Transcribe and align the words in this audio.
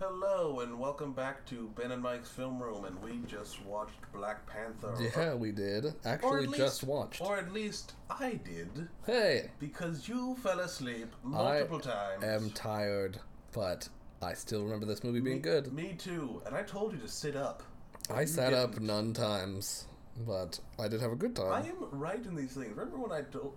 Hello 0.00 0.60
and 0.60 0.78
welcome 0.78 1.12
back 1.12 1.44
to 1.46 1.72
Ben 1.74 1.90
and 1.90 2.00
Mike's 2.00 2.30
Film 2.30 2.62
Room, 2.62 2.84
and 2.84 3.02
we 3.02 3.18
just 3.26 3.60
watched 3.64 4.00
Black 4.12 4.46
Panther. 4.46 4.94
Yeah, 5.16 5.34
we 5.34 5.50
did. 5.50 5.92
Actually, 6.04 6.46
least, 6.46 6.56
just 6.56 6.84
watched. 6.84 7.20
Or 7.20 7.36
at 7.36 7.52
least 7.52 7.94
I 8.08 8.34
did, 8.44 8.88
Hey, 9.04 9.50
because 9.58 10.08
you 10.08 10.36
fell 10.36 10.60
asleep 10.60 11.08
multiple 11.24 11.80
times. 11.80 12.22
I 12.22 12.28
am 12.28 12.50
tired, 12.50 13.18
but 13.52 13.88
I 14.22 14.34
still 14.34 14.62
remember 14.62 14.86
this 14.86 15.02
movie 15.02 15.18
being 15.18 15.42
good. 15.42 15.72
Me 15.72 15.94
too, 15.98 16.42
and 16.46 16.54
I 16.54 16.62
told 16.62 16.92
you 16.92 16.98
to 17.00 17.08
sit 17.08 17.34
up. 17.34 17.64
I 18.08 18.24
sat 18.24 18.52
up 18.52 18.74
didn't. 18.74 18.86
none 18.86 19.12
times, 19.12 19.88
but 20.24 20.60
I 20.78 20.86
did 20.86 21.00
have 21.00 21.10
a 21.10 21.16
good 21.16 21.34
time. 21.34 21.52
I 21.52 21.66
am 21.66 21.88
right 21.90 22.24
in 22.24 22.36
these 22.36 22.52
things. 22.54 22.70
Remember 22.70 22.98
when 22.98 23.10
I 23.10 23.22
to- 23.32 23.52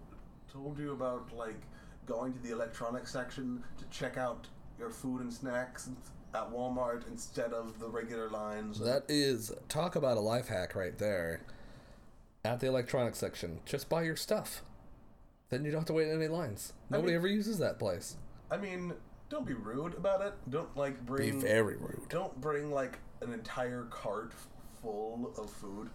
told 0.52 0.80
you 0.80 0.94
about 0.94 1.32
like 1.38 1.62
going 2.08 2.34
to 2.34 2.40
the 2.40 2.52
electronics 2.52 3.12
section 3.14 3.64
to 3.78 3.86
check 3.96 4.18
out 4.18 4.48
your 4.80 4.90
food 4.90 5.22
and 5.22 5.32
snacks 5.32 5.88
at 6.34 6.52
Walmart 6.52 7.08
instead 7.10 7.54
of 7.54 7.80
the 7.80 7.90
regular 7.90 8.30
lines? 8.30 8.80
That 8.80 9.04
is 9.10 9.52
talk 9.68 9.96
about 9.96 10.18
a 10.18 10.22
life 10.22 10.48
hack 10.48 10.76
right 10.76 10.98
there. 10.98 11.42
At 12.44 12.60
the 12.60 12.68
electronics 12.68 13.20
section, 13.20 13.60
just 13.66 13.88
buy 13.90 14.04
your 14.04 14.16
stuff. 14.16 14.64
Then 15.50 15.64
you 15.66 15.72
don't 15.72 15.82
have 15.82 15.88
to 15.88 15.94
wait 15.94 16.08
in 16.08 16.16
any 16.16 16.28
lines. 16.28 16.74
I 16.90 16.96
Nobody 16.96 17.12
mean- 17.14 17.18
ever 17.18 17.28
uses 17.28 17.60
that 17.60 17.78
place. 17.78 18.16
I 18.50 18.58
mean, 18.58 18.94
don't 19.30 19.46
be 19.46 19.54
rude 19.54 19.94
about 19.94 20.22
it. 20.22 20.34
Don't 20.50 20.76
like 20.76 21.06
bring 21.06 21.32
Be 21.32 21.38
very 21.38 21.76
rude. 21.78 22.08
don't 22.10 22.40
bring 22.42 22.72
like 22.72 23.00
an 23.22 23.32
entire 23.32 23.84
cart 23.92 24.34
full 24.82 25.34
of 25.38 25.50
food. 25.52 25.90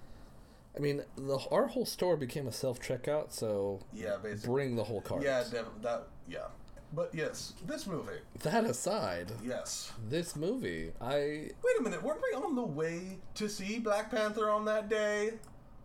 I 0.76 0.78
mean, 0.80 1.02
the 1.16 1.38
our 1.50 1.66
whole 1.66 1.86
store 1.86 2.16
became 2.16 2.46
a 2.46 2.52
self 2.52 2.80
checkout, 2.80 3.32
so 3.32 3.80
Yeah, 3.92 4.16
basically. 4.22 4.52
bring 4.54 4.76
the 4.76 4.84
whole 4.84 5.00
cart. 5.00 5.22
Yeah, 5.22 5.42
that 5.82 6.06
yeah. 6.28 6.46
But 6.92 7.14
yes, 7.14 7.52
this 7.66 7.86
movie. 7.86 8.20
That 8.42 8.64
aside, 8.64 9.32
Yes. 9.44 9.92
this 10.08 10.36
movie, 10.36 10.92
I 11.00 11.50
Wait 11.62 11.80
a 11.80 11.82
minute, 11.82 12.02
weren't 12.02 12.20
we 12.22 12.36
on 12.38 12.54
the 12.54 12.62
way 12.62 13.18
to 13.34 13.48
see 13.48 13.78
Black 13.78 14.10
Panther 14.10 14.50
on 14.50 14.64
that 14.66 14.88
day? 14.88 15.34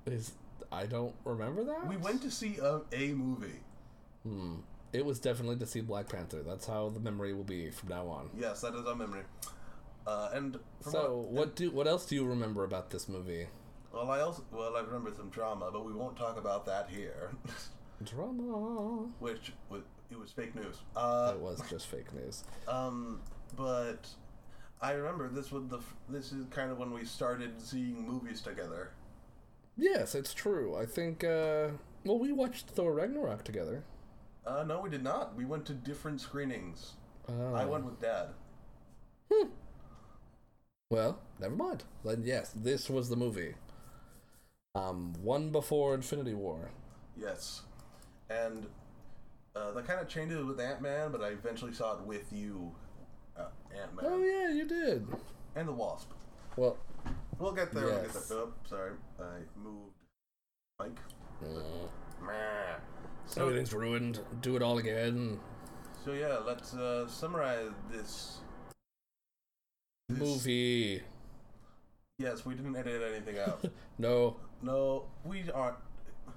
is 0.06 0.34
I 0.72 0.86
don't 0.86 1.14
remember 1.26 1.64
that. 1.66 1.88
We 1.88 1.98
went 1.98 2.22
to 2.22 2.32
see 2.32 2.58
a, 2.58 2.82
a 2.94 3.14
movie. 3.14 3.60
Hmm. 4.24 4.56
It 4.94 5.06
was 5.06 5.20
definitely 5.20 5.58
to 5.58 5.66
see 5.66 5.82
Black 5.82 6.08
Panther. 6.10 6.44
That's 6.44 6.66
how 6.66 6.90
the 6.90 7.00
memory 7.00 7.34
will 7.34 7.44
be 7.44 7.72
from 7.72 7.90
now 7.90 8.08
on. 8.08 8.30
Yes, 8.38 8.62
that 8.62 8.76
is 8.76 8.86
our 8.86 8.96
memory. 8.96 9.24
Uh, 10.06 10.30
and 10.34 10.58
from 10.82 10.92
So, 10.92 11.26
what 11.30 11.56
do 11.56 11.72
what 11.72 11.88
else 11.88 12.06
do 12.06 12.16
you 12.16 12.26
remember 12.26 12.64
about 12.64 12.90
this 12.90 13.08
movie? 13.10 13.48
well, 13.94 14.10
I 14.10 14.22
also 14.22 14.44
well, 14.52 14.76
I 14.78 14.82
remember 14.82 15.12
some 15.16 15.30
drama, 15.30 15.70
but 15.72 15.86
we 15.86 15.94
won't 15.94 16.16
talk 16.18 16.38
about 16.38 16.66
that 16.68 16.90
here. 16.90 17.32
Drama. 18.04 19.08
Which 19.20 19.54
was 19.70 19.82
it 20.12 20.20
was 20.20 20.32
fake 20.32 20.54
news. 20.56 20.78
Uh, 20.96 21.34
It 21.36 21.42
was 21.42 21.62
just 21.70 21.88
fake 21.88 22.14
news. 22.14 22.44
Um, 22.68 23.22
but 23.56 24.08
I 24.82 24.92
remember 24.94 25.30
this 25.30 25.52
was 25.52 25.68
the 25.68 25.80
this 26.10 26.32
is 26.32 26.46
kind 26.50 26.72
of 26.72 26.78
when 26.78 26.92
we 26.92 27.06
started 27.06 27.62
seeing 27.62 28.08
movies 28.08 28.42
together. 28.42 28.92
Yes, 29.78 30.16
it's 30.16 30.34
true. 30.34 30.76
I 30.76 30.86
think. 30.86 31.24
uh 31.24 31.70
Well, 32.06 32.20
we 32.20 32.32
watched 32.32 32.68
Thor 32.70 32.94
Ragnarok 32.94 33.44
together. 33.44 33.84
Uh, 34.46 34.64
no, 34.64 34.82
we 34.82 34.90
did 34.90 35.04
not. 35.04 35.36
We 35.36 35.46
went 35.46 35.66
to 35.68 35.74
different 35.74 36.20
screenings. 36.22 36.94
Oh. 37.30 37.54
I 37.54 37.66
went 37.66 37.86
with 37.86 38.00
Dad. 38.02 38.28
Hmm. 39.32 39.50
Well, 40.90 41.20
never 41.40 41.56
mind. 41.56 41.84
Then 42.04 42.24
yes, 42.26 42.52
this 42.56 42.90
was 42.90 43.10
the 43.10 43.16
movie. 43.16 43.56
Um, 44.76 45.14
one 45.22 45.52
before 45.52 45.94
Infinity 45.94 46.34
War. 46.34 46.72
Yes, 47.16 47.62
and 48.30 48.68
uh, 49.56 49.72
that 49.72 49.86
kind 49.88 50.00
of 50.00 50.08
changed 50.08 50.34
it 50.36 50.44
with 50.44 50.60
Ant 50.60 50.82
Man, 50.82 51.12
but 51.12 51.22
I 51.22 51.30
eventually 51.30 51.74
saw 51.74 51.96
it 51.98 52.02
with 52.06 52.32
you, 52.32 52.72
uh, 53.38 53.46
Ant 53.80 53.96
Man, 53.96 54.06
Oh 54.08 54.20
yeah, 54.24 54.50
you 54.52 54.66
did. 54.68 55.08
and 55.56 55.68
the 55.68 55.72
Wasp. 55.74 56.12
Well, 56.58 56.78
We'll 57.40 57.54
get 57.54 57.72
there. 57.74 57.86
We'll 57.86 57.96
get 58.02 58.12
Yes. 58.14 58.28
there. 58.30 58.38
Oh, 58.38 58.54
sorry, 58.70 58.92
I 59.20 59.24
moved. 59.58 59.94
Mike. 60.80 61.00
mm, 61.44 61.90
Meh. 62.26 62.76
So, 63.26 63.44
everything's 63.48 63.74
ruined. 63.74 64.20
Do 64.42 64.56
it 64.56 64.62
all 64.62 64.78
again. 64.78 65.40
so 66.06 66.12
yeah, 66.14 66.38
let's 66.46 66.74
uh, 66.76 67.08
summarize 67.08 67.72
this. 67.92 68.38
this- 70.10 70.20
Movie. 70.20 71.02
Yes, 72.20 72.46
we 72.46 72.54
didn't 72.54 72.76
edit 72.76 73.02
anything 73.16 73.40
out. 73.40 73.66
No, 73.98 74.38
No, 74.62 75.06
we 75.26 75.50
aren't. 75.52 75.78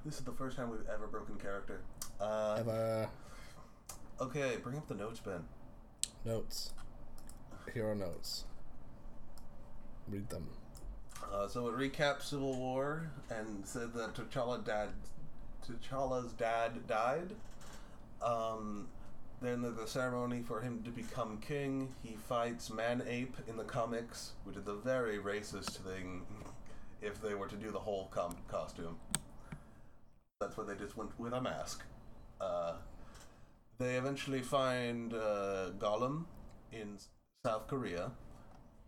This 0.04 0.18
is 0.18 0.24
the 0.24 0.32
first 0.32 0.56
time 0.56 0.70
we've 0.70 0.86
ever 0.92 1.06
broken 1.06 1.36
character. 1.36 1.80
Uh, 2.20 3.06
okay, 4.20 4.56
bring 4.62 4.76
up 4.76 4.88
the 4.88 4.94
notes, 4.94 5.20
Ben. 5.20 5.44
Notes. 6.24 6.72
Here 7.72 7.88
are 7.90 7.94
notes. 7.94 8.44
Read 10.08 10.28
them. 10.28 10.48
Uh, 11.32 11.48
so 11.48 11.68
it 11.68 11.74
recaps 11.76 12.22
Civil 12.24 12.56
War 12.56 13.10
and 13.30 13.66
said 13.66 13.94
that 13.94 14.14
T'Challa 14.14 14.64
dad, 14.64 14.90
T'Challa's 15.66 16.32
dad 16.32 16.86
died. 16.86 17.30
Um, 18.22 18.88
then 19.42 19.60
there's 19.62 19.76
the 19.76 19.86
ceremony 19.86 20.42
for 20.42 20.60
him 20.60 20.82
to 20.84 20.90
become 20.90 21.38
king. 21.38 21.94
He 22.02 22.16
fights 22.28 22.70
Man 22.70 23.02
Ape 23.06 23.36
in 23.48 23.56
the 23.56 23.64
comics, 23.64 24.32
which 24.44 24.56
is 24.56 24.68
a 24.68 24.74
very 24.74 25.18
racist 25.18 25.78
thing. 25.78 26.22
If 27.02 27.20
they 27.20 27.34
were 27.34 27.48
to 27.48 27.56
do 27.56 27.70
the 27.70 27.78
whole 27.78 28.08
com- 28.10 28.36
costume, 28.48 28.96
that's 30.40 30.56
why 30.56 30.64
they 30.64 30.74
just 30.74 30.96
went 30.96 31.18
with 31.18 31.34
a 31.34 31.40
mask. 31.40 31.82
Uh, 32.44 32.74
they 33.78 33.96
eventually 33.96 34.42
find 34.42 35.14
uh, 35.14 35.70
Gollum 35.78 36.24
in 36.72 36.98
South 37.44 37.66
Korea, 37.66 38.12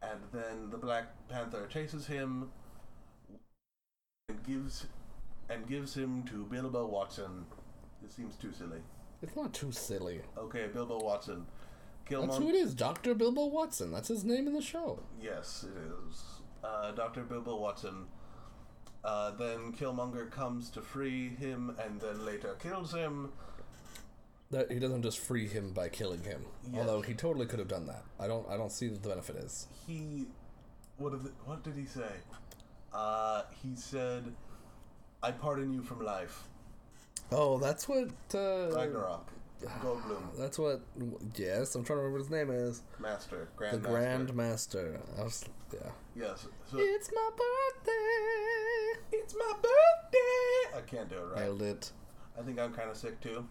and 0.02 0.20
then 0.32 0.70
the 0.70 0.76
Black 0.76 1.06
Panther 1.28 1.66
chases 1.66 2.06
him 2.06 2.50
and 4.28 4.42
gives 4.44 4.86
and 5.48 5.66
gives 5.66 5.94
him 5.94 6.22
to 6.24 6.44
Bilbo 6.44 6.86
Watson. 6.86 7.46
This 8.02 8.14
seems 8.14 8.36
too 8.36 8.52
silly. 8.52 8.80
It's 9.22 9.36
not 9.36 9.52
too 9.52 9.72
silly. 9.72 10.20
Okay, 10.36 10.66
Bilbo 10.72 10.98
Watson. 11.02 11.46
That's 12.08 12.36
who 12.36 12.48
it 12.48 12.54
is, 12.54 12.72
Dr. 12.74 13.14
Bilbo 13.14 13.46
Watson. 13.46 13.90
That's 13.90 14.08
his 14.08 14.24
name 14.24 14.46
in 14.46 14.52
the 14.52 14.62
show. 14.62 15.00
Yes, 15.20 15.64
it 15.68 15.76
is. 16.08 16.22
Uh, 16.62 16.92
Dr. 16.92 17.22
Bilbo 17.22 17.56
Watson. 17.56 18.06
Uh, 19.06 19.30
then 19.30 19.72
Killmonger 19.72 20.28
comes 20.32 20.68
to 20.70 20.82
free 20.82 21.28
him 21.28 21.76
and 21.82 22.00
then 22.00 22.26
later 22.26 22.56
kills 22.60 22.92
him. 22.92 23.30
That 24.50 24.70
he 24.70 24.80
doesn't 24.80 25.02
just 25.02 25.20
free 25.20 25.46
him 25.46 25.72
by 25.72 25.88
killing 25.88 26.24
him. 26.24 26.44
Yeah. 26.72 26.80
Although 26.80 27.02
he 27.02 27.14
totally 27.14 27.46
could 27.46 27.60
have 27.60 27.68
done 27.68 27.86
that. 27.86 28.02
I 28.18 28.26
don't 28.26 28.48
I 28.50 28.56
don't 28.56 28.72
see 28.72 28.88
what 28.88 29.02
the 29.02 29.08
benefit 29.08 29.36
is. 29.36 29.68
He. 29.86 30.26
What, 30.98 31.12
did, 31.12 31.32
what 31.44 31.62
did 31.62 31.76
he 31.76 31.84
say? 31.84 32.10
Uh, 32.92 33.42
he 33.62 33.76
said, 33.76 34.24
I 35.22 35.30
pardon 35.30 35.72
you 35.72 35.82
from 35.82 36.04
life. 36.04 36.42
Oh, 37.30 37.58
that's 37.58 37.88
what 37.88 38.08
uh 38.34 38.70
Ragnarok. 38.74 39.30
Goldblum. 39.82 40.22
That's 40.38 40.58
what 40.58 40.82
yes, 41.34 41.74
I'm 41.74 41.84
trying 41.84 41.98
to 41.98 42.02
remember 42.02 42.18
what 42.18 42.24
his 42.24 42.30
name 42.30 42.50
is. 42.50 42.82
Master. 43.00 43.48
The 43.56 43.78
Grand 43.78 43.82
Grand 43.82 44.34
Master. 44.34 45.00
I 45.18 45.22
was, 45.22 45.44
yeah. 45.72 45.90
Yes. 46.14 46.46
So, 46.70 46.76
It's 46.78 47.10
my 47.14 47.30
birthday. 47.30 49.00
It's 49.12 49.34
my 49.34 49.52
birthday. 49.54 50.78
I 50.78 50.80
can't 50.86 51.08
do 51.08 51.16
it 51.16 51.24
right. 51.32 51.40
Nailed 51.44 51.62
it. 51.62 51.92
I 52.38 52.42
think 52.42 52.58
I'm 52.58 52.72
kind 52.72 52.90
of 52.90 52.96
sick 52.96 53.20
too. 53.20 53.46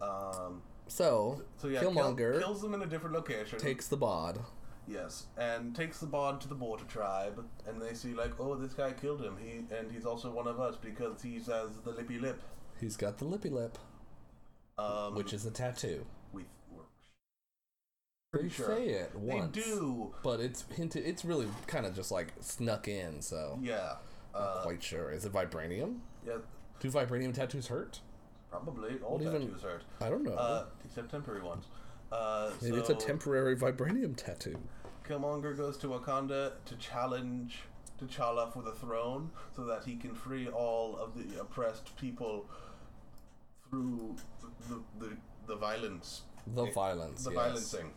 Um. 0.00 0.62
So, 0.86 1.42
So 1.58 1.68
yeah, 1.68 1.80
kill- 1.80 1.92
Killmonger 1.92 2.38
kills 2.38 2.62
them 2.62 2.72
in 2.74 2.80
a 2.82 2.86
different 2.86 3.14
location. 3.14 3.58
takes 3.58 3.88
the 3.88 3.96
bod. 3.96 4.38
yes, 4.86 5.26
and 5.36 5.74
takes 5.76 6.00
the 6.00 6.06
bod 6.06 6.40
to 6.40 6.48
the 6.48 6.54
border 6.54 6.84
tribe, 6.84 7.44
and 7.66 7.80
they 7.82 7.92
see 7.92 8.14
like, 8.14 8.40
oh, 8.40 8.54
this 8.54 8.72
guy 8.72 8.92
killed 8.92 9.20
him. 9.22 9.36
He 9.38 9.64
and 9.74 9.92
he's 9.92 10.06
also 10.06 10.30
one 10.30 10.46
of 10.46 10.58
us 10.60 10.76
because 10.76 11.20
he 11.22 11.34
has 11.40 11.78
the 11.84 11.90
lippy 11.90 12.18
lip. 12.18 12.40
He's 12.80 12.96
got 12.96 13.18
the 13.18 13.24
lippy 13.26 13.50
lip, 13.50 13.76
Um, 14.78 15.14
which 15.14 15.32
is 15.34 15.44
a 15.44 15.50
tattoo. 15.50 16.06
We 18.42 18.48
They 18.48 18.54
say 18.64 18.88
it 18.88 19.12
they 19.12 19.18
once. 19.34 19.52
do. 19.54 20.14
But 20.22 20.40
it's 20.40 20.64
hinted. 20.74 21.04
It's 21.06 21.24
really 21.24 21.48
kind 21.66 21.86
of 21.86 21.94
just 21.94 22.10
like 22.10 22.32
snuck 22.40 22.88
in. 22.88 23.20
So 23.22 23.58
Yeah. 23.62 23.96
Uh, 24.34 24.62
quite 24.62 24.82
sure. 24.82 25.10
Is 25.10 25.24
it 25.24 25.32
vibranium? 25.32 25.98
yeah. 26.26 26.36
Do 26.80 26.90
vibranium 26.90 27.34
tattoos 27.34 27.66
hurt? 27.68 28.00
Probably 28.50 28.98
all 29.00 29.18
What 29.18 29.22
even- 29.22 29.42
tattoos 29.48 29.62
hurt. 29.62 29.82
I 30.00 30.08
don't 30.08 30.22
know. 30.22 30.32
Uh, 30.34 30.66
except 30.84 31.10
temporary 31.10 31.42
ones. 31.42 31.64
Uh, 32.12 32.50
Maybe 32.62 32.76
it's 32.76 32.88
a 32.90 32.94
temporary 32.94 33.56
vibranium 33.56 34.16
tattoo. 34.16 34.56
Killmonger 35.06 35.56
goes 35.56 35.76
to 35.78 35.88
Wakanda 35.88 36.52
to 36.66 36.76
challenge 36.76 37.60
T'Challa 38.00 38.52
for 38.52 38.62
the 38.62 38.72
throne 38.72 39.30
so 39.56 39.64
that 39.64 39.84
he 39.84 39.96
can 39.96 40.14
free 40.14 40.48
all 40.48 40.96
of 40.96 41.14
the 41.16 41.40
oppressed 41.40 41.96
people 41.96 42.46
through 43.68 44.16
the 44.68 44.80
the, 44.98 45.16
the 45.46 45.56
violence. 45.56 46.22
The 46.46 46.66
violence. 46.66 47.24
The 47.24 47.32
yes. 47.32 47.40
violencing. 47.40 47.90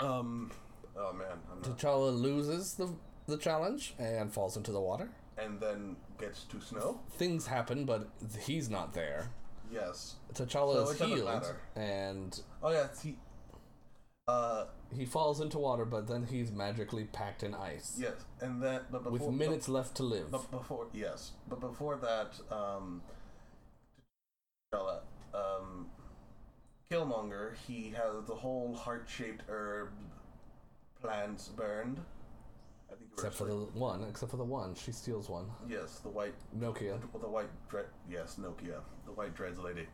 Um 0.00 0.50
oh 0.96 1.12
man, 1.12 1.26
I'm 1.52 1.60
not, 1.62 1.78
T'Challa 1.78 2.12
loses 2.20 2.74
the 2.74 2.88
the 3.26 3.36
challenge 3.36 3.94
and 3.98 4.32
falls 4.32 4.56
into 4.56 4.72
the 4.72 4.80
water. 4.80 5.08
and 5.38 5.60
then 5.60 5.96
gets 6.18 6.44
to 6.44 6.60
snow? 6.60 7.00
Things 7.12 7.46
happen, 7.46 7.84
but 7.84 8.08
he's 8.40 8.68
not 8.68 8.92
there. 8.92 9.30
Yes. 9.72 10.16
T'Challa 10.34 10.86
So 10.86 10.90
is 10.90 10.98
healed, 11.00 11.54
and 11.76 12.40
Oh 12.62 12.70
yeah, 12.70 12.88
he 13.02 13.16
uh 14.28 14.64
he 14.92 15.04
falls 15.06 15.40
into 15.40 15.58
water, 15.58 15.84
but 15.84 16.06
then 16.08 16.26
he's 16.26 16.50
magically 16.50 17.04
packed 17.04 17.42
in 17.42 17.54
ice 17.54 17.96
Yes, 17.98 18.12
and 18.40 18.62
then 18.62 18.80
but 18.90 19.04
with 19.04 19.20
before, 19.20 19.32
minutes 19.32 19.68
left 19.68 19.96
to 19.96 20.02
live. 20.02 20.30
But 20.30 20.50
before, 20.50 20.86
yes, 20.92 21.32
but 21.48 21.60
before 21.60 21.96
that, 21.96 22.32
T'Challa, 22.50 22.76
um, 24.72 24.99
Killmonger, 26.90 27.54
he 27.68 27.94
has 27.96 28.24
the 28.26 28.34
whole 28.34 28.74
heart-shaped 28.74 29.42
herb 29.48 29.90
plants 31.00 31.46
burned. 31.48 32.00
I 32.90 32.96
think. 32.96 33.10
Except 33.12 33.34
for 33.34 33.44
the 33.44 33.54
one, 33.54 34.04
except 34.08 34.32
for 34.32 34.36
the 34.36 34.44
one, 34.44 34.74
she 34.74 34.90
steals 34.90 35.28
one. 35.28 35.46
yes, 35.68 36.00
the 36.00 36.08
white, 36.08 36.34
Nokia. 36.58 36.98
the 37.20 37.28
white 37.28 37.50
dread. 37.68 37.86
Yes, 38.10 38.36
Nokia, 38.40 38.80
the 39.06 39.12
white 39.12 39.36
dreads 39.36 39.58
lady. 39.58 39.86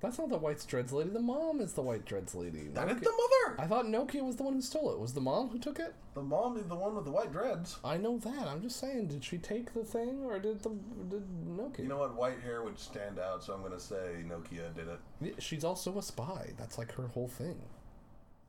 That's 0.00 0.18
not 0.18 0.28
the 0.28 0.36
white 0.36 0.62
dreads 0.68 0.92
lady. 0.92 1.08
The 1.10 1.20
mom 1.20 1.60
is 1.60 1.72
the 1.72 1.80
white 1.82 2.04
dreads 2.04 2.34
lady. 2.34 2.68
That 2.74 2.88
is 2.90 2.96
Nokia- 2.98 3.00
the 3.04 3.10
mother. 3.10 3.60
I 3.60 3.66
thought 3.66 3.86
Nokia 3.86 4.22
was 4.22 4.36
the 4.36 4.42
one 4.42 4.52
who 4.52 4.60
stole 4.60 4.92
it. 4.92 4.98
Was 4.98 5.14
the 5.14 5.22
mom 5.22 5.48
who 5.48 5.58
took 5.58 5.78
it? 5.78 5.94
The 6.14 6.22
mom 6.22 6.58
is 6.58 6.66
the 6.66 6.74
one 6.74 6.94
with 6.94 7.06
the 7.06 7.10
white 7.10 7.32
dreads. 7.32 7.78
I 7.82 7.96
know 7.96 8.18
that. 8.18 8.46
I'm 8.46 8.60
just 8.60 8.78
saying, 8.78 9.06
did 9.08 9.24
she 9.24 9.38
take 9.38 9.72
the 9.72 9.84
thing 9.84 10.22
or 10.24 10.38
did 10.38 10.62
the 10.62 10.70
did 11.08 11.22
Nokia? 11.48 11.78
You 11.78 11.88
know 11.88 11.98
what? 11.98 12.14
White 12.14 12.40
hair 12.40 12.62
would 12.62 12.78
stand 12.78 13.18
out, 13.18 13.42
so 13.42 13.54
I'm 13.54 13.62
gonna 13.62 13.80
say 13.80 14.22
Nokia 14.28 14.74
did 14.74 14.88
it. 14.88 15.00
Yeah, 15.20 15.32
She's 15.38 15.64
also 15.64 15.96
a 15.98 16.02
spy. 16.02 16.52
That's 16.58 16.76
like 16.76 16.92
her 16.92 17.06
whole 17.08 17.28
thing. 17.28 17.56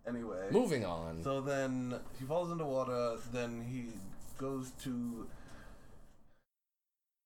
Anyway. 0.05 0.47
Moving 0.51 0.85
on. 0.85 1.23
So 1.23 1.39
then 1.41 1.95
he 2.19 2.25
falls 2.25 2.51
into 2.51 2.65
water. 2.65 3.15
Then 3.31 3.65
he 3.69 3.87
goes 4.37 4.71
to 4.83 5.27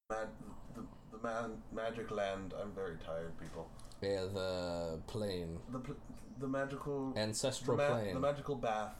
mag- 0.09 0.27
the, 0.75 0.83
the 1.11 1.23
man, 1.23 1.51
magic 1.73 2.11
land. 2.11 2.53
I'm 2.61 2.71
very 2.71 2.97
tired, 3.05 3.37
people. 3.39 3.67
Yeah, 4.01 4.23
the 4.33 4.99
plane. 5.07 5.59
The 5.71 5.79
pl- 5.79 5.95
the 6.39 6.47
magical 6.47 7.11
the, 7.11 7.19
Ancestral 7.21 7.77
ma- 7.77 7.87
plane. 7.89 8.13
the 8.13 8.19
magical 8.19 8.55
bath 8.55 8.95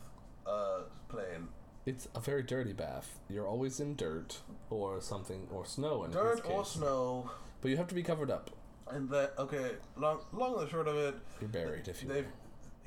uh, 0.45 0.81
plane. 1.09 1.47
It's 1.85 2.07
a 2.13 2.19
very 2.19 2.43
dirty 2.43 2.73
bath. 2.73 3.19
You're 3.29 3.47
always 3.47 3.79
in 3.79 3.95
dirt 3.95 4.39
or 4.69 5.01
something 5.01 5.47
or 5.51 5.65
snow 5.65 6.03
in 6.03 6.11
Dirt 6.11 6.41
or 6.47 6.63
snow, 6.63 7.31
But 7.61 7.71
you 7.71 7.77
have 7.77 7.87
to 7.87 7.95
be 7.95 8.03
covered 8.03 8.29
up. 8.29 8.51
and 8.91 9.09
that 9.09 9.33
okay. 9.39 9.71
Long 9.97 10.19
long 10.31 10.53
and 10.59 10.67
the 10.67 10.69
short 10.69 10.87
of 10.87 10.95
it, 10.95 11.15
You're 11.39 11.49
buried 11.49 11.87
if 11.87 12.03
you 12.03 12.09
they've 12.09 12.27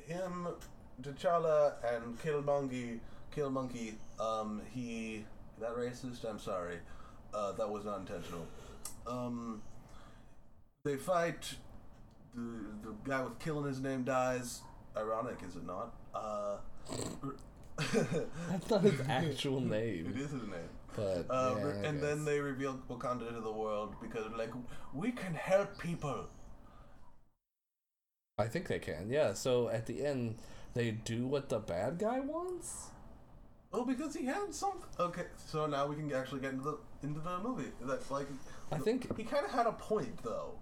him, 0.07 0.47
T'Challa, 1.01 1.73
and 1.93 2.17
Killmonger. 2.21 2.99
Killmonger. 3.35 3.95
Um, 4.19 4.61
he 4.73 5.25
that 5.59 5.75
racist. 5.75 6.23
I'm 6.23 6.39
sorry. 6.39 6.77
Uh, 7.33 7.51
that 7.53 7.69
was 7.69 7.83
not 7.83 7.99
intentional. 7.99 8.45
Um, 9.05 9.61
they 10.85 10.95
fight. 10.95 11.55
The 12.35 12.89
the 12.89 12.95
guy 13.03 13.21
with 13.23 13.39
killing 13.39 13.65
his 13.65 13.79
name 13.79 14.03
dies. 14.03 14.61
Ironic, 14.97 15.37
is 15.47 15.55
it 15.55 15.65
not? 15.65 15.93
Uh, 16.13 16.57
That's 17.77 18.69
not 18.69 18.81
his 18.81 19.01
actual 19.07 19.59
name. 19.77 20.07
It 20.15 20.17
is 20.21 20.31
his 20.31 20.43
name. 20.43 20.69
But 20.95 21.25
Uh, 21.29 21.55
yeah, 21.57 21.87
and 21.89 22.01
then 22.01 22.23
they 22.23 22.39
reveal 22.39 22.79
Wakanda 22.89 23.27
to 23.33 23.41
the 23.41 23.51
world 23.51 23.95
because 24.01 24.31
like 24.37 24.51
we 24.93 25.11
can 25.11 25.33
help 25.33 25.77
people. 25.77 26.27
I 28.37 28.47
think 28.47 28.67
they 28.67 28.79
can. 28.79 29.09
Yeah. 29.09 29.33
So 29.33 29.69
at 29.69 29.85
the 29.85 30.05
end, 30.05 30.35
they 30.73 30.91
do 30.91 31.25
what 31.27 31.49
the 31.49 31.59
bad 31.59 31.97
guy 31.99 32.19
wants. 32.19 32.87
Oh, 33.73 33.83
because 33.85 34.15
he 34.15 34.25
had 34.25 34.53
something. 34.53 34.81
Okay, 34.99 35.25
so 35.35 35.65
now 35.65 35.85
we 35.87 35.95
can 35.97 36.11
actually 36.13 36.39
get 36.39 36.53
into 36.53 36.63
the 36.63 36.77
into 37.03 37.19
the 37.19 37.39
movie. 37.39 37.71
That's 37.81 38.09
like, 38.09 38.27
I 38.71 38.77
think- 38.77 39.15
he 39.17 39.23
kind 39.23 39.45
of 39.45 39.51
had 39.51 39.67
a 39.67 39.73
point 39.73 40.23
though. 40.23 40.53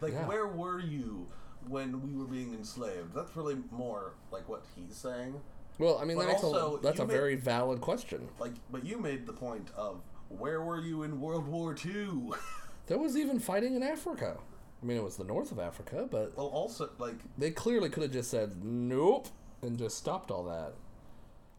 Like, 0.00 0.12
Yeah. 0.12 0.26
where 0.26 0.46
were 0.46 0.80
you 0.80 1.26
when 1.68 2.00
we 2.02 2.12
were 2.18 2.26
being 2.26 2.54
enslaved? 2.54 3.14
That's 3.14 3.36
really 3.36 3.56
more 3.70 4.14
like 4.30 4.48
what 4.48 4.64
he's 4.74 4.96
saying. 4.96 5.40
Well, 5.78 5.98
I 5.98 6.04
mean, 6.04 6.18
that 6.18 6.28
also, 6.28 6.76
a, 6.76 6.80
that's 6.80 7.00
a 7.00 7.06
made- 7.06 7.12
very 7.12 7.34
valid 7.36 7.80
question. 7.80 8.28
Like, 8.38 8.52
but 8.70 8.84
you 8.84 8.98
made 8.98 9.26
the 9.26 9.32
point 9.32 9.70
of 9.76 10.02
where 10.28 10.62
were 10.62 10.80
you 10.80 11.02
in 11.02 11.20
World 11.20 11.46
War 11.48 11.74
II? 11.84 12.30
There 12.88 12.98
was 12.98 13.16
even 13.16 13.38
fighting 13.38 13.74
in 13.76 13.82
Africa. 13.82 14.36
I 14.82 14.84
mean, 14.86 14.96
it 14.96 15.02
was 15.04 15.16
the 15.16 15.22
north 15.24 15.52
of 15.52 15.60
Africa, 15.60 16.08
but 16.10 16.36
well, 16.36 16.48
also 16.48 16.90
like, 16.98 17.14
they 17.38 17.52
clearly 17.52 17.88
could 17.88 18.02
have 18.02 18.12
just 18.12 18.28
said 18.28 18.64
nope 18.64 19.28
and 19.62 19.78
just 19.78 19.96
stopped 19.96 20.32
all 20.32 20.42
that. 20.44 20.72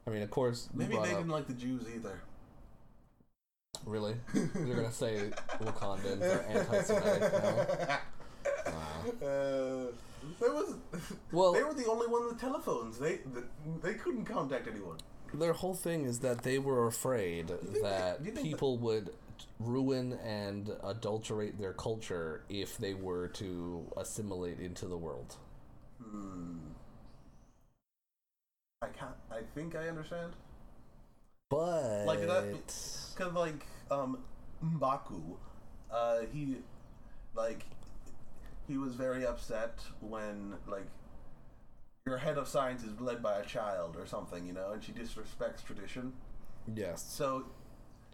I 0.06 0.10
mean, 0.10 0.22
of 0.22 0.30
course, 0.30 0.68
maybe 0.74 0.92
they 0.96 1.00
up- 1.00 1.06
didn't 1.06 1.30
like 1.30 1.48
the 1.48 1.54
Jews 1.54 1.86
either. 1.96 2.20
really. 3.86 4.16
You're 4.34 4.76
gonna 4.76 4.92
say 4.92 5.32
Wakandans 5.62 6.22
are 6.22 6.42
anti-Semitic 6.44 7.32
now? 7.88 7.98
Wow. 8.66 9.28
Uh, 9.28 9.92
there 10.40 10.52
was. 10.54 10.76
Well- 11.32 11.54
they 11.54 11.64
were 11.64 11.74
the 11.74 11.86
only 11.90 12.08
one 12.08 12.26
with 12.28 12.40
telephones. 12.40 12.98
They 13.00 13.20
they 13.82 13.96
couldn't 13.96 14.26
contact 14.26 14.68
anyone. 14.68 14.98
Their 15.34 15.54
whole 15.54 15.74
thing 15.74 16.06
is 16.06 16.20
that 16.20 16.44
they 16.44 16.60
were 16.60 16.86
afraid 16.88 17.48
that 17.48 17.74
they- 17.74 18.14
do 18.24 18.30
you 18.30 18.32
think 18.36 18.48
people 18.48 18.78
would 18.78 19.10
ruin 19.60 20.14
and 20.24 20.72
adulterate 20.84 21.58
their 21.60 21.74
culture 21.74 22.44
if 22.50 22.78
they 22.78 22.94
were 22.94 23.28
to 23.30 23.86
assimilate 23.98 24.60
into 24.60 24.88
the 24.88 24.98
world. 24.98 25.36
Hmm. 26.02 26.58
I 28.82 28.88
can't. 28.88 29.16
I 29.32 29.42
think 29.56 29.76
I 29.76 29.88
understand. 29.90 30.34
But 31.50 32.06
Like 32.06 32.26
that- 32.28 32.76
Cause 33.16 33.34
like 33.34 33.66
um 33.92 34.20
Mbaku, 34.64 35.22
uh 35.92 36.20
he 36.32 36.58
like 37.36 37.66
he 38.68 38.78
was 38.78 38.96
very 38.96 39.26
upset 39.26 39.80
when 40.02 40.56
like 40.68 40.86
your 42.06 42.18
head 42.18 42.38
of 42.38 42.48
science 42.48 42.84
is 42.84 43.00
led 43.00 43.22
by 43.24 43.40
a 43.40 43.46
child 43.46 43.96
or 43.98 44.06
something, 44.06 44.46
you 44.46 44.54
know, 44.54 44.72
and 44.72 44.84
she 44.84 44.92
disrespects 44.92 45.64
tradition. 45.66 46.14
yes, 46.74 47.06
So 47.08 47.46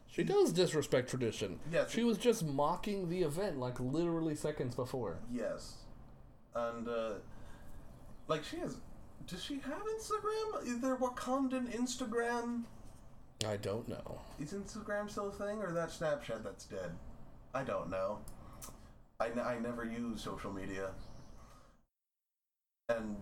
she 0.07 0.24
does 0.24 0.51
disrespect 0.54 1.10
tradition. 1.10 1.60
Yes. 1.72 1.92
she 1.92 2.04
was 2.04 2.18
just 2.18 2.44
mocking 2.46 3.10
the 3.10 3.22
event 3.24 3.60
like 3.60 3.80
literally 3.80 4.36
seconds 4.36 4.75
before. 4.75 5.19
yes, 5.31 5.78
and 6.56 6.88
uh 6.88 7.13
like 8.28 8.44
she 8.44 8.57
has. 8.57 8.78
Does 9.28 9.44
she 9.44 9.56
have 9.56 9.81
Instagram? 10.00 10.66
Is 10.66 10.80
there 10.80 10.96
Wakandan 10.96 11.68
Instagram? 11.75 12.63
I 13.48 13.57
don't 13.57 13.88
know. 13.88 14.19
Is 14.40 14.54
Instagram 14.54 15.10
still 15.10 15.28
a 15.30 15.31
thing, 15.31 15.60
or 15.60 15.72
that 15.72 15.90
Snapchat 15.90 16.44
that's 16.44 16.66
dead? 16.66 16.92
I 17.54 17.63
don't 17.63 17.90
know. 17.90 18.19
I, 19.19 19.27
n- 19.27 19.39
I 19.39 19.57
never 19.60 19.83
use 19.83 20.21
social 20.21 20.51
media. 20.51 20.92
And 22.88 23.18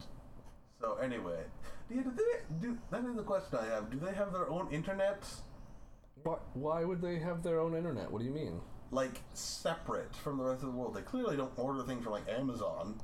so 0.80 0.96
anyway, 0.98 1.44
yeah, 1.90 2.04
do 2.04 2.12
they, 2.12 2.68
do, 2.68 2.78
that 2.92 3.04
is 3.04 3.16
the 3.16 3.24
question 3.24 3.58
I 3.62 3.66
have. 3.66 3.90
Do 3.90 4.00
they 4.00 4.14
have 4.14 4.32
their 4.32 4.50
own 4.50 4.69
internet, 4.71 5.26
Why, 6.24 6.38
why 6.54 6.83
would 6.83 7.02
they 7.02 7.19
have 7.19 7.44
their 7.44 7.60
own 7.60 7.76
internet? 7.76 8.12
What 8.12 8.19
do 8.19 8.26
you 8.26 8.31
mean? 8.33 8.62
like 8.90 9.21
separate 9.33 10.16
from 10.16 10.38
the 10.38 10.45
rest 10.45 10.64
of 10.64 10.69
the 10.71 10.78
world? 10.78 10.95
They 10.95 11.02
clearly 11.02 11.36
don't 11.36 11.52
order 11.57 11.83
things 11.83 12.04
from 12.06 12.14
like 12.14 12.30
Amazon. 12.30 13.02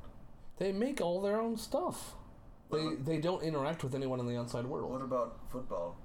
They 0.57 0.71
make 0.71 1.01
all 1.01 1.19
their 1.19 1.41
own 1.41 1.57
stuff. 1.57 2.13
They 2.71 2.85
What- 2.85 3.05
they 3.05 3.17
don't 3.17 3.43
interact 3.43 3.83
with 3.83 3.93
anyone 3.93 4.21
in 4.21 4.27
the 4.27 4.37
outside 4.37 4.65
world. 4.65 4.89
What 4.91 5.01
about 5.01 5.39
football? 5.51 5.97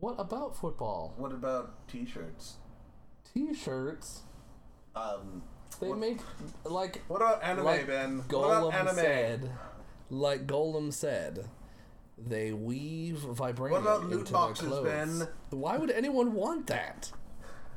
What 0.00 0.16
about 0.18 0.54
football? 0.54 1.14
What 1.16 1.32
about 1.32 1.88
T-shirts? 1.88 2.56
T-shirts. 3.32 4.22
Um, 4.94 5.42
They 5.78 5.88
What- 5.88 5.98
make 5.98 6.18
like 6.64 7.02
what 7.08 7.22
about 7.22 7.42
anime, 7.42 7.64
like 7.64 7.86
Ben? 7.86 8.18
What 8.18 8.28
Gollum 8.28 8.68
about 8.68 8.74
anime? 8.74 8.94
said. 8.96 9.50
Like 10.10 10.46
Gollum 10.46 10.92
said, 10.92 11.48
they 12.18 12.52
weave 12.52 13.18
vibranium 13.20 13.70
What 13.70 13.80
about 13.82 14.04
loot 14.04 14.20
into 14.20 14.32
boxes, 14.32 14.68
their 14.68 14.80
clothes. 14.80 15.18
Ben? 15.20 15.28
Why 15.50 15.76
would 15.78 15.90
anyone 15.90 16.32
want 16.34 16.66
that? 16.66 17.12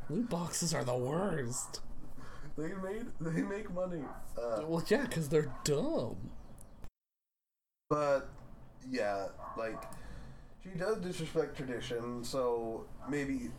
Loot 0.10 0.30
boxes 0.30 0.74
are 0.74 0.84
the 0.84 0.98
worst. 0.98 1.82
They 2.58 2.74
made 2.74 3.06
they 3.22 3.42
make 3.42 3.72
money. 3.74 4.04
Uh, 4.38 4.64
Well, 4.68 4.84
yeah, 4.88 5.04
because 5.04 5.30
they're 5.30 5.54
dumb. 5.64 6.32
But 7.90 8.30
yeah, 8.90 9.28
like 9.58 9.82
she 10.64 10.70
does 10.78 10.98
disrespect 10.98 11.56
tradition, 11.56 12.24
so 12.24 12.86
maybe 13.10 13.52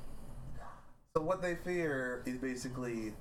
so 1.16 1.22
what 1.22 1.40
they 1.42 1.54
fear 1.54 2.22
is 2.26 2.38
basically 2.38 3.14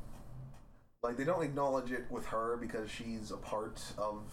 like 1.04 1.18
they 1.18 1.26
don't 1.26 1.44
acknowledge 1.44 1.92
it 1.92 2.06
with 2.10 2.26
her 2.28 2.58
because 2.58 2.90
she's 2.90 3.32
a 3.32 3.38
part 3.38 3.82
of 3.98 4.24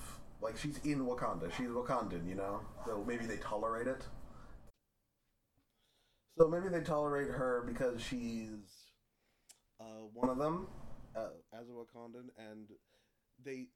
like 0.40 0.56
she's 0.56 0.78
in 0.84 1.00
Wakanda. 1.04 1.50
She's 1.56 1.66
Wakandan, 1.68 2.26
you 2.28 2.36
know? 2.36 2.60
So 2.86 3.04
maybe 3.06 3.26
they 3.26 3.36
tolerate 3.36 3.86
it. 3.88 4.02
So 6.38 6.48
maybe 6.48 6.68
they 6.68 6.80
tolerate 6.80 7.28
her 7.28 7.64
because 7.66 8.00
she's 8.00 8.88
uh, 9.80 10.04
one 10.14 10.28
of 10.30 10.38
them 10.38 10.68
uh, 11.16 11.28
as 11.52 11.68
a 11.68 11.72
Wakandan, 11.72 12.28
and 12.38 12.68
they 13.44 13.66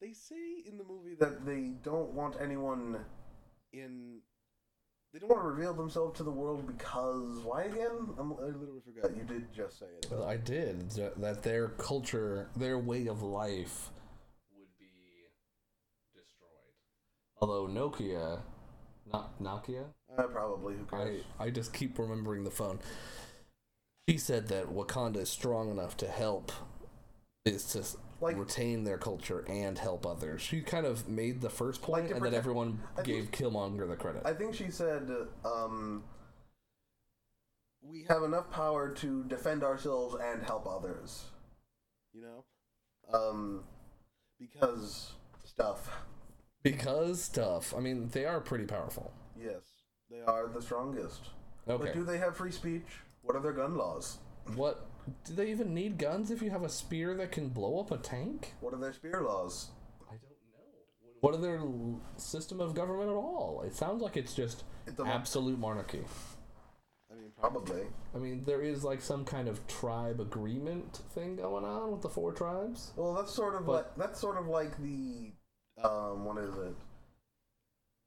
they 0.00 0.12
say 0.12 0.62
in 0.66 0.78
the 0.78 0.84
movie 0.84 1.16
that 1.20 1.44
they 1.44 1.72
don't 1.82 2.12
want 2.12 2.36
anyone 2.40 3.04
in. 3.72 4.20
They 5.12 5.18
don't 5.18 5.30
want 5.30 5.42
to 5.42 5.48
reveal 5.48 5.72
themselves 5.72 6.16
to 6.18 6.22
the 6.22 6.30
world 6.30 6.66
because 6.66 7.40
why 7.42 7.62
again? 7.64 8.14
I'm, 8.18 8.32
I 8.34 8.44
literally 8.46 8.82
forgot. 8.84 9.16
You 9.16 9.22
did 9.24 9.52
just 9.54 9.78
say 9.78 9.86
it. 9.86 10.06
Well, 10.10 10.24
I 10.24 10.36
did 10.36 10.90
that 10.90 11.42
their 11.42 11.68
culture, 11.68 12.48
their 12.56 12.78
way 12.78 13.06
of 13.06 13.22
life, 13.22 13.90
would 14.56 14.68
be 14.78 14.86
destroyed. 16.14 16.74
Although 17.40 17.68
Nokia 17.68 18.40
Not 19.10 19.42
Nokia. 19.42 19.84
Uh, 20.16 20.22
probably. 20.24 20.74
Who 20.74 20.96
I 20.96 21.04
cares? 21.04 21.22
I 21.38 21.50
just 21.50 21.72
keep 21.72 21.98
remembering 21.98 22.44
the 22.44 22.50
phone. 22.50 22.78
She 24.08 24.18
said 24.18 24.48
that 24.48 24.66
Wakanda 24.66 25.18
is 25.18 25.30
strong 25.30 25.70
enough 25.70 25.96
to 25.98 26.06
help, 26.08 26.52
is 27.46 27.64
to 27.72 27.80
s- 27.80 27.96
Like- 28.20 28.36
retain 28.36 28.84
their 28.84 28.98
culture 28.98 29.44
and 29.48 29.78
help 29.78 30.04
others. 30.06 30.42
She 30.42 30.60
kind 30.60 30.86
of 30.86 31.08
made 31.08 31.40
the 31.40 31.50
first 31.50 31.82
point, 31.82 32.06
Like 32.06 32.14
and 32.16 32.24
then 32.24 32.34
everyone 32.34 32.82
I 32.96 33.02
gave 33.02 33.30
Killmonger 33.30 33.88
the 33.88 33.96
credit. 33.96 34.22
I 34.24 34.34
think 34.34 34.54
she 34.54 34.70
said, 34.70 35.10
um, 35.44 36.04
"We 37.80 38.04
have 38.08 38.22
enough 38.24 38.50
power 38.50 38.92
to 38.94 39.24
defend 39.24 39.62
ourselves 39.62 40.16
and 40.20 40.42
help 40.42 40.66
others." 40.66 41.26
You 42.12 42.22
know, 42.22 42.44
um, 43.12 43.64
because 44.38 45.12
stuff. 45.44 45.90
because 46.62 47.22
stuff. 47.22 47.72
I 47.76 47.80
mean, 47.80 48.08
they 48.08 48.24
are 48.24 48.40
pretty 48.40 48.64
powerful. 48.66 49.12
Yes, 49.36 49.62
they 50.10 50.20
are 50.20 50.48
the 50.48 50.60
strongest. 50.62 51.30
Okay. 51.68 51.84
But 51.84 51.94
do 51.94 52.02
they 52.04 52.18
have 52.18 52.36
free 52.36 52.50
speech? 52.50 52.86
What 53.22 53.36
are 53.36 53.40
their 53.42 53.52
gun 53.52 53.76
laws? 53.76 54.18
What? 54.56 54.86
Do 55.24 55.34
they 55.34 55.50
even 55.50 55.74
need 55.74 55.98
guns 55.98 56.30
if 56.30 56.40
you 56.42 56.50
have 56.50 56.62
a 56.64 56.68
spear 56.68 57.14
that 57.16 57.32
can 57.32 57.48
blow 57.48 57.78
up 57.80 57.90
a 57.90 57.98
tank? 57.98 58.54
What 58.60 58.74
are 58.74 58.78
their 58.78 58.92
spear 58.92 59.22
laws? 59.22 59.68
I 60.08 60.12
don't 60.12 60.22
know. 60.22 61.10
What 61.20 61.34
are 61.34 61.38
their 61.38 61.60
system 62.16 62.60
of 62.60 62.74
government 62.74 63.10
at 63.10 63.14
all? 63.16 63.62
It 63.66 63.74
sounds 63.74 64.02
like 64.02 64.16
it's 64.16 64.34
just 64.34 64.64
It's 64.86 64.98
a- 65.00 65.04
absolute 65.06 65.58
monarchy. 65.58 66.04
I 67.10 67.14
mean, 67.14 67.32
probably. 67.38 67.82
I 68.14 68.18
mean, 68.18 68.44
there 68.44 68.62
is 68.62 68.84
like 68.84 69.00
some 69.00 69.24
kind 69.24 69.48
of 69.48 69.66
tribe 69.66 70.20
agreement 70.20 71.00
thing 71.14 71.36
going 71.36 71.64
on 71.64 71.90
with 71.92 72.02
the 72.02 72.08
four 72.08 72.32
tribes. 72.32 72.92
Well, 72.96 73.14
that's 73.14 73.32
sort 73.32 73.54
of 73.54 73.66
But- 73.66 73.72
like 73.72 73.96
that's 73.96 74.20
sort 74.20 74.36
of 74.36 74.46
like 74.46 74.76
the 74.82 75.32
um, 75.82 76.24
what 76.24 76.38
is 76.38 76.56
it? 76.56 76.74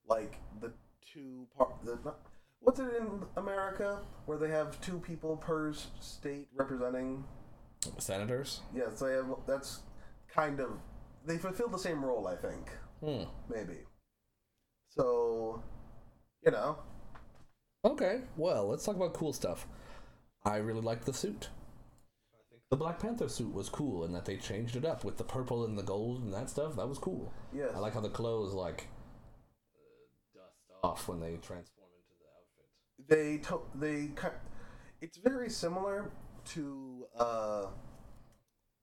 Like 0.08 0.36
the 0.60 0.72
two 1.14 1.48
part. 1.58 1.74
The, 1.84 1.98
not, 2.04 2.20
what's 2.62 2.80
it 2.80 2.88
in 3.00 3.24
America 3.36 4.00
where 4.26 4.38
they 4.38 4.50
have 4.50 4.80
two 4.82 5.00
people 5.00 5.38
per 5.38 5.74
state 6.00 6.48
representing? 6.56 7.24
Senators? 7.98 8.62
Yes, 8.74 9.00
they 9.00 9.14
have. 9.14 9.26
That's 9.48 9.82
kind 10.34 10.60
of 10.60 10.70
they 11.26 11.38
fulfill 11.38 11.68
the 11.68 11.78
same 11.78 12.04
role, 12.04 12.28
I 12.28 12.36
think. 12.36 12.70
Hmm. 13.04 13.24
Maybe. 13.50 13.80
So, 14.90 15.64
you 16.46 16.52
know, 16.52 16.78
Okay, 17.84 18.22
well, 18.38 18.68
let's 18.68 18.86
talk 18.86 18.96
about 18.96 19.14
cool 19.14 19.34
stuff. 19.34 19.66
I 20.46 20.58
really 20.58 20.82
liked 20.82 21.06
the 21.06 21.14
suit. 21.14 21.50
The 22.70 22.78
Black 22.78 23.00
Panther 23.00 23.28
suit 23.28 23.52
was 23.54 23.70
cool 23.70 24.06
in 24.06 24.14
that 24.14 24.26
they 24.26 24.38
changed 24.38 24.76
it 24.76 24.86
up 24.86 25.04
with 25.04 25.18
the 25.18 25.24
purple 25.24 25.66
and 25.66 25.78
the 25.78 25.84
gold 25.84 26.22
and 26.24 26.32
that 26.34 26.50
stuff. 26.50 26.76
That 26.76 26.88
was 26.88 27.00
cool. 27.00 27.34
yes. 27.54 27.72
I 27.76 27.80
like 27.80 27.94
how 27.96 28.00
the 28.00 28.10
clothes 28.10 28.54
like 28.54 28.88
uh, 29.76 30.40
dust 30.40 30.80
off 30.84 31.08
when 31.08 31.20
they 31.20 31.38
transform 31.38 31.58
into 31.58 31.66
the 31.66 31.72
outfit. 31.72 31.81
They 33.12 33.38
to- 33.40 33.68
they 33.76 34.10
it's 35.02 35.18
very 35.18 35.50
similar 35.50 36.12
to 36.46 37.06
uh, 37.20 37.66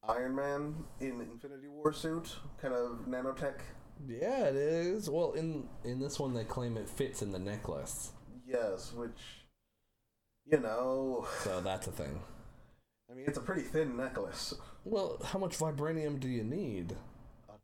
Iron 0.06 0.36
Man 0.36 0.74
in 1.00 1.20
Infinity 1.20 1.68
War 1.68 1.92
suit, 1.92 2.36
kind 2.60 2.74
of 2.74 3.06
nanotech. 3.08 3.60
Yeah, 4.06 4.44
it 4.44 4.54
is. 4.54 5.08
Well, 5.10 5.32
in 5.32 5.68
in 5.82 5.98
this 5.98 6.20
one, 6.20 6.34
they 6.34 6.44
claim 6.44 6.76
it 6.76 6.88
fits 6.88 7.22
in 7.22 7.32
the 7.32 7.38
necklace, 7.38 8.12
Yes, 8.46 8.92
which 8.92 9.18
you 10.44 10.60
know, 10.60 11.26
so 11.42 11.60
that's 11.60 11.86
a 11.86 11.92
thing. 11.92 12.20
I 13.10 13.14
mean, 13.14 13.24
it's 13.26 13.38
a 13.38 13.42
pretty 13.42 13.62
thin 13.62 13.96
necklace. 13.96 14.54
Well, 14.84 15.18
how 15.24 15.38
much 15.38 15.58
vibranium 15.58 16.20
do 16.20 16.28
you 16.28 16.44
need? 16.44 16.94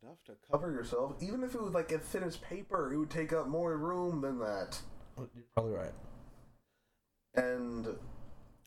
Enough 0.03 0.23
to 0.25 0.33
cover 0.51 0.71
yourself. 0.71 1.15
Even 1.19 1.43
if 1.43 1.55
it 1.55 1.61
was 1.61 1.73
like 1.73 1.91
as 1.91 2.01
thin 2.01 2.21
as 2.23 2.37
paper, 2.37 2.93
it 2.93 2.97
would 2.97 3.09
take 3.09 3.33
up 3.33 3.47
more 3.47 3.75
room 3.75 4.21
than 4.21 4.37
that. 4.39 4.77
You're 5.17 5.45
probably 5.55 5.73
right. 5.73 5.93
And 7.37 7.87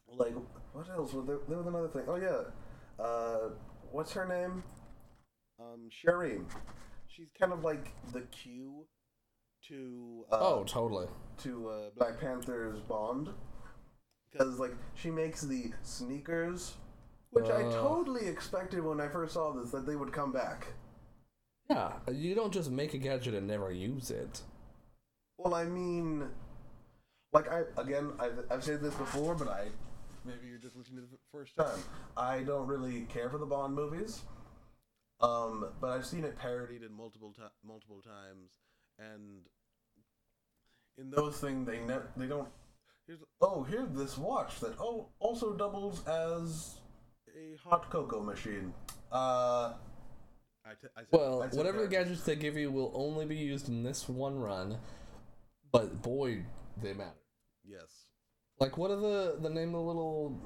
like, 0.09 0.35
what 0.73 0.89
else? 0.91 1.13
Was 1.13 1.27
there, 1.27 1.39
there 1.49 1.59
was 1.59 1.67
another 1.67 1.89
thing. 1.89 2.05
Oh 2.09 2.17
yeah, 2.17 3.03
uh, 3.05 3.51
what's 3.91 4.13
her 4.13 4.27
name? 4.27 4.63
Um, 5.61 5.89
Sherry. 5.91 6.41
She's 7.09 7.29
kind 7.39 7.53
of 7.53 7.65
like 7.65 7.93
the 8.13 8.21
Q 8.31 8.85
to 9.69 10.25
uh, 10.31 10.39
oh, 10.41 10.65
totally. 10.65 11.07
to 11.43 11.69
uh, 11.69 11.91
Black 11.97 12.21
Panther's 12.21 12.81
Bond, 12.81 13.31
because 14.31 14.59
like 14.59 14.75
she 14.95 15.11
makes 15.11 15.41
the 15.43 15.73
sneakers, 15.83 16.75
which 17.31 17.47
I 17.47 17.63
Uh. 17.65 17.73
totally 17.73 18.27
expected 18.29 18.85
when 18.85 19.01
I 19.01 19.09
first 19.09 19.35
saw 19.35 19.53
this 19.53 19.71
that 19.73 19.87
they 19.87 19.97
would 19.97 20.13
come 20.13 20.33
back. 20.33 20.69
Yeah, 21.71 21.93
you 22.11 22.35
don't 22.35 22.53
just 22.53 22.71
make 22.71 22.95
a 22.95 22.99
gadget 22.99 23.35
and 23.35 23.47
never 23.47 23.71
use 23.73 24.11
it. 24.11 24.43
Well, 25.37 25.55
I 25.55 25.65
mean, 25.65 26.29
like 27.39 27.53
I 27.53 27.81
again, 27.81 28.11
I've, 28.19 28.45
I've 28.51 28.65
said 28.65 28.81
this 28.81 28.95
before, 28.95 29.35
but 29.35 29.49
I 29.49 29.69
maybe 30.25 30.49
you're 30.49 30.59
just 30.59 30.77
listening 30.77 31.05
to 31.05 31.11
the 31.11 31.19
first 31.33 31.57
time. 31.57 31.79
I 32.17 32.41
don't 32.41 32.67
really 32.67 33.03
care 33.03 33.31
for 33.31 33.39
the 33.39 33.47
Bond 33.47 33.75
movies, 33.75 34.23
um, 35.21 35.69
but 35.81 35.91
I've 35.91 36.07
seen 36.07 36.25
it 36.25 36.37
parodied 36.37 36.83
in 36.83 36.93
multiple 36.93 37.33
ti 37.33 37.43
multiple 37.65 38.03
times, 38.03 38.51
and 38.99 39.43
in 40.99 41.11
those 41.11 41.39
things 41.39 41.67
they 41.67 41.79
ne- 41.79 42.09
they 42.17 42.27
don't. 42.27 42.49
Here's 43.07 43.21
oh 43.41 43.63
here's 43.63 43.91
this 43.93 44.19
watch 44.19 44.59
that 44.61 44.75
oh 44.81 45.09
also 45.21 45.55
doubles 45.55 46.07
as 46.09 46.81
a 47.29 47.57
hot 47.69 47.89
cocoa 47.89 48.21
machine. 48.21 48.75
Uh, 49.13 49.75
I 50.67 50.71
t- 50.71 50.89
I 50.97 51.01
said, 51.01 51.09
Well, 51.13 51.49
whatever 51.53 51.83
the 51.83 51.89
gadgets 51.89 52.25
they 52.25 52.35
give 52.35 52.57
you 52.57 52.73
will 52.73 52.91
only 52.95 53.27
be 53.27 53.37
used 53.37 53.69
in 53.69 53.85
this 53.85 54.09
one 54.09 54.39
run, 54.39 54.79
but 55.73 56.03
boy, 56.03 56.45
they 56.83 56.93
matter. 56.93 57.15
Yes, 57.69 58.07
Like, 58.61 58.79
what 58.79 58.91
are 58.91 58.97
the 58.97 59.37
the 59.41 59.51
name 59.51 59.69
of 59.75 59.81
the 59.81 59.87
little 59.93 60.41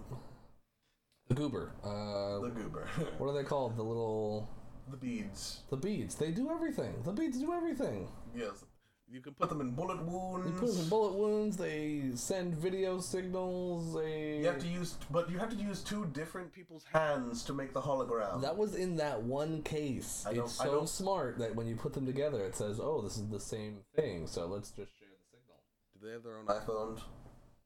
the 1.29 1.35
goober? 1.35 1.73
Uh, 1.85 2.41
the 2.41 2.51
goober, 2.51 2.87
what 3.19 3.29
are 3.31 3.35
they 3.35 3.45
called? 3.45 3.77
The 3.77 3.83
little 3.83 4.49
the 4.91 4.97
beads. 4.97 5.61
the 5.71 5.77
beads. 5.77 6.17
They 6.17 6.31
do 6.33 6.51
everything. 6.51 6.95
The 7.05 7.13
beads 7.13 7.39
do 7.39 7.53
everything. 7.53 8.09
Yes. 8.35 8.65
You 9.09 9.21
can 9.21 9.35
put 9.35 9.51
them 9.51 9.61
in 9.61 9.73
bullet 9.73 10.03
wounds. 10.07 10.47
They 10.47 10.59
put 10.59 10.71
them 10.73 10.85
in 10.85 10.89
bullet 10.89 11.13
wounds. 11.13 11.57
They 11.59 12.13
send 12.15 12.55
video 12.57 12.99
signals. 12.99 13.95
They 13.95 14.39
You 14.39 14.47
have 14.47 14.59
to 14.61 14.67
use, 14.69 14.97
but 15.11 15.31
you 15.31 15.39
have 15.39 15.51
to 15.51 15.57
use 15.57 15.81
two 15.83 16.07
different 16.07 16.51
people's 16.53 16.85
hands 16.91 17.45
to 17.45 17.53
make 17.53 17.75
the 17.75 17.81
hologram. 17.83 18.41
That 18.41 18.57
was 18.57 18.75
in 18.75 18.97
that 18.97 19.23
one 19.23 19.63
case. 19.63 20.25
It's 20.31 20.53
so 20.55 20.87
smart 20.87 21.39
that 21.39 21.55
when 21.55 21.67
you 21.67 21.77
put 21.77 21.93
them 21.93 22.07
together, 22.07 22.43
it 22.43 22.57
says, 22.57 22.81
"Oh, 22.81 23.03
this 23.03 23.19
is 23.19 23.29
the 23.29 23.41
same 23.41 23.81
thing." 23.95 24.27
So 24.27 24.47
let's 24.47 24.71
just 24.71 24.93
share 24.99 25.09
the 25.11 25.25
signal. 25.31 25.61
Do 25.92 25.92
they 26.03 26.11
have 26.13 26.23
their 26.23 26.39
own 26.39 26.47
iPhones? 26.47 27.01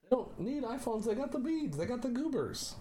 They 0.03 0.09
don't 0.11 0.39
need 0.39 0.63
iPhones. 0.63 1.05
They 1.05 1.15
got 1.15 1.33
the 1.33 1.39
beads. 1.39 1.77
They 1.77 1.87
got 1.87 2.03
the 2.03 2.09
goobers. 2.09 2.77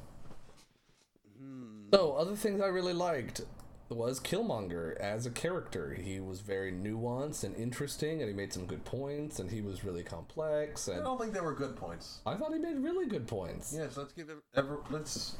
Hmm. 1.39 1.89
So 1.93 2.13
other 2.13 2.35
things 2.35 2.61
I 2.61 2.67
really 2.67 2.93
liked 2.93 3.41
was 3.89 4.19
Killmonger 4.19 4.97
as 4.97 5.25
a 5.25 5.31
character. 5.31 5.93
He 5.93 6.19
was 6.19 6.41
very 6.41 6.71
nuanced 6.71 7.43
and 7.43 7.55
interesting, 7.55 8.21
and 8.21 8.29
he 8.29 8.35
made 8.35 8.51
some 8.51 8.65
good 8.65 8.83
points, 8.83 9.39
and 9.39 9.49
he 9.51 9.61
was 9.61 9.83
really 9.83 10.03
complex. 10.03 10.89
I 10.89 10.99
don't 10.99 11.19
think 11.19 11.33
they 11.33 11.41
were 11.41 11.53
good 11.53 11.75
points. 11.75 12.19
I 12.25 12.35
thought 12.35 12.51
he 12.51 12.59
made 12.59 12.77
really 12.77 13.05
good 13.05 13.27
points. 13.27 13.73
Yes, 13.75 13.95
let's 13.97 14.13
give 14.13 14.29
ev- 14.29 14.41
ever. 14.55 14.79
Let's. 14.89 15.35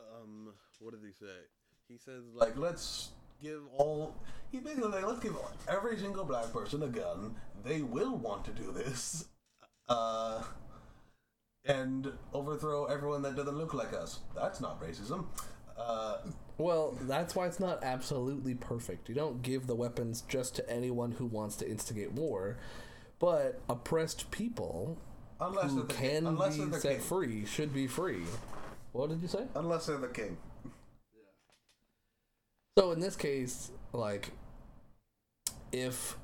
Um, 0.00 0.52
what 0.80 0.92
did 0.92 1.00
he 1.04 1.12
say? 1.12 1.34
He 1.88 1.98
says 1.98 2.22
like, 2.34 2.56
let's 2.56 3.10
give 3.42 3.60
all. 3.76 4.16
He 4.50 4.60
basically 4.60 4.90
like, 4.90 5.06
let's 5.06 5.20
give 5.20 5.36
every 5.68 5.96
single 5.98 6.24
black 6.24 6.52
person 6.52 6.82
a 6.82 6.88
gun. 6.88 7.36
They 7.64 7.82
will 7.82 8.16
want 8.16 8.44
to 8.46 8.50
do 8.52 8.72
this. 8.72 9.26
Uh. 9.88 10.42
And 11.64 12.12
overthrow 12.32 12.86
everyone 12.86 13.20
that 13.22 13.36
doesn't 13.36 13.56
look 13.58 13.74
like 13.74 13.92
us. 13.92 14.20
That's 14.34 14.60
not 14.60 14.80
racism. 14.80 15.26
Uh, 15.76 16.18
Well, 16.56 16.96
that's 17.02 17.34
why 17.36 17.46
it's 17.46 17.60
not 17.60 17.84
absolutely 17.84 18.54
perfect. 18.54 19.08
You 19.08 19.14
don't 19.14 19.42
give 19.42 19.66
the 19.66 19.74
weapons 19.74 20.22
just 20.28 20.56
to 20.56 20.70
anyone 20.70 21.12
who 21.12 21.26
wants 21.26 21.56
to 21.56 21.68
instigate 21.68 22.12
war, 22.12 22.56
but 23.18 23.60
oppressed 23.68 24.30
people 24.30 24.96
unless 25.40 25.70
who 25.72 25.82
the 25.82 25.92
can 25.94 26.26
unless 26.26 26.56
be 26.56 26.64
the 26.64 26.80
set 26.80 26.92
king. 26.92 27.00
free 27.00 27.44
should 27.44 27.74
be 27.74 27.86
free. 27.86 28.22
What 28.92 29.10
did 29.10 29.20
you 29.20 29.28
say? 29.28 29.44
Unless 29.54 29.86
they're 29.86 29.98
the 29.98 30.08
king. 30.08 30.36
So 32.78 32.92
in 32.92 33.00
this 33.00 33.16
case, 33.16 33.72
like, 33.92 34.30
if 35.72 36.16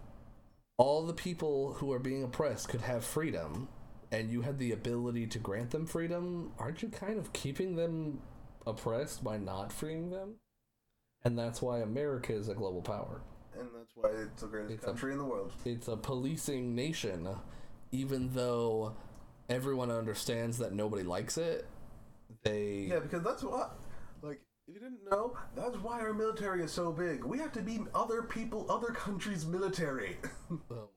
all 0.76 1.04
the 1.04 1.12
people 1.12 1.72
who 1.72 1.90
are 1.92 1.98
being 1.98 2.22
oppressed 2.22 2.68
could 2.68 2.82
have 2.82 3.04
freedom, 3.04 3.66
and 4.12 4.30
you 4.30 4.42
had 4.42 4.60
the 4.60 4.70
ability 4.70 5.26
to 5.26 5.40
grant 5.40 5.72
them 5.72 5.84
freedom, 5.84 6.52
aren't 6.56 6.80
you 6.80 6.90
kind 6.90 7.18
of 7.18 7.32
keeping 7.32 7.74
them 7.74 8.20
oppressed 8.68 9.24
by 9.24 9.36
not 9.36 9.72
freeing 9.72 10.10
them? 10.10 10.36
And 11.24 11.36
that's 11.36 11.60
why 11.60 11.80
America 11.80 12.32
is 12.32 12.48
a 12.48 12.54
global 12.54 12.82
power. 12.82 13.20
And 13.58 13.70
that's 13.76 13.90
why 13.96 14.10
it's 14.10 14.42
the 14.42 14.46
greatest 14.46 14.74
It's 14.74 14.84
a- 14.84 14.86
country 14.86 15.10
in 15.10 15.18
the 15.18 15.24
world. 15.24 15.50
It's 15.64 15.88
a 15.88 15.96
policing 15.96 16.72
nation, 16.76 17.30
even 17.90 18.32
though 18.32 18.94
everyone 19.48 19.90
understands 19.90 20.58
that 20.58 20.72
nobody 20.72 21.02
likes 21.02 21.36
it. 21.36 21.66
They 22.44 22.86
Yeah, 22.90 23.00
because 23.00 23.24
that's 23.24 23.42
what, 23.42 23.76
you 24.66 24.74
didn't 24.74 25.00
know, 25.10 25.36
that's 25.54 25.76
why 25.78 26.00
our 26.00 26.12
military 26.12 26.62
is 26.62 26.72
so 26.72 26.90
big. 26.92 27.24
We 27.24 27.38
have 27.38 27.52
to 27.52 27.60
be 27.62 27.80
other 27.94 28.22
people, 28.22 28.66
other 28.70 28.88
countries' 28.92 29.44
military. 29.46 30.16
Oh 30.50 30.58
my 30.70 30.76
goodness. 30.78 30.88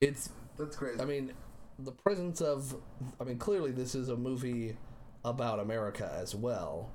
It's 0.00 0.30
That's 0.58 0.76
crazy. 0.76 1.00
I 1.00 1.04
mean, 1.04 1.32
the 1.78 1.92
presence 1.92 2.40
of 2.40 2.74
I 3.20 3.24
mean, 3.24 3.38
clearly 3.38 3.70
this 3.72 3.94
is 3.94 4.08
a 4.08 4.16
movie 4.16 4.76
about 5.24 5.58
America 5.60 6.10
as 6.20 6.34
well. 6.34 6.90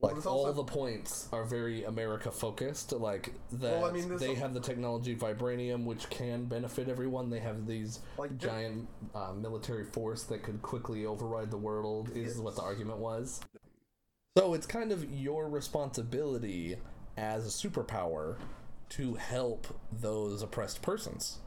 Well, 0.00 0.10
Like 0.10 0.18
it's 0.18 0.26
all 0.26 0.40
also- 0.46 0.52
the 0.52 0.64
points 0.64 1.28
are 1.32 1.44
very 1.44 1.84
America 1.84 2.30
focused. 2.32 2.92
Like 2.92 3.32
that 3.52 3.80
Well, 3.80 3.84
I 3.86 3.92
mean, 3.92 4.14
they 4.16 4.30
al- 4.30 4.34
have 4.36 4.52
the 4.54 4.60
technology 4.60 5.14
vibranium, 5.16 5.84
which 5.84 6.10
can 6.10 6.44
benefit 6.46 6.88
everyone. 6.88 7.30
They 7.30 7.40
have 7.40 7.66
these 7.66 8.00
Like, 8.18 8.36
giant 8.36 8.88
uh, 9.14 9.32
military 9.32 9.84
force 9.84 10.24
that 10.24 10.42
could 10.42 10.60
quickly 10.60 11.06
override 11.06 11.50
the 11.52 11.56
world. 11.56 12.10
Is 12.14 12.38
what 12.40 12.56
the 12.56 12.62
argument 12.62 12.98
was. 12.98 13.40
So 14.36 14.54
it's 14.54 14.66
kind 14.66 14.92
of 14.92 15.10
your 15.12 15.48
responsibility 15.48 16.76
as 17.16 17.46
a 17.46 17.68
superpower 17.68 18.36
to 18.90 19.14
help 19.14 19.66
those 19.90 20.42
oppressed 20.42 20.82
persons. 20.82 21.38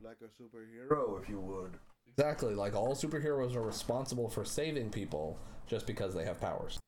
like 0.00 0.18
a 0.22 0.42
superhero, 0.42 1.20
if 1.20 1.28
you 1.28 1.40
would. 1.40 1.72
Exactly, 2.16 2.54
like 2.54 2.74
all 2.74 2.94
superheroes 2.94 3.54
are 3.56 3.62
responsible 3.62 4.28
for 4.28 4.44
saving 4.44 4.90
people 4.90 5.38
just 5.66 5.86
because 5.86 6.14
they 6.14 6.24
have 6.24 6.40
powers. 6.40 6.78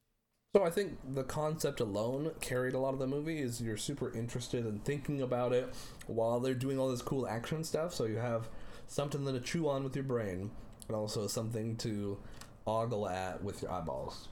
So 0.54 0.64
I 0.64 0.70
think 0.70 0.98
the 1.14 1.22
concept 1.24 1.80
alone 1.80 2.32
carried 2.40 2.74
a 2.74 2.78
lot 2.78 2.92
of 2.94 2.98
the 2.98 3.06
movie 3.06 3.40
is 3.40 3.60
you're 3.60 3.76
super 3.76 4.12
interested 4.12 4.66
in 4.66 4.80
thinking 4.80 5.20
about 5.22 5.52
it 5.52 5.72
while 6.06 6.40
they're 6.40 6.54
doing 6.54 6.78
all 6.78 6.90
this 6.90 7.02
cool 7.02 7.26
action 7.28 7.62
stuff, 7.64 7.94
so 7.94 8.04
you 8.04 8.16
have 8.16 8.48
something 8.86 9.24
to 9.24 9.40
chew 9.40 9.68
on 9.68 9.84
with 9.84 9.94
your 9.94 10.04
brain 10.04 10.50
and 10.88 10.96
also 10.96 11.26
something 11.26 11.76
to 11.76 12.18
ogle 12.66 13.08
at 13.08 13.42
with 13.42 13.62
your 13.62 13.70
eyeballs. 13.70 14.28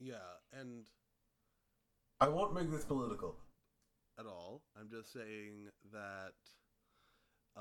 Yeah, 0.00 0.14
and 0.60 0.84
I 2.20 2.28
won't 2.28 2.54
make 2.54 2.70
this 2.70 2.84
political 2.84 3.36
at 4.18 4.26
all. 4.26 4.62
I'm 4.78 4.88
just 4.90 5.12
saying 5.12 5.68
that 5.92 6.32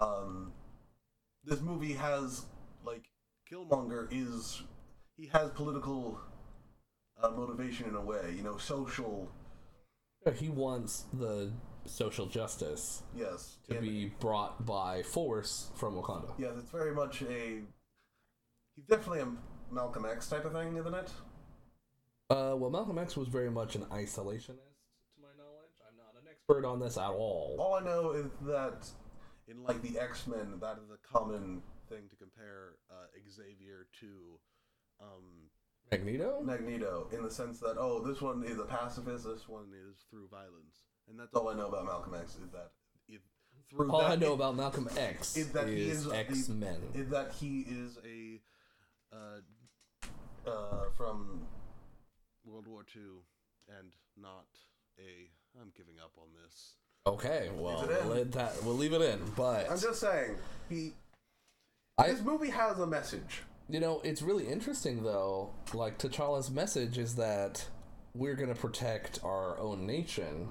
um, 0.02 0.52
this 1.44 1.62
movie 1.62 1.94
has 1.94 2.46
like 2.86 3.06
Killmonger 3.52 4.08
is 4.12 4.64
he 5.16 5.28
has 5.28 5.50
political 5.52 6.20
uh, 7.22 7.30
motivation 7.30 7.88
in 7.88 7.96
a 7.96 8.02
way, 8.02 8.34
you 8.36 8.44
know, 8.44 8.58
social. 8.58 9.32
He 10.36 10.50
wants 10.50 11.06
the 11.14 11.54
social 11.86 12.26
justice 12.26 13.04
Yes, 13.16 13.58
to 13.70 13.76
and- 13.78 13.82
be 13.82 14.12
brought 14.20 14.66
by 14.66 15.04
force 15.04 15.72
from 15.76 15.96
Wakanda. 15.96 16.34
Yes, 16.38 16.52
it's 16.60 16.70
very 16.72 16.94
much 16.94 17.22
a. 17.22 17.62
He's 18.76 18.86
definitely 18.90 19.22
a 19.22 19.28
Malcolm 19.74 20.06
X 20.06 20.28
type 20.28 20.46
of 20.46 20.54
thing, 20.54 20.76
isn't 20.78 20.94
it? 20.94 21.10
Uh, 22.30 22.56
well, 22.58 22.70
Malcolm 22.70 22.98
X 22.98 23.16
was 23.16 23.28
very 23.30 23.50
much 23.50 23.76
an 23.76 23.84
isolationist, 23.86 24.76
to 25.16 25.22
my 25.22 25.32
knowledge. 25.38 25.78
I'm 25.88 25.96
not 25.96 26.14
an 26.22 26.28
expert 26.30 26.66
on 26.66 26.80
this 26.80 26.98
at 26.98 27.10
all. 27.10 27.56
All 27.60 27.76
I 27.76 27.84
know 27.84 28.12
is 28.12 28.32
that 28.42 28.86
in 29.48 29.64
like 29.64 29.82
the 29.82 29.98
X 29.98 30.28
Men, 30.28 30.60
that 30.60 30.78
is 30.84 30.92
a 30.92 30.98
common 31.08 31.62
thing 31.88 32.10
to 32.10 32.16
compare 32.18 32.76
uh, 32.92 33.06
Xavier 33.30 33.88
to 34.02 34.40
um, 35.00 35.50
Magneto? 35.90 36.42
Magneto, 36.44 37.08
in 37.14 37.24
the 37.24 37.32
sense 37.32 37.60
that 37.62 37.78
oh, 37.80 38.06
this 38.06 38.22
one 38.22 38.44
is 38.44 38.60
a 38.60 38.66
pacifist, 38.66 39.24
this 39.24 39.48
one 39.48 39.72
is 39.74 40.04
through 40.10 40.28
violence, 40.30 40.84
and 41.10 41.18
that's 41.18 41.34
all 41.34 41.48
I 41.48 41.56
know 41.56 41.68
about 41.68 41.86
Malcolm 41.86 42.16
X 42.16 42.36
is 42.36 42.52
that 42.52 42.72
through 43.70 43.92
All 43.92 44.02
that, 44.02 44.12
I 44.12 44.16
know 44.16 44.34
about 44.34 44.56
Malcolm 44.56 44.90
X 44.98 45.36
is 45.36 45.52
he 45.66 45.90
is 45.90 46.10
X 46.10 46.48
Men. 46.50 46.78
is 46.94 47.10
that 47.10 47.34
he 47.34 47.62
is 47.62 47.98
a 48.06 48.42
uh, 49.16 50.50
uh, 50.50 50.86
from 50.96 51.42
World 52.68 52.86
War 52.96 53.02
II 53.04 53.78
and 53.80 53.92
not 54.16 54.46
a. 55.00 55.30
I'm 55.60 55.72
giving 55.76 55.96
up 56.04 56.12
on 56.18 56.28
this. 56.44 56.74
Okay, 57.06 57.50
well, 57.56 57.80
Leave 57.82 57.90
it 57.90 58.02
in. 58.02 58.08
we'll, 58.08 58.18
let 58.18 58.32
that, 58.34 58.64
we'll 58.64 58.76
leave 58.76 58.94
it 58.94 59.02
in. 59.02 59.20
But 59.36 59.72
I'm 59.72 59.80
just 59.80 60.00
saying 60.00 60.36
he. 60.70 60.92
I, 61.98 62.10
this 62.12 62.22
movie 62.22 62.50
has 62.50 62.78
a 62.80 62.86
message. 62.88 63.42
you 63.70 63.80
know, 63.80 64.02
it's 64.04 64.22
really 64.22 64.48
interesting 64.48 65.04
though. 65.04 65.50
Like 65.74 65.98
T'Challa's 65.98 66.52
message 66.52 66.98
is 66.98 67.16
that 67.16 67.66
we're 68.14 68.36
gonna 68.36 68.56
protect 68.56 69.20
our 69.24 69.58
own 69.60 69.86
nation, 69.88 70.50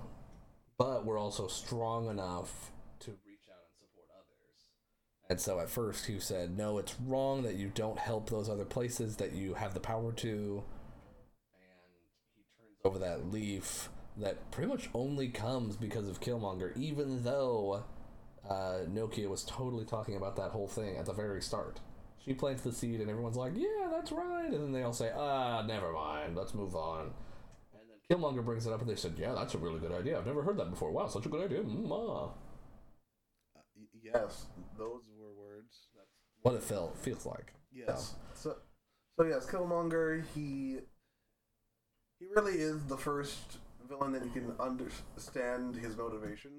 but 0.78 1.04
we're 1.04 1.18
also 1.18 1.46
strong 1.46 2.08
enough 2.08 2.72
to 3.00 3.10
reach 3.26 3.46
out 3.48 3.62
and 3.68 3.76
support 3.78 4.08
others. 4.16 4.70
And 5.30 5.40
so 5.40 5.60
at 5.60 5.68
first 5.70 6.06
he 6.06 6.18
said, 6.18 6.56
no, 6.56 6.78
it's 6.78 6.96
wrong 7.06 7.42
that 7.42 7.54
you 7.54 7.70
don't 7.74 7.98
help 7.98 8.28
those 8.30 8.48
other 8.48 8.64
places 8.64 9.16
that 9.16 9.32
you 9.32 9.54
have 9.54 9.74
the 9.74 9.80
power 9.80 10.12
to. 10.12 10.64
And 12.94 13.04
he 13.04 13.08
turns 13.10 13.20
over 13.20 13.26
that 13.26 13.32
leaf 13.32 13.88
that 14.18 14.50
pretty 14.50 14.68
much 14.68 14.88
only 14.94 15.28
comes 15.28 15.76
because 15.76 16.08
of 16.08 16.20
Killmonger, 16.20 16.76
even 16.76 17.22
though 17.24 17.84
uh, 18.48 18.80
Nokia 18.88 19.28
was 19.28 19.44
totally 19.44 19.84
talking 19.84 20.16
about 20.16 20.36
that 20.36 20.50
whole 20.50 20.68
thing 20.68 20.96
at 20.96 21.06
the 21.06 21.12
very 21.12 21.42
start. 21.42 21.80
She 22.24 22.34
plants 22.34 22.62
the 22.62 22.72
seed, 22.72 23.00
and 23.00 23.10
everyone's 23.10 23.36
like, 23.36 23.52
"Yeah, 23.56 23.88
that's 23.90 24.10
right," 24.12 24.46
and 24.46 24.54
then 24.62 24.72
they 24.72 24.82
all 24.82 24.92
say, 24.92 25.12
"Ah, 25.14 25.62
never 25.66 25.92
mind, 25.92 26.36
let's 26.36 26.54
move 26.54 26.74
on." 26.74 27.12
And 27.72 27.82
then 27.88 27.98
Killmonger 28.18 28.44
brings 28.44 28.66
it 28.66 28.72
up, 28.72 28.80
and 28.80 28.90
they 28.90 28.96
said, 28.96 29.14
"Yeah, 29.18 29.32
that's 29.34 29.54
a 29.54 29.58
really 29.58 29.78
good 29.78 29.92
idea. 29.92 30.18
I've 30.18 30.26
never 30.26 30.42
heard 30.42 30.56
that 30.58 30.70
before. 30.70 30.90
Wow, 30.90 31.06
such 31.08 31.26
a 31.26 31.28
good 31.28 31.44
idea." 31.44 31.62
Mm, 31.62 31.88
ah. 31.90 32.30
Uh, 33.56 33.60
yes, 34.02 34.46
those 34.76 35.02
were 35.18 35.34
words. 35.34 35.88
That's 35.94 36.08
What 36.42 36.54
it 36.56 36.62
felt 36.62 36.98
feels 36.98 37.26
like. 37.26 37.52
yes. 37.72 38.14
So, 38.34 38.56
so 39.16 39.24
yes, 39.24 39.46
Killmonger. 39.46 40.24
He 40.34 40.78
he 42.18 42.26
really 42.34 42.54
is 42.54 42.84
the 42.86 42.96
first 42.96 43.58
villain 43.88 44.12
that 44.12 44.24
you 44.24 44.30
can 44.30 44.52
understand 44.58 45.76
his 45.76 45.96
motivation. 45.96 46.50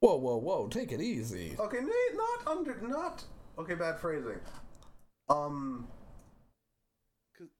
Whoa, 0.00 0.16
whoa, 0.16 0.36
whoa! 0.36 0.68
Take 0.68 0.92
it 0.92 1.00
easy. 1.00 1.56
Okay, 1.58 1.78
not 2.14 2.46
under, 2.56 2.78
not 2.86 3.24
okay. 3.58 3.74
Bad 3.74 3.98
phrasing. 3.98 4.40
Um, 5.28 5.88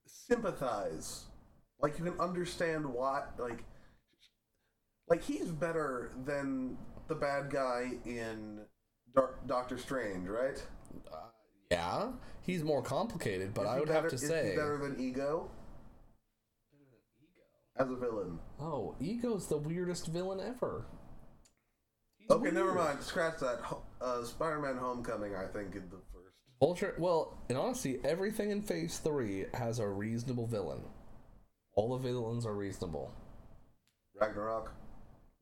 sympathize. 0.07 1.25
Like 1.81 1.99
you 1.99 2.05
can 2.05 2.18
understand 2.20 2.87
what, 2.87 3.35
like, 3.38 3.64
like 5.09 5.22
he's 5.22 5.46
better 5.51 6.12
than 6.25 6.77
the 7.09 7.14
bad 7.14 7.51
guy 7.51 7.92
in 8.07 8.61
Dar- 9.14 9.35
Doctor 9.46 9.77
Strange, 9.79 10.27
right? 10.29 10.62
Uh, 11.12 11.16
yeah, 11.70 12.09
he's 12.40 12.62
more 12.64 12.83
complicated, 12.83 13.53
but 13.55 13.62
Is 13.62 13.68
I 13.68 13.79
would 13.79 13.88
better- 13.88 14.01
have 14.03 14.09
to 14.11 14.14
is 14.16 14.27
say, 14.27 14.55
better 14.57 14.79
than 14.79 14.99
Ego 15.01 15.51
as 17.78 17.90
a 17.90 17.96
villain. 17.96 18.38
oh, 18.60 18.94
Ego's 19.00 19.46
the 19.48 19.56
weirdest 19.58 20.06
villain 20.08 20.40
ever. 20.40 20.86
He's 22.18 22.30
Okay, 22.30 22.50
never 22.50 22.74
mind. 22.74 23.02
Scratch 23.02 23.38
that. 23.40 23.60
Uh, 24.00 24.24
Spider-Man: 24.24 24.76
Homecoming, 24.76 25.34
I 25.34 25.46
think, 25.46 25.74
is 25.76 25.82
the 25.90 25.98
first. 26.12 26.34
Ultra. 26.60 26.92
Well, 26.98 27.38
in 27.48 27.56
honesty, 27.56 27.98
everything 28.04 28.50
in 28.50 28.62
Phase 28.62 28.98
Three 28.98 29.46
has 29.54 29.78
a 29.78 29.86
reasonable 29.88 30.46
villain. 30.46 30.80
All 31.74 31.90
the 31.96 32.02
villains 32.02 32.46
are 32.46 32.54
reasonable. 32.54 33.12
Ragnarok. 34.20 34.72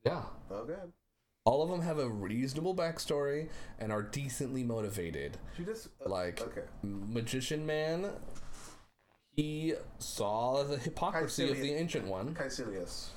Yeah. 0.05 0.23
Okay. 0.51 0.75
All 1.45 1.63
of 1.63 1.69
them 1.69 1.83
have 1.83 1.99
a 1.99 2.09
reasonable 2.09 2.75
backstory 2.75 3.49
and 3.79 3.93
are 3.93 4.03
decently 4.03 4.65
motivated. 4.65 5.37
She 5.57 5.65
just 5.65 5.89
uh, 6.05 6.09
Like 6.09 6.41
okay. 6.41 6.63
Magician 6.83 7.65
Man, 7.67 8.11
he 9.37 9.75
saw 9.99 10.63
the 10.63 10.77
hypocrisy 10.79 11.51
of 11.51 11.57
the 11.59 11.73
Ancient 11.75 12.07
One. 12.07 12.35
Kaecilius. 12.35 13.09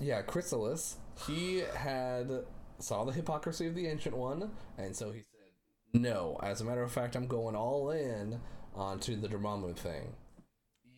Yeah, 0.00 0.22
Chrysalis, 0.22 0.96
he 1.26 1.62
had 1.74 2.30
saw 2.78 3.04
the 3.04 3.12
hypocrisy 3.12 3.66
of 3.66 3.74
the 3.74 3.86
Ancient 3.86 4.16
One, 4.16 4.50
and 4.76 4.94
so 4.94 5.10
he 5.12 5.20
said, 5.20 6.00
"No, 6.00 6.38
as 6.42 6.60
a 6.60 6.64
matter 6.64 6.82
of 6.82 6.92
fact, 6.92 7.16
I'm 7.16 7.26
going 7.26 7.56
all 7.56 7.90
in 7.90 8.40
onto 8.74 9.16
the 9.16 9.28
Dormammu 9.28 9.76
thing." 9.76 10.14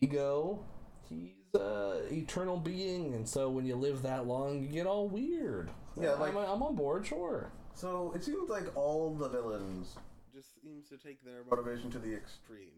Ego, 0.01 0.65
he's 1.07 1.31
a 1.55 2.01
eternal 2.11 2.57
being, 2.57 3.13
and 3.13 3.27
so 3.27 3.49
when 3.49 3.65
you 3.65 3.75
live 3.75 4.01
that 4.01 4.27
long, 4.27 4.61
you 4.61 4.67
get 4.67 4.85
all 4.87 5.07
weird. 5.07 5.69
Yeah, 5.99 6.13
like- 6.13 6.31
I'm, 6.31 6.37
I'm 6.37 6.63
on 6.63 6.75
board, 6.75 7.05
sure. 7.05 7.51
So 7.73 8.11
it 8.15 8.23
seems 8.23 8.49
like 8.49 8.75
all 8.75 9.15
the 9.15 9.29
villains 9.29 9.95
just 10.33 10.61
seems 10.61 10.89
to 10.89 10.97
take 10.97 11.23
their 11.23 11.43
motivation 11.49 11.89
to 11.91 11.99
the 11.99 12.13
extreme. 12.13 12.71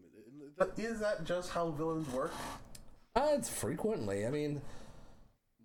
Is 0.76 1.00
that 1.00 1.24
just 1.24 1.50
how 1.50 1.70
villains 1.70 2.08
work? 2.12 2.32
Uh, 3.14 3.28
it's 3.32 3.48
frequently. 3.48 4.26
I 4.26 4.30
mean, 4.30 4.62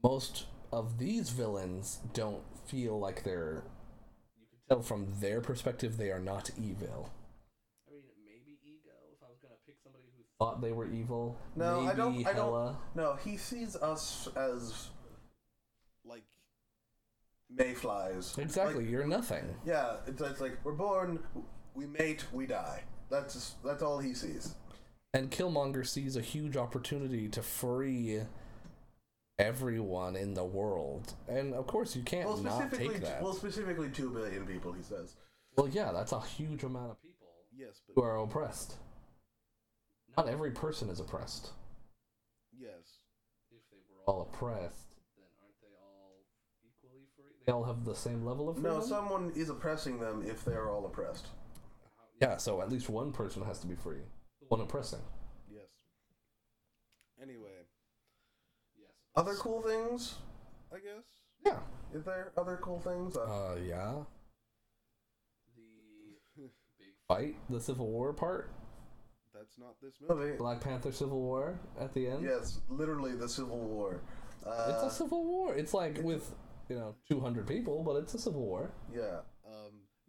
most 0.04 0.46
of 0.72 0.98
these 1.00 1.30
villains 1.30 2.00
don't 2.14 2.44
feel 2.68 3.00
like 3.00 3.24
they're. 3.24 3.64
You 4.40 4.46
can 4.50 4.60
tell 4.78 4.82
from 4.82 5.08
their 5.20 5.42
perspective 5.42 5.98
they 5.98 6.12
are 6.12 6.20
not 6.20 6.52
evil. 6.58 7.10
I 7.88 7.94
mean, 7.94 8.04
maybe 8.26 8.58
ego. 8.66 8.92
If 9.16 9.24
I 9.24 9.30
was 9.30 9.38
gonna 9.42 9.56
pick 9.66 9.76
somebody 9.84 10.06
who 10.16 10.24
thought 10.40 10.62
they 10.62 10.72
were 10.74 10.88
evil, 10.92 11.38
No, 11.56 11.82
maybe 11.82 11.92
I 11.92 11.96
don't. 11.96 12.28
I 12.28 12.34
don't. 12.34 12.76
No, 12.96 13.16
he 13.24 13.38
sees 13.38 13.76
us 13.78 14.28
as 14.36 14.90
like 16.06 16.26
mayflies. 17.50 18.38
Exactly, 18.38 18.84
Like, 18.84 18.92
you're 18.92 19.08
nothing. 19.08 19.56
yeah, 19.66 19.98
it's, 20.06 20.22
it's 20.22 20.42
like 20.42 20.58
we're 20.64 20.74
born, 20.74 21.20
we 21.74 21.86
mate, 21.86 22.26
we 22.34 22.46
die. 22.46 22.84
That's 23.10 23.34
just, 23.36 23.64
that's 23.64 23.82
all 23.82 24.00
he 24.00 24.14
sees. 24.14 24.56
And 25.14 25.32
Killmonger 25.32 25.86
sees 25.88 26.16
a 26.16 26.22
huge 26.22 26.58
opportunity 26.58 27.28
to 27.30 27.42
free 27.42 28.22
everyone 29.40 30.16
in 30.16 30.34
the 30.34 30.44
world, 30.44 31.14
and 31.28 31.54
of 31.54 31.68
course 31.68 31.96
you 31.96 32.02
can't 32.04 32.28
Well, 32.28 32.38
not 32.38 32.74
take 32.74 33.02
that. 33.02 33.22
well, 33.22 33.34
specifically 33.34 33.90
two 33.90 34.10
billion 34.10 34.46
people. 34.48 34.74
He 34.74 34.82
says. 34.84 35.16
Well, 35.56 35.68
yeah, 35.68 35.92
that's 35.92 36.12
a 36.12 36.20
huge 36.20 36.64
amount 36.64 36.92
of 36.92 37.02
people 37.02 37.28
Yes, 37.56 37.82
but 37.88 37.94
who 37.96 38.02
are 38.04 38.18
oppressed. 38.18 38.76
Not 40.16 40.28
every 40.28 40.52
person 40.52 40.90
is 40.90 41.00
oppressed. 41.00 41.52
yes. 42.52 43.00
If 43.52 43.62
they 43.72 43.78
were 43.90 44.04
all 44.12 44.22
oppressed, 44.24 44.90
then 45.16 45.26
aren't 45.42 45.62
they 45.62 45.68
all 45.82 46.16
equally 46.66 47.06
free? 47.16 47.34
They 47.46 47.52
all 47.52 47.64
have 47.64 47.86
the 47.86 47.96
same 47.96 48.26
level 48.26 48.50
of 48.50 48.56
freedom. 48.58 48.80
No, 48.80 48.82
someone 48.86 49.32
is 49.36 49.50
oppressing 49.50 50.00
them 50.00 50.24
if 50.28 50.44
they 50.44 50.54
are 50.54 50.70
all 50.70 50.86
oppressed. 50.86 51.28
Yeah, 52.22 52.38
so 52.38 52.62
at 52.62 52.72
least 52.72 52.90
one 52.90 53.12
person 53.12 53.44
has 53.44 53.60
to 53.60 53.68
be 53.68 53.76
free. 53.76 54.02
The 54.50 54.56
one 54.56 54.62
oppressing. 54.66 55.00
Yes. 55.52 55.64
Anyway, 57.22 57.50
Yes. 58.80 58.92
Other 59.16 59.34
cool 59.36 59.62
things? 59.62 60.16
I 60.72 60.76
guess. 60.78 61.04
Yeah. 61.46 61.60
Is 61.94 62.04
there 62.06 62.32
other 62.38 62.58
cool 62.62 62.80
things? 62.80 63.18
Uh, 63.18 63.22
Uh, 63.22 63.56
yeah. 63.66 63.94
The 66.38 66.44
big 66.80 66.88
fight, 67.08 67.36
the 67.50 67.60
Civil 67.60 67.88
War 67.88 68.14
part, 68.14 68.50
That's 69.34 69.58
not 69.58 69.76
this 69.82 69.96
movie. 70.02 70.22
movie. 70.26 70.38
Black 70.38 70.62
Panther 70.62 70.92
Civil 70.92 71.20
War 71.22 71.60
at 71.80 71.94
the 71.94 72.08
end. 72.08 72.24
Yes, 72.24 72.60
literally 72.70 73.16
the 73.16 73.28
Civil 73.30 73.60
War. 73.60 74.02
Uh, 74.46 74.72
It's 74.74 74.94
a 74.94 74.96
civil 74.98 75.26
war. 75.26 75.56
It's 75.56 75.74
like 75.74 76.00
with 76.04 76.34
you 76.70 76.76
know 76.76 76.96
200 77.10 77.46
people, 77.48 77.84
but 77.84 77.96
it's 77.98 78.14
a 78.14 78.20
civil 78.20 78.42
war. 78.46 78.72
yeah. 78.94 79.20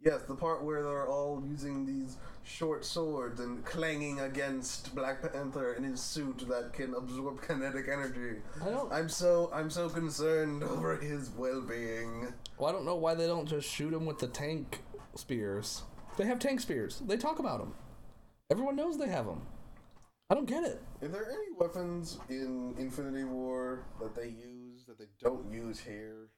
Yes, 0.01 0.21
the 0.23 0.35
part 0.35 0.63
where 0.63 0.81
they're 0.81 1.07
all 1.07 1.43
using 1.45 1.85
these 1.85 2.15
short 2.43 2.85
swords 2.85 3.41
and 3.41 3.65
clanging 3.65 4.21
against 4.21 4.95
Black 4.95 5.21
Panther 5.33 5.73
in 5.73 5.83
his 5.83 5.99
suit 6.01 6.47
that 6.47 6.71
can 6.71 6.93
absorb 6.93 7.41
kinetic 7.47 7.89
energy. 7.91 8.39
I 8.61 8.69
don't. 8.69 8.91
I'm 8.93 9.09
so 9.09 9.49
I'm 9.53 9.69
so 9.69 9.89
concerned 9.89 10.63
over 10.75 10.95
his 10.95 11.31
well-being. 11.31 12.33
Well, 12.57 12.69
I 12.69 12.71
don't 12.71 12.85
know 12.85 12.95
why 12.95 13.13
they 13.13 13.27
don't 13.27 13.45
just 13.47 13.69
shoot 13.69 13.93
him 13.93 14.05
with 14.05 14.19
the 14.19 14.27
tank 14.27 14.79
spears. 15.15 15.83
They 16.17 16.25
have 16.25 16.39
tank 16.39 16.61
spears. 16.61 17.01
They 17.05 17.17
talk 17.17 17.39
about 17.39 17.59
them. 17.59 17.73
Everyone 18.49 18.77
knows 18.77 18.97
they 18.97 19.09
have 19.09 19.25
them. 19.25 19.41
I 20.29 20.35
don't 20.35 20.45
get 20.45 20.63
it. 20.63 20.81
Are 21.01 21.07
there 21.07 21.29
any 21.29 21.55
weapons 21.57 22.19
in 22.29 22.73
Infinity 22.77 23.25
War 23.25 23.83
that 23.99 24.15
they 24.15 24.27
use 24.27 24.85
that 24.87 24.97
they 24.97 25.07
don't 25.19 25.51
use 25.51 25.79
here? 25.79 26.29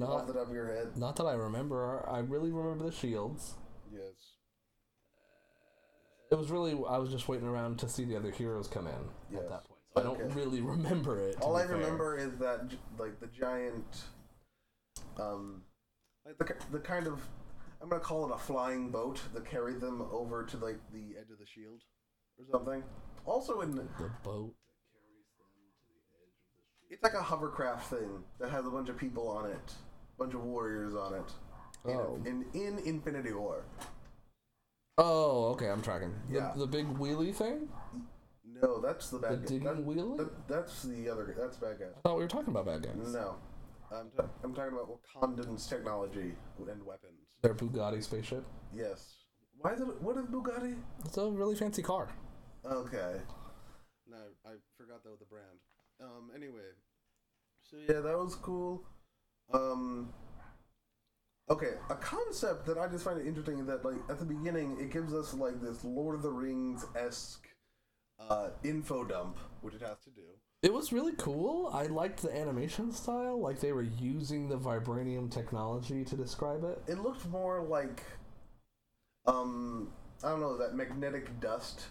Not 0.00 0.10
Off 0.10 0.26
the 0.26 0.32
top 0.34 0.48
of 0.48 0.54
your 0.54 0.66
head? 0.74 0.96
not 0.96 1.16
that 1.16 1.24
I 1.24 1.32
remember. 1.34 2.06
I 2.08 2.18
really 2.20 2.50
remember 2.52 2.84
the 2.84 2.92
shields. 2.92 3.54
yes. 3.92 4.34
It 6.30 6.34
was 6.36 6.50
really 6.50 6.72
I 6.88 6.98
was 6.98 7.10
just 7.10 7.28
waiting 7.28 7.46
around 7.46 7.78
to 7.80 7.88
see 7.88 8.04
the 8.04 8.16
other 8.16 8.30
heroes 8.30 8.66
come 8.68 8.86
in 8.86 8.94
Yes. 9.30 9.42
at 9.42 9.48
that 9.48 9.64
point. 9.64 9.80
So 9.94 10.00
I 10.00 10.02
don't 10.04 10.34
really 10.34 10.60
remember 10.60 11.18
it. 11.20 11.36
All 11.40 11.56
I 11.56 11.66
fair. 11.66 11.76
remember 11.76 12.16
is 12.18 12.36
that 12.40 12.70
like 12.98 13.20
the 13.20 13.28
giant, 13.28 14.04
um, 15.18 15.62
like 16.26 16.36
the 16.38 16.54
the 16.72 16.80
kind 16.80 17.06
of 17.06 17.20
I'm 17.80 17.88
gonna 17.88 18.00
call 18.02 18.26
it 18.28 18.34
a 18.34 18.38
flying 18.38 18.90
boat 18.90 19.20
that 19.34 19.44
carried 19.44 19.80
them 19.80 20.02
over 20.10 20.44
to 20.44 20.56
like 20.58 20.80
the 20.92 21.14
Edge 21.18 21.30
of 21.30 21.38
the 21.38 21.46
shield. 21.46 21.82
or 22.38 22.44
something. 22.50 22.82
Also 23.24 23.60
in 23.60 23.74
the 23.76 23.86
boat. 24.24 24.52
It's 26.90 27.02
like 27.02 27.14
a 27.14 27.22
hovercraft 27.22 27.88
thing 27.90 28.24
that 28.38 28.50
has 28.50 28.66
a 28.66 28.70
bunch 28.70 28.88
of 28.88 28.96
people 28.96 29.28
on 29.28 29.50
it, 29.50 29.72
a 30.14 30.18
bunch 30.18 30.34
of 30.34 30.42
warriors 30.44 30.94
on 30.94 31.14
it. 31.14 31.32
In, 31.84 31.96
Oh. 31.96 32.20
in 32.24 32.44
in 32.54 32.78
Infinity 32.80 33.32
War. 33.32 33.64
Oh, 34.98 35.48
okay, 35.52 35.68
I'm 35.68 35.82
tracking. 35.82 36.14
The, 36.28 36.34
Yeah. 36.36 36.52
the 36.56 36.66
big 36.66 36.86
wheelie 36.98 37.34
thing. 37.34 37.68
No, 38.44 38.80
that's 38.80 39.10
the 39.10 39.18
The 39.18 39.28
bad 39.28 39.40
guy. 39.42 39.46
digging 39.46 39.64
That- 39.64 39.86
wheelie. 39.86 40.16
that- 40.16 40.48
that's 40.48 40.82
the 40.82 41.08
other. 41.10 41.34
That's 41.36 41.58
bad 41.58 41.78
guy. 41.78 41.86
I 41.94 42.00
thought 42.00 42.16
we 42.16 42.22
were 42.22 42.28
talking 42.28 42.48
about 42.48 42.64
bad 42.66 42.82
guys. 42.82 43.12
No, 43.12 43.36
I'm, 43.92 44.10
t- 44.10 44.16
I'm 44.42 44.54
talking 44.54 44.72
about 44.72 44.88
Wakandan's 44.88 45.66
technology 45.68 46.34
and 46.58 46.82
weapons. 46.86 47.20
Their 47.42 47.54
Bugatti 47.54 48.02
spaceship. 48.02 48.44
Yes. 48.72 49.24
Why 49.58 49.72
is 49.74 49.80
it? 49.80 50.00
What 50.02 50.16
is 50.16 50.24
Bugatti? 50.26 50.80
It's 51.04 51.16
a 51.18 51.30
really 51.30 51.54
fancy 51.56 51.82
car. 51.82 52.08
Okay. 52.64 53.20
No, 54.08 54.16
I 54.46 54.54
forgot 54.78 55.02
that 55.04 55.10
was 55.10 55.18
the 55.20 55.26
brand. 55.26 55.58
Um, 56.00 56.30
anyway. 56.34 56.70
So 57.62 57.76
yeah, 57.88 58.00
that 58.00 58.16
was 58.16 58.34
cool. 58.36 58.82
Um. 59.52 60.12
Okay, 61.48 61.74
a 61.90 61.94
concept 61.94 62.66
that 62.66 62.76
I 62.76 62.88
just 62.88 63.04
find 63.04 63.20
it 63.20 63.26
interesting 63.26 63.60
is 63.60 63.66
that 63.66 63.84
like 63.84 63.98
at 64.10 64.18
the 64.18 64.24
beginning 64.24 64.78
it 64.80 64.90
gives 64.90 65.14
us 65.14 65.32
like 65.32 65.60
this 65.60 65.84
Lord 65.84 66.16
of 66.16 66.22
the 66.22 66.30
Rings 66.30 66.84
esque 66.96 67.46
uh, 68.18 68.48
info 68.64 69.04
dump, 69.04 69.38
which 69.60 69.74
it 69.74 69.82
has 69.82 69.98
to 70.04 70.10
do. 70.10 70.22
It 70.62 70.72
was 70.72 70.92
really 70.92 71.12
cool. 71.18 71.70
I 71.72 71.86
liked 71.86 72.22
the 72.22 72.36
animation 72.36 72.90
style, 72.90 73.40
like 73.40 73.60
they 73.60 73.72
were 73.72 73.82
using 73.82 74.48
the 74.48 74.58
vibranium 74.58 75.30
technology 75.30 76.04
to 76.04 76.16
describe 76.16 76.64
it. 76.64 76.82
It 76.88 76.98
looked 76.98 77.28
more 77.28 77.62
like, 77.62 78.02
um, 79.26 79.92
I 80.24 80.30
don't 80.30 80.40
know, 80.40 80.56
that 80.56 80.74
magnetic 80.74 81.38
dust. 81.40 81.84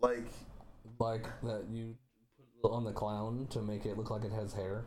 Like, 0.00 0.28
Like 0.98 1.26
that 1.42 1.64
you 1.70 1.96
on 2.72 2.84
the 2.84 2.92
clown 2.92 3.46
to 3.50 3.60
make 3.62 3.84
it 3.86 3.96
look 3.96 4.10
like 4.10 4.24
it 4.24 4.32
has 4.32 4.52
hair. 4.52 4.84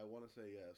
I 0.00 0.04
want 0.04 0.24
to 0.26 0.30
say 0.34 0.46
yes. 0.54 0.76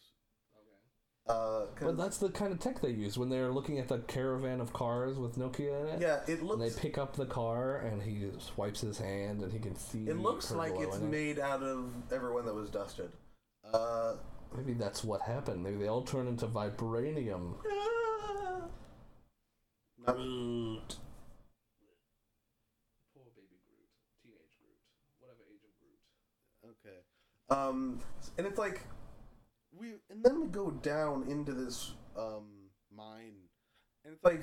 uh, 1.28 1.66
'cause- 1.76 1.86
But 1.86 1.96
that's 1.96 2.18
the 2.18 2.30
kind 2.30 2.52
of 2.52 2.58
tech 2.58 2.80
they 2.80 2.90
use 2.90 3.16
when 3.16 3.28
they're 3.28 3.52
looking 3.52 3.78
at 3.78 3.86
the 3.86 4.00
caravan 4.00 4.60
of 4.60 4.72
cars 4.72 5.16
with 5.18 5.36
Nokia 5.36 5.80
in 5.82 5.86
it. 5.86 6.00
yeah, 6.00 6.20
it 6.26 6.40
And 6.40 6.60
they 6.60 6.70
pick 6.70 6.98
up 6.98 7.14
the 7.14 7.26
car 7.26 7.76
and 7.76 8.02
he 8.02 8.28
swipes 8.40 8.80
his 8.80 8.98
hand 8.98 9.40
and 9.42 9.52
he 9.52 9.60
can 9.60 9.76
see. 9.76 10.08
It 10.08 10.16
looks 10.18 10.50
like 10.50 10.74
it's 10.76 10.96
it. 10.96 11.02
made 11.04 11.38
out 11.38 11.62
of 11.62 11.92
everyone 12.12 12.44
that 12.46 12.54
was 12.54 12.70
dusted. 12.70 13.12
Uh, 13.72 14.16
Maybe 14.56 14.74
that's 14.74 15.04
what 15.04 15.22
happened. 15.22 15.62
Maybe 15.62 15.76
they 15.76 15.86
all 15.88 16.02
turn 16.02 16.26
into 16.26 16.46
vibranium. 16.48 17.54
not, 20.04 20.96
Um, 27.52 28.00
and 28.38 28.46
it's 28.46 28.58
like 28.58 28.80
we, 29.78 29.88
and 30.10 30.22
then 30.24 30.40
we 30.40 30.46
go 30.48 30.70
down 30.70 31.26
into 31.28 31.52
this 31.52 31.92
um 32.16 32.46
mine, 32.94 33.34
and 34.04 34.14
it's 34.14 34.24
like, 34.24 34.42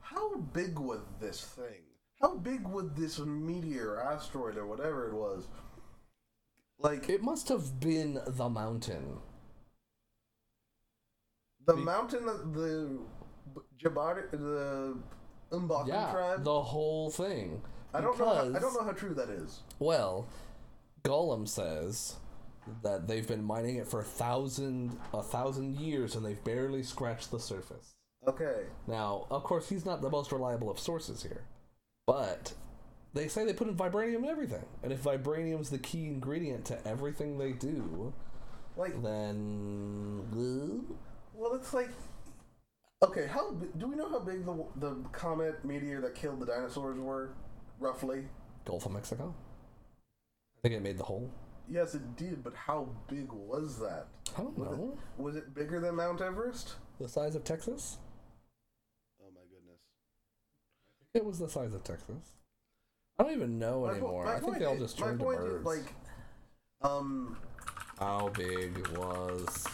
how 0.00 0.36
big 0.36 0.78
was 0.78 1.00
this 1.20 1.40
thing? 1.42 1.82
How 2.20 2.34
big 2.36 2.66
would 2.66 2.96
this 2.96 3.18
meteor, 3.18 4.00
asteroid, 4.00 4.56
or 4.56 4.66
whatever 4.66 5.08
it 5.08 5.14
was? 5.14 5.46
Like 6.78 7.08
It 7.08 7.22
must 7.22 7.48
have 7.48 7.80
been 7.80 8.20
the 8.26 8.48
mountain. 8.48 9.18
the 11.66 11.74
be- 11.74 11.82
mountain 11.82 12.26
the 12.26 12.98
Jabari, 13.82 14.30
the 14.30 14.96
Umbaki 15.52 15.88
yeah, 15.88 16.10
tribe. 16.12 16.44
the 16.44 16.62
whole 16.62 17.10
thing. 17.10 17.62
I 17.94 18.00
don't 18.00 18.18
know. 18.18 18.26
How, 18.34 18.40
I 18.54 18.58
don't 18.58 18.74
know 18.74 18.84
how 18.84 18.92
true 18.92 19.14
that 19.14 19.28
is. 19.28 19.60
Well, 19.78 20.26
Gollum 21.02 21.48
says 21.48 22.16
that 22.82 23.06
they've 23.08 23.26
been 23.26 23.44
mining 23.44 23.76
it 23.76 23.86
for 23.86 24.00
a 24.00 24.04
thousand 24.04 24.98
a 25.12 25.22
thousand 25.22 25.76
years 25.78 26.14
and 26.16 26.24
they've 26.24 26.42
barely 26.44 26.82
scratched 26.82 27.30
the 27.30 27.40
surface. 27.40 27.94
Okay. 28.26 28.64
Now, 28.86 29.26
of 29.30 29.44
course, 29.44 29.68
he's 29.68 29.86
not 29.86 30.02
the 30.02 30.10
most 30.10 30.32
reliable 30.32 30.70
of 30.70 30.78
sources 30.78 31.22
here, 31.22 31.44
but 32.06 32.52
they 33.14 33.28
say 33.28 33.44
they 33.44 33.52
put 33.54 33.68
in 33.68 33.76
vibranium 33.76 34.18
in 34.18 34.26
everything, 34.26 34.64
and 34.82 34.92
if 34.92 35.02
vibranium's 35.02 35.70
the 35.70 35.78
key 35.78 36.06
ingredient 36.06 36.64
to 36.66 36.86
everything 36.86 37.38
they 37.38 37.52
do, 37.52 38.12
Like, 38.76 39.02
then 39.02 40.22
uh, 40.32 40.94
well, 41.34 41.54
it's 41.54 41.72
like, 41.74 41.90
okay. 43.02 43.26
How 43.26 43.52
do 43.52 43.86
we 43.88 43.96
know 43.96 44.08
how 44.08 44.20
big 44.20 44.44
the 44.44 44.64
the 44.76 44.94
comet 45.12 45.64
meteor 45.64 46.00
that 46.02 46.14
killed 46.14 46.40
the 46.40 46.46
dinosaurs 46.46 46.98
were, 46.98 47.30
roughly? 47.80 48.24
Gulf 48.64 48.86
of 48.86 48.92
Mexico. 48.92 49.34
I 50.58 50.60
think 50.62 50.74
it 50.74 50.82
made 50.82 50.98
the 50.98 51.04
hole. 51.04 51.30
Yes, 51.70 51.94
it 51.94 52.16
did, 52.16 52.42
but 52.42 52.54
how 52.54 52.88
big 53.08 53.30
was 53.32 53.78
that? 53.78 54.06
I 54.36 54.42
don't 54.42 54.58
Was 54.58 54.68
know. 54.78 54.92
it, 55.18 55.22
was 55.22 55.36
it 55.36 55.54
bigger 55.54 55.80
than 55.80 55.96
Mount 55.96 56.20
Everest? 56.20 56.76
The 57.00 57.08
size 57.08 57.34
of 57.34 57.44
Texas? 57.44 57.98
Oh 59.20 59.26
my 59.34 59.40
goodness. 59.50 59.80
It 61.14 61.24
was 61.24 61.38
the 61.38 61.48
size 61.48 61.74
of 61.74 61.84
Texas. 61.84 62.32
I 63.18 63.24
don't 63.24 63.32
even 63.34 63.58
know 63.58 63.82
My 63.84 63.90
anymore. 63.92 64.24
my 64.24 64.36
I 64.36 64.40
think 64.40 64.58
they 64.58 64.64
all 64.64 64.74
is- 64.74 64.80
just 64.80 65.00
my 65.00 65.06
turned 65.08 65.18
to 65.20 65.24
birds. 65.26 65.60
is, 65.60 65.64
like, 65.66 65.94
um, 66.82 67.36
How 67.98 68.28
big 68.30 68.86
was 68.96 69.66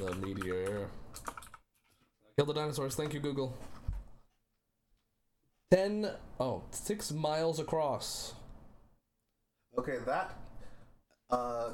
the 0.00 0.14
meteor? 0.14 0.88
Kill 2.36 2.46
the 2.46 2.54
dinosaurs. 2.54 2.94
Thank 2.94 3.12
you, 3.14 3.20
Google. 3.20 3.56
Ten, 5.70 6.10
oh, 6.38 6.62
six 6.70 7.10
miles 7.12 7.58
across. 7.58 8.34
okay, 9.76 9.98
that, 10.06 10.36
uh, 11.30 11.70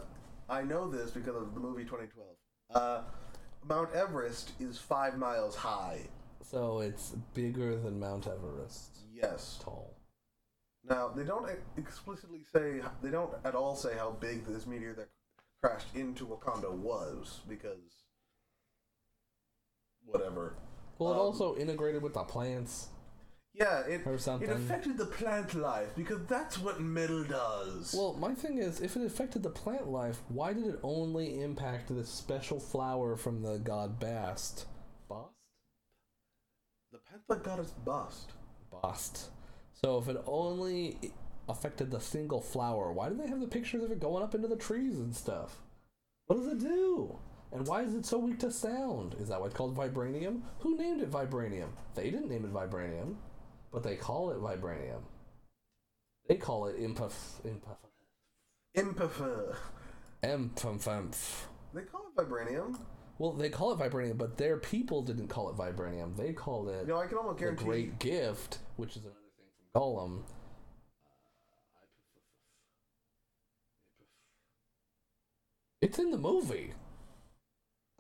I 0.49 0.63
know 0.63 0.89
this 0.91 1.11
because 1.11 1.37
of 1.37 1.55
the 1.55 1.61
movie 1.61 1.85
2012. 1.85 2.29
Uh, 2.75 3.03
Mount 3.69 3.93
Everest 3.95 4.53
is 4.61 4.79
five 4.79 5.19
miles 5.19 5.55
high. 5.57 6.01
So 6.43 6.81
it's 6.81 7.11
bigger 7.35 7.77
than 7.77 8.01
Mount 8.01 8.27
Everest. 8.27 8.99
Yes. 9.13 9.59
Tall. 9.63 9.95
Now 10.89 11.09
they 11.09 11.25
don't 11.25 11.49
explicitly 11.77 12.41
say 12.53 12.81
they 13.03 13.11
don't 13.11 13.33
at 13.45 13.55
all 13.55 13.77
say 13.77 13.95
how 13.97 14.13
big 14.13 14.47
this 14.47 14.67
meteor 14.67 14.95
that 14.95 15.09
crashed 15.61 15.95
into 15.95 16.25
Wakanda 16.27 16.71
was 16.73 17.41
because 17.49 18.05
whatever. 20.07 20.55
Well, 20.99 21.11
it 21.13 21.15
Um, 21.17 21.21
also 21.21 21.57
integrated 21.57 22.03
with 22.03 22.15
the 22.15 22.25
plants. 22.25 22.89
Yeah, 23.53 23.81
it 23.81 24.03
it 24.07 24.51
affected 24.51 24.97
the 24.97 25.07
plant 25.07 25.55
life 25.55 25.89
because 25.97 26.21
that's 26.29 26.59
what 26.59 26.81
metal 26.81 27.25
does. 27.25 27.93
Well, 27.97 28.15
my 28.15 28.33
thing 28.33 28.59
is, 28.59 28.81
if 28.81 28.97
it 28.97 29.05
affected 29.05 29.43
the 29.43 29.51
plant 29.51 29.89
life, 29.89 30.21
why 30.29 30.53
did 30.53 30.67
it 30.67 30.79
only 30.83 31.43
impact 31.43 31.89
this 31.95 32.09
special 32.09 32.61
flower 32.61 33.17
from 33.17 33.43
the 33.43 33.59
god 33.59 33.99
Bast? 33.99 34.67
Bast? 35.09 35.35
the 36.93 36.99
panther 36.99 37.43
goddess 37.43 37.73
bust. 37.85 38.33
Bast. 38.83 39.31
So 39.73 39.99
if 39.99 40.09
it 40.09 40.23
only 40.27 40.99
affected 41.49 41.91
the 41.91 42.01
single 42.01 42.41
flower, 42.41 42.93
why 42.93 43.09
do 43.09 43.17
they 43.17 43.29
have 43.29 43.41
the 43.41 43.47
pictures 43.47 43.83
of 43.83 43.91
it 43.91 44.01
going 44.01 44.23
up 44.23 44.35
into 44.35 44.49
the 44.49 44.57
trees 44.57 44.99
and 44.99 45.15
stuff? 45.15 45.61
What 46.27 46.37
does 46.37 46.47
it 46.47 46.61
do? 46.61 47.19
And 47.53 47.67
why 47.67 47.83
is 47.83 47.95
it 47.95 48.07
so 48.07 48.19
weak 48.19 48.39
to 48.41 48.51
sound? 48.51 49.17
Is 49.19 49.29
that 49.29 49.41
why 49.41 49.47
it's 49.47 49.57
called 49.57 49.77
vibranium? 49.77 50.43
Who 50.61 50.77
named 50.77 51.01
it 51.01 51.11
vibranium? 51.11 51.71
They 51.95 52.11
didn't 52.11 52.29
name 52.29 52.45
it 52.45 52.53
vibranium, 52.53 53.17
but 53.73 53.83
they 53.83 53.97
call 53.97 54.31
it 54.31 54.39
vibranium. 54.39 55.03
They 56.29 56.37
call 56.37 56.67
it 56.67 56.79
impuff 56.79 57.13
impuff 57.45 57.77
Imperfer. 58.77 59.57
emph 60.23 61.47
They 61.75 61.83
call 61.83 62.03
it 62.09 62.17
vibranium. 62.21 62.79
Well, 63.19 63.33
they 63.33 63.51
call 63.51 63.73
it 63.73 63.79
vibranium, 63.79 64.17
but 64.17 64.39
their 64.39 64.57
people 64.57 65.03
didn't 65.03 65.29
call 65.29 65.51
it 65.51 65.57
vibranium. 65.57 66.17
They 66.17 66.33
called 66.33 66.69
it 66.69 66.87
know, 66.87 66.99
I 66.99 67.07
can 67.07 67.19
almost 67.19 67.39
guarantee. 67.39 67.65
the. 67.65 67.69
Great 67.69 67.99
Gift, 67.99 68.59
which 68.77 68.91
is 68.97 69.03
another 69.03 69.17
thing 69.37 69.47
from 69.73 69.83
Gollum. 69.83 70.23
It's 75.81 75.99
in 75.99 76.11
the 76.11 76.19
movie. 76.19 76.75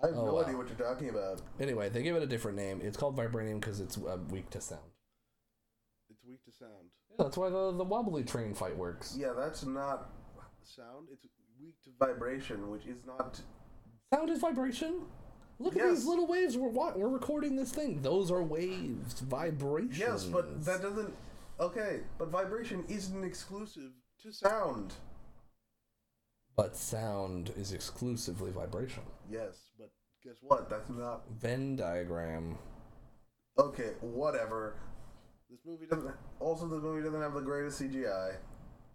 I 0.02 0.09
have 0.09 0.16
Oh, 0.16 0.24
no 0.26 0.35
wow. 0.35 0.42
idea 0.42 0.56
what 0.56 0.68
you're 0.68 0.76
talking 0.76 1.09
about. 1.11 1.42
Anyway, 1.59 1.88
they 1.88 2.02
give 2.02 2.16
it 2.16 2.22
a 2.22 2.26
different 2.26 2.56
name. 2.56 2.80
It's 2.83 2.96
called 2.96 3.16
vibranium 3.16 3.61
because 3.61 3.80
it's 3.80 3.98
uh, 3.98 4.18
weak 4.30 4.48
to 4.50 4.61
sound. 4.61 4.89
It's 6.20 6.28
weak 6.28 6.44
to 6.44 6.52
sound. 6.52 6.90
Yeah, 7.11 7.16
that's 7.24 7.37
why 7.37 7.48
the, 7.48 7.72
the 7.72 7.85
wobbly 7.85 8.24
train 8.24 8.54
fight 8.54 8.76
works. 8.76 9.16
Yeah, 9.18 9.33
that's 9.37 9.64
not 9.64 10.11
Sound? 10.62 11.09
It's 11.11 11.26
weak 11.61 11.74
to 11.85 11.90
vibration, 11.98 12.70
which 12.70 12.87
is 12.87 13.04
not. 13.06 13.40
Sound 14.12 14.28
is 14.30 14.38
vibration. 14.40 15.02
Look 15.59 15.76
at 15.76 15.88
these 15.88 16.04
little 16.04 16.26
waves. 16.26 16.56
We're 16.56 16.68
wa- 16.68 16.92
we're 16.94 17.09
recording 17.09 17.56
this 17.56 17.70
thing. 17.72 18.02
Those 18.02 18.30
are 18.30 18.42
waves, 18.42 19.20
vibrations. 19.20 19.98
Yes, 19.98 20.24
but 20.24 20.64
that 20.64 20.83
doesn't. 20.83 21.12
Okay, 21.59 22.00
but 22.18 22.28
vibration 22.28 22.85
isn't 22.88 23.24
exclusive 23.24 23.90
to 24.22 24.33
sound. 24.33 24.94
But 26.56 26.76
sound 26.76 27.52
is 27.56 27.72
exclusively 27.72 28.50
vibration. 28.50 29.02
Yes, 29.30 29.70
but 29.78 29.90
guess 30.22 30.37
what? 30.42 30.68
That's 30.70 30.88
not. 30.90 31.22
Venn 31.40 31.76
diagram. 31.76 32.56
Okay, 33.59 33.92
whatever. 34.00 34.76
This 35.50 35.60
movie 35.64 35.86
Doesn't-. 35.86 36.14
Also, 36.38 36.68
the 36.68 36.78
movie 36.78 37.02
doesn't 37.02 37.20
have 37.20 37.34
the 37.34 37.40
greatest 37.40 37.80
CGI. 37.80 38.36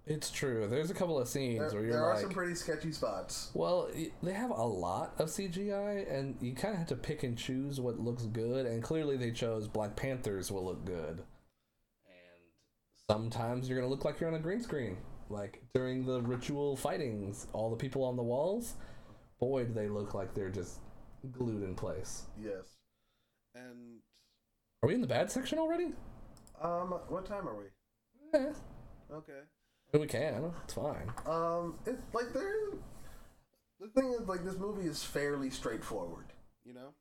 It's 0.08 0.30
true. 0.30 0.68
There's 0.68 0.92
a 0.92 0.94
couple 0.94 1.18
of 1.20 1.28
scenes 1.28 1.60
There, 1.60 1.70
where 1.72 1.82
you're 1.82 1.94
there 1.94 2.04
are 2.06 2.14
like, 2.14 2.22
some 2.22 2.30
pretty 2.32 2.54
sketchy 2.54 2.92
spots. 2.92 3.50
well, 3.56 3.90
they 4.22 4.34
have 4.34 4.52
a 4.52 4.64
lot 4.64 5.16
of 5.18 5.30
CGI, 5.30 6.12
and 6.12 6.36
you 6.42 6.54
kind 6.54 6.74
of 6.74 6.78
have 6.80 6.88
to 6.90 6.96
pick 6.96 7.24
and 7.24 7.36
choose 7.36 7.82
what 7.82 8.00
looks 8.00 8.24
good. 8.26 8.68
And 8.68 8.84
clearly, 8.84 9.18
they 9.18 9.32
chose 9.32 9.68
Black 9.68 9.96
Panthers 9.96 10.52
will 10.52 10.64
look 10.64 10.86
good. 10.86 11.24
And 12.06 12.44
sometimes 13.10 13.68
you're 13.68 13.80
gonna 13.80 13.90
look 13.90 14.06
like 14.06 14.20
you're 14.20 14.30
on 14.30 14.36
a 14.36 14.40
green 14.40 14.62
screen, 14.62 14.98
like 15.30 15.64
during 15.74 16.06
the 16.06 16.22
ritual 16.22 16.76
fightings. 16.76 17.48
All 17.52 17.72
the 17.72 17.76
people 17.76 18.04
on 18.04 18.16
the 18.16 18.24
walls, 18.24 18.76
boy, 19.40 19.66
do 19.66 19.74
they 19.74 19.90
look 19.90 20.14
like 20.14 20.36
they're 20.36 20.50
just 20.52 20.82
glued 21.32 21.64
in 21.64 21.74
place. 21.74 22.26
Yes. 22.40 22.78
And 23.56 24.02
Are 24.84 24.88
we 24.88 24.94
in 24.94 25.02
the 25.02 25.08
bad 25.08 25.32
section 25.32 25.58
already? 25.58 25.94
Um, 26.62 26.92
what 27.10 27.26
time 27.26 27.48
are 27.48 27.56
we? 27.56 27.66
Eh, 28.34 28.54
okay, 29.12 29.40
we 29.94 30.08
can. 30.08 30.52
It's 30.64 30.74
fine. 30.74 31.12
Um, 31.26 31.76
it's 31.86 32.02
like 32.14 32.34
there. 32.34 32.54
The 33.80 33.88
thing 33.90 34.14
is, 34.20 34.28
like, 34.28 34.44
this 34.46 34.58
movie 34.58 34.88
is 34.88 35.04
fairly 35.04 35.50
straightforward. 35.50 36.26
you 36.64 36.74
know, 36.74 36.94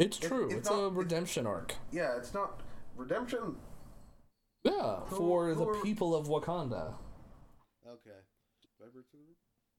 It's 0.00 0.18
It- 0.18 0.22
true. 0.26 0.46
it's 0.46 0.54
it's 0.54 0.70
not- 0.70 0.78
a 0.80 0.86
it- 0.86 0.92
redemption 0.94 1.46
arc. 1.46 1.76
Yeah, 1.92 2.16
it's 2.16 2.34
not 2.34 2.60
redemption. 2.96 3.56
Yeah, 4.64 5.00
Who- 5.06 5.16
for 5.16 5.48
who 5.54 5.54
the 5.54 5.66
are- 5.78 5.82
people 5.82 6.12
of 6.16 6.26
Wakanda. 6.26 6.96
okay. 7.86 8.18
Vibrator? 8.80 9.04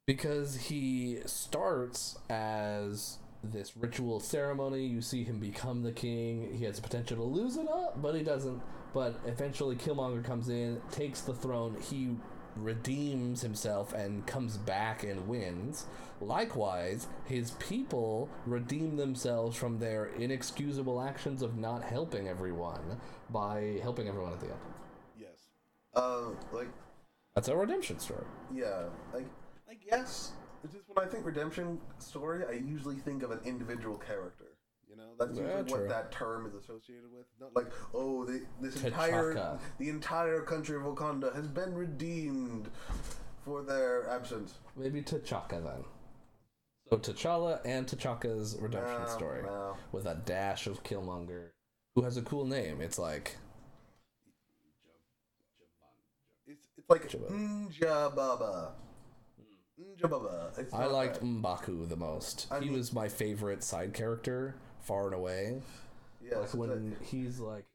Because 0.05 0.55
he 0.55 1.21
starts 1.25 2.17
as 2.29 3.17
this 3.43 3.75
ritual 3.75 4.19
ceremony. 4.19 4.85
You 4.85 5.01
see 5.01 5.23
him 5.23 5.39
become 5.39 5.83
the 5.83 5.91
king. 5.91 6.53
He 6.57 6.65
has 6.65 6.77
the 6.77 6.81
potential 6.81 7.17
to 7.17 7.23
lose 7.23 7.57
it 7.57 7.67
up, 7.67 8.01
but 8.01 8.15
he 8.15 8.23
doesn't. 8.23 8.61
But 8.93 9.19
eventually, 9.25 9.75
Killmonger 9.75 10.23
comes 10.23 10.49
in, 10.49 10.81
takes 10.91 11.21
the 11.21 11.33
throne. 11.33 11.77
He 11.81 12.15
redeems 12.55 13.41
himself 13.41 13.93
and 13.93 14.25
comes 14.27 14.57
back 14.57 15.03
and 15.03 15.27
wins. 15.27 15.87
Likewise, 16.21 17.07
his 17.25 17.51
people 17.51 18.29
redeem 18.45 18.95
themselves 18.95 19.57
from 19.57 19.79
their 19.79 20.05
inexcusable 20.05 21.01
actions 21.01 21.41
of 21.41 21.57
not 21.57 21.83
helping 21.83 22.27
everyone 22.27 22.99
by 23.31 23.79
helping 23.81 24.07
everyone 24.07 24.33
at 24.33 24.39
the 24.39 24.45
end. 24.47 24.55
Yes. 25.19 25.49
Uh, 25.95 26.29
like, 26.51 26.69
That's 27.33 27.47
a 27.47 27.55
redemption 27.57 27.97
story. 27.99 28.25
yeah, 28.53 28.83
like, 29.13 29.25
I 29.67 29.73
guess. 29.73 30.33
It's 30.63 30.73
just 30.73 30.85
when 30.87 31.05
I 31.05 31.09
think 31.09 31.25
redemption 31.25 31.79
story, 31.99 32.43
I 32.49 32.53
usually 32.53 32.95
think 32.95 33.21
of 33.23 33.31
an 33.31 33.39
individual 33.45 33.97
character. 33.97 34.45
You 34.89 34.95
know, 34.97 35.09
that's 35.19 35.35
Yeah, 35.37 35.43
usually 35.43 35.63
true. 35.69 35.79
what 35.81 35.89
that 35.89 36.11
term 36.11 36.45
is 36.45 36.53
associated 36.53 37.11
with. 37.11 37.25
Not 37.39 37.55
like, 37.55 37.71
oh, 37.93 38.25
the, 38.25 38.43
this 38.61 38.81
entire 38.83 39.57
the 39.79 39.89
entire 39.89 40.41
country 40.41 40.77
of 40.77 40.83
Wakanda 40.83 41.35
has 41.35 41.47
been 41.47 41.73
redeemed 41.73 42.69
for 43.43 43.61
their 43.63 44.07
absence. 44.09 44.59
Maybe 44.77 45.01
T'Chaka 45.01 45.63
then. 45.63 45.83
So 46.89 46.97
T'Challa 46.97 47.59
and 47.65 47.87
T'Chaka's 47.87 48.57
redemption 48.61 49.01
No, 49.01 49.07
story 49.07 49.41
no. 49.43 49.75
with 49.91 50.05
a 50.05 50.15
dash 50.25 50.67
of 50.67 50.83
Killmonger, 50.83 51.47
who 51.95 52.03
has 52.03 52.17
a 52.17 52.21
cool 52.21 52.45
name. 52.45 52.79
It's 52.79 52.99
like 52.99 53.35
It's 56.45 56.67
it's 56.77 56.89
like. 56.89 57.09
Njababa. 57.09 58.71
Njababa. 59.97 60.73
I 60.73 60.85
liked. 60.85 61.21
M'Baku 61.23 61.87
the 61.87 61.95
most. 61.95 62.47
I 62.51 62.59
he 62.59 62.65
mean- 62.65 62.73
was 62.77 62.93
my 62.93 63.07
favorite 63.09 63.63
side 63.63 63.93
character, 63.93 64.55
far 64.81 65.05
and 65.07 65.15
away. 65.15 65.61
Yes, 66.21 66.35
like 66.35 66.53
when 66.55 66.95
he's 67.01 67.39
like, 67.39 67.65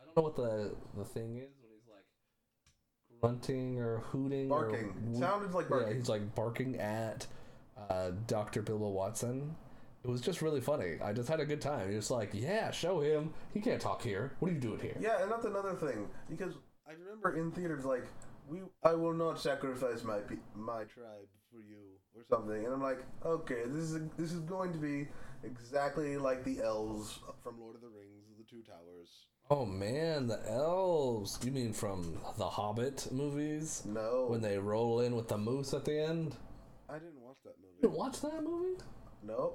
I 0.00 0.04
don't 0.06 0.16
know 0.16 0.22
what 0.22 0.36
the 0.36 0.74
the 0.96 1.04
thing 1.04 1.36
is 1.36 1.50
when 1.60 1.70
he's 1.72 1.86
like 1.88 2.04
grunting 3.20 3.78
or 3.78 3.98
hooting 3.98 4.48
Barking. 4.48 4.94
or 5.06 5.12
It 5.12 5.16
sounded 5.18 5.52
like 5.52 5.68
barking. 5.68 5.88
Yeah, 5.88 5.94
he's 5.94 6.08
like 6.08 6.34
barking 6.34 6.76
at 6.80 7.26
uh, 7.90 8.12
Dr. 8.26 8.62
Bilbo 8.62 8.88
Watson. 8.88 9.56
It 10.02 10.10
was 10.10 10.20
just 10.20 10.42
really 10.42 10.60
funny. 10.60 10.98
I 11.02 11.12
just 11.14 11.28
had 11.28 11.40
a 11.40 11.46
good 11.46 11.62
time. 11.62 11.88
He 11.88 11.96
was 11.96 12.10
like, 12.10 12.30
yeah, 12.34 12.70
show 12.70 13.00
him. 13.00 13.32
He 13.54 13.60
can't 13.60 13.80
talk 13.80 14.02
here. 14.02 14.32
What 14.38 14.50
are 14.50 14.54
you 14.54 14.60
doing 14.60 14.80
here? 14.80 14.96
Yeah, 15.00 15.22
and 15.22 15.30
that's 15.32 15.46
another 15.46 15.74
thing 15.74 16.08
because 16.28 16.54
I 16.86 16.92
remember 16.92 17.36
in 17.36 17.50
theaters 17.52 17.84
like 17.84 18.04
we 18.48 18.60
I 18.82 18.92
will 18.94 19.14
not 19.14 19.40
sacrifice 19.40 20.04
my 20.04 20.18
my 20.54 20.84
tribe 20.84 21.28
for 21.54 21.60
you 21.60 21.78
or 22.16 22.22
something, 22.28 22.64
and 22.64 22.74
I'm 22.74 22.82
like, 22.82 23.04
okay, 23.24 23.62
this 23.66 23.90
is 23.92 24.00
this 24.18 24.32
is 24.32 24.40
going 24.40 24.72
to 24.72 24.78
be 24.78 25.08
exactly 25.44 26.16
like 26.16 26.42
the 26.44 26.60
elves. 26.62 27.18
From 27.42 27.60
Lord 27.60 27.76
of 27.76 27.80
the 27.82 27.88
Rings, 27.88 28.24
The 28.36 28.44
Two 28.44 28.62
Towers. 28.62 29.26
Oh 29.50 29.66
man, 29.66 30.26
the 30.26 30.40
elves. 30.50 31.38
You 31.44 31.52
mean 31.52 31.72
from 31.72 32.18
the 32.38 32.48
Hobbit 32.48 33.08
movies? 33.12 33.82
No, 33.86 34.26
When 34.30 34.40
they 34.40 34.58
roll 34.58 35.00
in 35.00 35.14
with 35.14 35.28
the 35.28 35.36
moose 35.38 35.74
at 35.74 35.84
the 35.84 35.98
end? 35.98 36.34
I 36.88 36.94
didn't 36.94 37.20
watch 37.20 37.36
that 37.44 37.54
You 37.60 37.66
movie. 37.66 37.80
didn't 37.82 37.94
watch 37.98 38.20
that 38.22 38.42
movie? 38.42 38.78
no, 39.22 39.52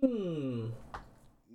Hmm. 0.00 0.68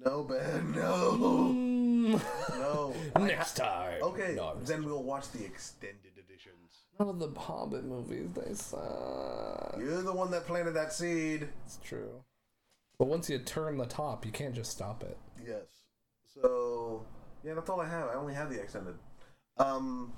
no, 0.06 0.24
Ben, 0.24 0.72
no, 0.74 1.12
Hmm. 1.12 2.15
no. 2.60 2.93
Next 3.17 3.56
time. 3.56 4.02
Okay, 4.04 4.34
No, 4.36 4.56
then 4.60 4.84
we'll 4.84 5.04
watch 5.04 5.32
the 5.32 5.46
extended 5.46 6.17
editions. 6.17 6.83
None 6.99 7.10
of 7.10 7.19
the 7.19 7.29
Hobbit 7.39 7.84
movies 7.86 8.29
they 8.36 8.53
suck. 8.53 9.75
You're 9.79 10.01
the 10.01 10.13
one 10.13 10.32
that 10.32 10.45
planted 10.45 10.71
that 10.71 10.93
seed. 10.93 11.47
It's 11.65 11.79
true. 11.84 12.23
But 12.99 13.08
once 13.08 13.29
you 13.29 13.39
turn 13.39 13.77
the 13.77 13.86
top, 13.86 14.25
you 14.25 14.32
can't 14.32 14.53
just 14.53 14.71
stop 14.71 15.03
it. 15.03 15.17
Yes. 15.45 15.65
So 16.34 17.06
yeah, 17.43 17.53
that's 17.56 17.69
all 17.69 17.82
I 17.82 17.89
have. 17.89 18.10
I 18.10 18.13
only 18.13 18.34
have 18.34 18.49
the 18.49 18.60
extended. 18.62 18.95
Um. 19.58 20.13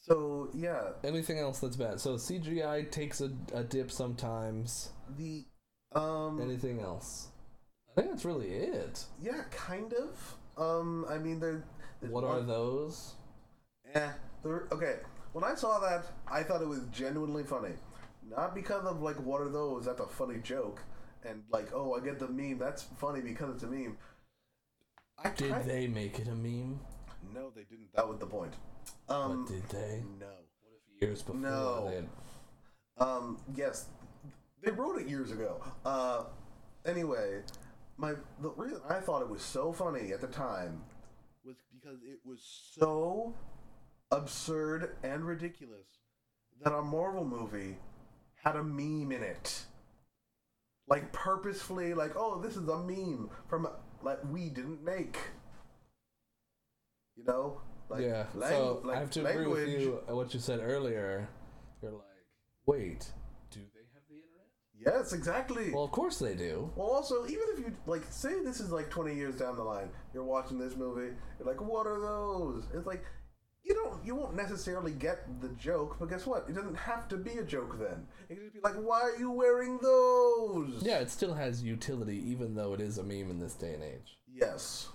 So 0.00 0.48
yeah, 0.54 0.90
Anything 1.04 1.38
else 1.38 1.60
that's 1.60 1.76
bad? 1.76 2.00
So 2.00 2.14
CGI 2.14 2.90
takes 2.90 3.20
a, 3.20 3.30
a 3.52 3.62
dip 3.62 3.90
sometimes. 3.90 4.90
the 5.18 5.44
um. 5.92 6.40
Anything 6.40 6.80
else? 6.80 7.28
I 7.96 8.00
think 8.02 8.12
that's 8.12 8.24
really 8.24 8.48
it. 8.48 9.04
Yeah, 9.22 9.42
kind 9.50 9.92
of. 9.92 10.36
Um, 10.56 11.04
I 11.10 11.18
mean, 11.18 11.40
there. 11.40 11.64
What 12.08 12.24
are 12.24 12.36
one- 12.38 12.46
those? 12.46 13.14
Eh, 13.94 14.08
there, 14.44 14.68
okay. 14.72 14.96
When 15.38 15.48
I 15.48 15.54
saw 15.54 15.78
that, 15.78 16.04
I 16.26 16.42
thought 16.42 16.62
it 16.62 16.66
was 16.68 16.80
genuinely 16.90 17.44
funny. 17.44 17.74
Not 18.28 18.56
because 18.56 18.84
of 18.84 19.02
like, 19.02 19.14
what 19.24 19.40
are 19.40 19.48
those? 19.48 19.84
That's 19.84 20.00
a 20.00 20.06
funny 20.08 20.38
joke, 20.42 20.80
and 21.24 21.44
like, 21.48 21.68
oh, 21.72 21.94
I 21.94 22.00
get 22.04 22.18
the 22.18 22.26
meme. 22.26 22.58
That's 22.58 22.82
funny 22.98 23.20
because 23.20 23.54
it's 23.54 23.62
a 23.62 23.68
meme. 23.68 23.96
I 25.22 25.30
Did 25.30 25.50
tried- 25.50 25.64
they 25.64 25.86
make 25.86 26.18
it 26.18 26.26
a 26.26 26.34
meme? 26.34 26.80
No, 27.32 27.50
they 27.54 27.62
didn't. 27.62 27.94
That 27.94 28.08
was 28.08 28.18
the 28.18 28.26
point. 28.26 28.52
Um, 29.08 29.44
but 29.44 29.52
did 29.54 29.68
they? 29.68 30.02
No. 30.18 30.26
Years 31.00 31.22
before 31.22 31.40
No. 31.40 31.88
they 31.88 31.94
had 31.94 32.08
Um, 32.98 33.38
yes, 33.54 33.86
they 34.60 34.72
wrote 34.72 35.00
it 35.00 35.06
years 35.06 35.30
ago. 35.30 35.62
Uh, 35.84 36.24
anyway, 36.84 37.42
my 37.96 38.14
the 38.42 38.50
reason 38.56 38.80
I 38.88 38.98
thought 38.98 39.22
it 39.22 39.28
was 39.28 39.42
so 39.42 39.72
funny 39.72 40.10
at 40.12 40.20
the 40.20 40.26
time, 40.26 40.82
Was 41.44 41.54
because 41.72 42.00
it 42.02 42.18
was 42.24 42.40
so 42.76 43.36
absurd 44.10 44.96
and 45.02 45.24
ridiculous 45.24 45.86
that 46.62 46.72
a 46.72 46.82
Marvel 46.82 47.24
movie 47.24 47.76
had 48.42 48.56
a 48.56 48.62
meme 48.62 49.12
in 49.12 49.22
it. 49.22 49.64
Like 50.88 51.12
purposefully, 51.12 51.94
like, 51.94 52.12
oh, 52.16 52.40
this 52.40 52.56
is 52.56 52.68
a 52.68 52.78
meme 52.78 53.30
from 53.48 53.68
like 54.02 54.18
we 54.30 54.48
didn't 54.48 54.82
make. 54.82 55.18
You 57.16 57.24
know, 57.24 57.60
like 57.88 58.02
yeah. 58.02 58.24
lang- 58.34 58.50
so 58.50 58.80
like 58.84 58.96
I 58.96 59.00
have 59.00 59.10
to 59.10 59.26
agree 59.26 59.46
with 59.46 59.68
you. 59.68 60.00
What 60.06 60.32
you 60.32 60.40
said 60.40 60.60
earlier. 60.62 61.28
You're 61.82 61.92
like, 61.92 62.02
wait, 62.66 63.12
do 63.50 63.60
they 63.60 63.84
have 63.92 64.02
the 64.08 64.14
internet? 64.14 65.00
Yes, 65.02 65.12
exactly. 65.12 65.72
Well, 65.72 65.84
of 65.84 65.90
course 65.90 66.18
they 66.18 66.34
do. 66.34 66.70
Well, 66.74 66.88
also, 66.88 67.26
even 67.26 67.44
if 67.52 67.58
you 67.58 67.76
like, 67.86 68.02
say 68.08 68.42
this 68.42 68.60
is 68.60 68.70
like 68.70 68.88
twenty 68.88 69.14
years 69.14 69.36
down 69.36 69.56
the 69.56 69.64
line, 69.64 69.90
you're 70.14 70.24
watching 70.24 70.58
this 70.58 70.76
movie, 70.76 71.14
you're 71.38 71.46
like, 71.46 71.60
"What 71.60 71.86
are 71.86 72.00
those?" 72.00 72.64
It's 72.72 72.86
like 72.86 73.04
you 73.68 73.74
don't, 73.74 74.04
you 74.04 74.14
won't 74.14 74.34
necessarily 74.34 74.92
get 74.92 75.26
the 75.40 75.48
joke, 75.50 75.96
but 75.98 76.08
guess 76.08 76.26
what? 76.26 76.46
It 76.48 76.54
doesn't 76.54 76.76
have 76.76 77.08
to 77.08 77.16
be 77.16 77.32
a 77.38 77.42
joke 77.44 77.78
then. 77.78 78.06
It 78.28 78.34
can 78.36 78.44
just 78.44 78.54
be 78.54 78.60
like, 78.62 78.74
"Why 78.76 79.00
are 79.02 79.16
you 79.16 79.30
wearing 79.30 79.78
those?" 79.82 80.82
Yeah, 80.82 80.98
it 81.00 81.10
still 81.10 81.34
has 81.34 81.62
utility, 81.62 82.16
even 82.30 82.54
though 82.54 82.72
it 82.74 82.80
is 82.80 82.98
a 82.98 83.02
meme 83.02 83.30
in 83.30 83.38
this 83.38 83.54
day 83.54 83.74
and 83.74 83.82
age. 83.82 84.18
Yes. 84.32 84.88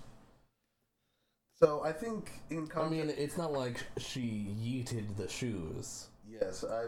So 1.56 1.82
I 1.84 1.92
think 1.92 2.30
in 2.50 2.68
I 2.76 2.88
mean, 2.88 3.10
it's 3.16 3.38
not 3.38 3.52
like 3.52 3.80
she 3.98 4.20
yeeted 4.60 5.16
the 5.16 5.28
shoes. 5.28 6.08
yes, 6.28 6.64
I 6.64 6.86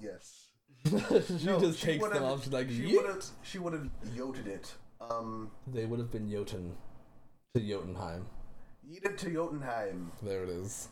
yes. 0.00 0.48
she 0.84 1.46
No, 1.46 1.60
just 1.60 1.78
she 1.78 1.86
takes 1.86 2.08
them 2.08 2.22
off. 2.24 2.44
She's 2.44 2.52
like, 2.52 2.68
she 2.68 2.82
"Yeet." 2.82 2.96
would 2.96 3.06
have, 3.06 3.24
she 3.42 3.58
would 3.58 3.72
have 3.72 3.88
yoted 4.14 4.46
it. 4.48 4.72
Um, 5.00 5.50
They 5.66 5.86
would 5.86 5.98
have 5.98 6.10
been 6.10 6.30
Jotun 6.30 6.76
to 7.54 7.60
Jotunheim. 7.60 8.26
yeeted 8.88 9.16
to 9.18 9.30
Jotunheim. 9.30 10.12
There 10.22 10.44
it 10.44 10.50
is. 10.50 10.88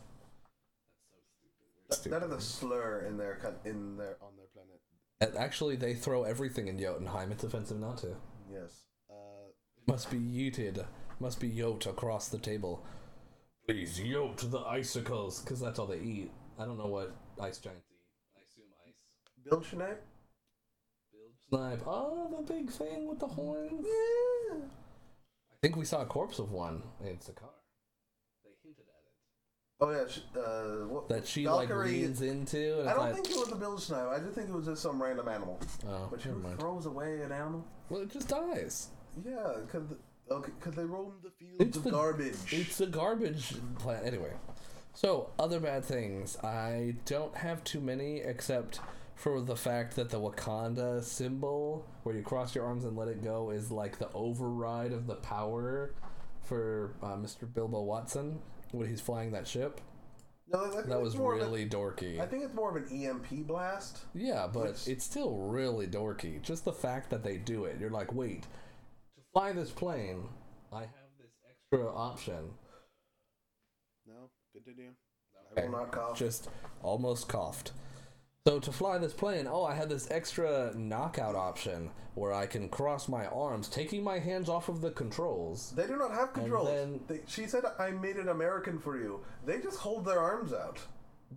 That, 1.90 2.04
that 2.10 2.22
is 2.22 2.32
a 2.32 2.40
slur 2.40 3.04
in 3.08 3.16
their 3.16 3.36
cut 3.36 3.60
in 3.64 3.96
their 3.96 4.16
on 4.22 4.36
their 4.36 4.46
planet. 4.54 4.80
And 5.20 5.36
actually, 5.36 5.76
they 5.76 5.94
throw 5.94 6.24
everything 6.24 6.68
in 6.68 6.78
Jotunheim. 6.78 7.30
It's 7.32 7.44
offensive 7.44 7.78
not 7.78 7.98
to. 7.98 8.16
yes. 8.50 8.84
Uh, 9.10 9.50
Must 9.86 10.10
be 10.10 10.18
yeeted. 10.18 10.84
Must 11.18 11.38
be 11.40 11.48
yoked 11.48 11.86
across 11.86 12.28
the 12.28 12.38
table. 12.38 12.84
Please 13.68 14.00
yote 14.00 14.50
the 14.50 14.60
icicles, 14.60 15.40
because 15.42 15.60
that's 15.60 15.78
all 15.78 15.86
they 15.86 15.98
eat. 16.00 16.30
I 16.58 16.64
don't 16.64 16.78
know 16.78 16.86
what 16.86 17.14
ice 17.40 17.58
giants 17.58 17.86
eat. 17.90 18.06
I 18.36 18.40
assume 18.40 18.72
ice. 18.86 18.94
Bilgesnipe? 19.46 19.98
Snipe. 21.50 21.82
Oh, 21.86 22.34
the 22.36 22.52
big 22.54 22.70
thing 22.70 23.06
with 23.08 23.18
the 23.18 23.26
horns. 23.26 23.84
Yeah. 23.86 24.56
I 24.56 25.56
think 25.62 25.76
we 25.76 25.84
saw 25.84 26.00
a 26.02 26.06
corpse 26.06 26.38
of 26.38 26.52
one 26.52 26.82
in 27.02 27.16
Sakaar. 27.18 27.52
They 28.44 28.50
hinted 28.62 28.86
at 28.88 29.04
it. 29.04 29.14
Oh 29.82 29.90
yeah, 29.90 30.04
sh- 30.08 30.20
uh, 30.36 30.86
what, 30.86 31.08
That 31.08 31.26
she 31.26 31.44
Valkyrie- 31.44 31.84
like 31.86 31.86
leans 31.92 32.20
into. 32.22 32.80
And 32.80 32.88
I 32.88 32.92
don't 32.94 33.04
like, 33.06 33.14
think 33.14 33.30
it 33.30 33.36
was 33.36 33.48
a 33.50 33.54
Bilgesnipe. 33.56 34.14
I 34.14 34.18
just 34.20 34.34
think 34.34 34.48
it 34.50 34.54
was 34.54 34.66
just 34.66 34.82
some 34.82 35.02
random 35.02 35.26
animal. 35.28 35.58
Oh, 35.88 36.08
But 36.10 36.24
mind. 36.42 36.58
throws 36.60 36.84
away 36.86 37.22
an 37.22 37.32
animal? 37.32 37.64
Well, 37.88 38.02
it 38.02 38.10
just 38.10 38.28
dies. 38.28 38.88
Yeah, 39.24 39.54
because 39.64 39.96
okay, 40.30 40.52
cause 40.60 40.74
they 40.74 40.84
roam 40.84 41.14
the 41.22 41.30
fields 41.30 41.56
It's 41.60 41.76
of 41.78 41.84
the- 41.84 41.90
garbage. 41.92 42.52
It's 42.52 42.80
a 42.80 42.86
garbage 42.86 43.54
plant. 43.78 44.04
Anyway, 44.06 44.32
so 44.92 45.30
other 45.38 45.58
bad 45.60 45.84
things. 45.84 46.36
I 46.44 46.96
don't 47.06 47.34
have 47.36 47.64
too 47.64 47.80
many 47.80 48.18
except 48.20 48.80
for 49.16 49.40
the 49.40 49.56
fact 49.56 49.96
that 49.96 50.10
the 50.10 50.20
Wakanda 50.20 51.02
symbol, 51.02 51.86
where 52.04 52.14
you 52.14 52.22
cross 52.22 52.54
your 52.54 52.64
arms 52.66 52.84
and 52.84 52.96
let 52.96 53.08
it 53.08 53.22
go, 53.24 53.50
is 53.50 53.70
like 53.70 53.98
the 53.98 54.10
override 54.12 54.92
of 54.92 55.06
the 55.06 55.16
power 55.16 55.94
for 56.42 56.92
uh, 57.02 57.16
Mr. 57.16 57.52
Bilbo 57.52 57.80
Watson 57.82 58.40
when 58.72 58.88
he's 58.88 59.00
flying 59.00 59.32
that 59.32 59.46
ship. 59.46 59.80
no, 60.48 60.68
That 60.82 61.00
was 61.00 61.16
really 61.16 61.68
dorky. 61.68 62.20
I 62.20 62.26
think 62.26 62.44
it's 62.44 62.54
more 62.54 62.76
of 62.76 62.76
an 62.76 62.88
EMP 62.90 63.46
blast. 63.46 63.98
Yeah, 64.14 64.48
but 64.52 64.68
Which- 64.68 64.88
it's 64.88 65.04
still 65.04 65.36
really 65.36 65.86
dorky. 65.86 66.40
Just 66.42 66.64
the 66.64 66.72
fact 66.72 67.10
that 67.10 67.22
they 67.22 67.36
do 67.36 67.64
it. 67.64 67.78
You're 67.80 67.90
like, 67.90 68.12
wait, 68.12 68.42
to 68.42 69.22
fly 69.32 69.52
this 69.52 69.70
plane, 69.70 70.28
I 70.72 70.80
have 70.80 71.10
this 71.18 71.30
extra 71.48 71.88
option. 71.92 72.50
no, 74.06 74.30
continue. 74.52 74.90
I 75.56 75.62
will 75.66 75.72
not 75.72 75.92
cough. 75.92 76.18
Just 76.18 76.48
almost 76.82 77.28
coughed. 77.28 77.72
So 78.46 78.58
to 78.58 78.72
fly 78.72 78.96
this 78.96 79.12
plane, 79.12 79.46
oh, 79.46 79.64
I 79.64 79.74
had 79.74 79.90
this 79.90 80.10
extra 80.10 80.72
knockout 80.74 81.34
option 81.34 81.90
where 82.14 82.32
I 82.32 82.46
can 82.46 82.70
cross 82.70 83.06
my 83.06 83.26
arms, 83.26 83.68
taking 83.68 84.02
my 84.02 84.18
hands 84.18 84.48
off 84.48 84.70
of 84.70 84.80
the 84.80 84.90
controls. 84.92 85.72
they 85.76 85.86
do 85.86 85.96
not 85.96 86.10
have 86.12 86.32
controls. 86.32 86.68
then- 86.68 87.00
They, 87.06 87.20
she 87.26 87.46
said, 87.46 87.64
"I 87.78 87.90
made 87.90 88.16
it 88.16 88.28
American 88.28 88.78
for 88.78 88.96
you." 88.96 89.20
They 89.44 89.60
just 89.60 89.78
hold 89.78 90.06
their 90.06 90.20
arms 90.20 90.54
out. 90.54 90.78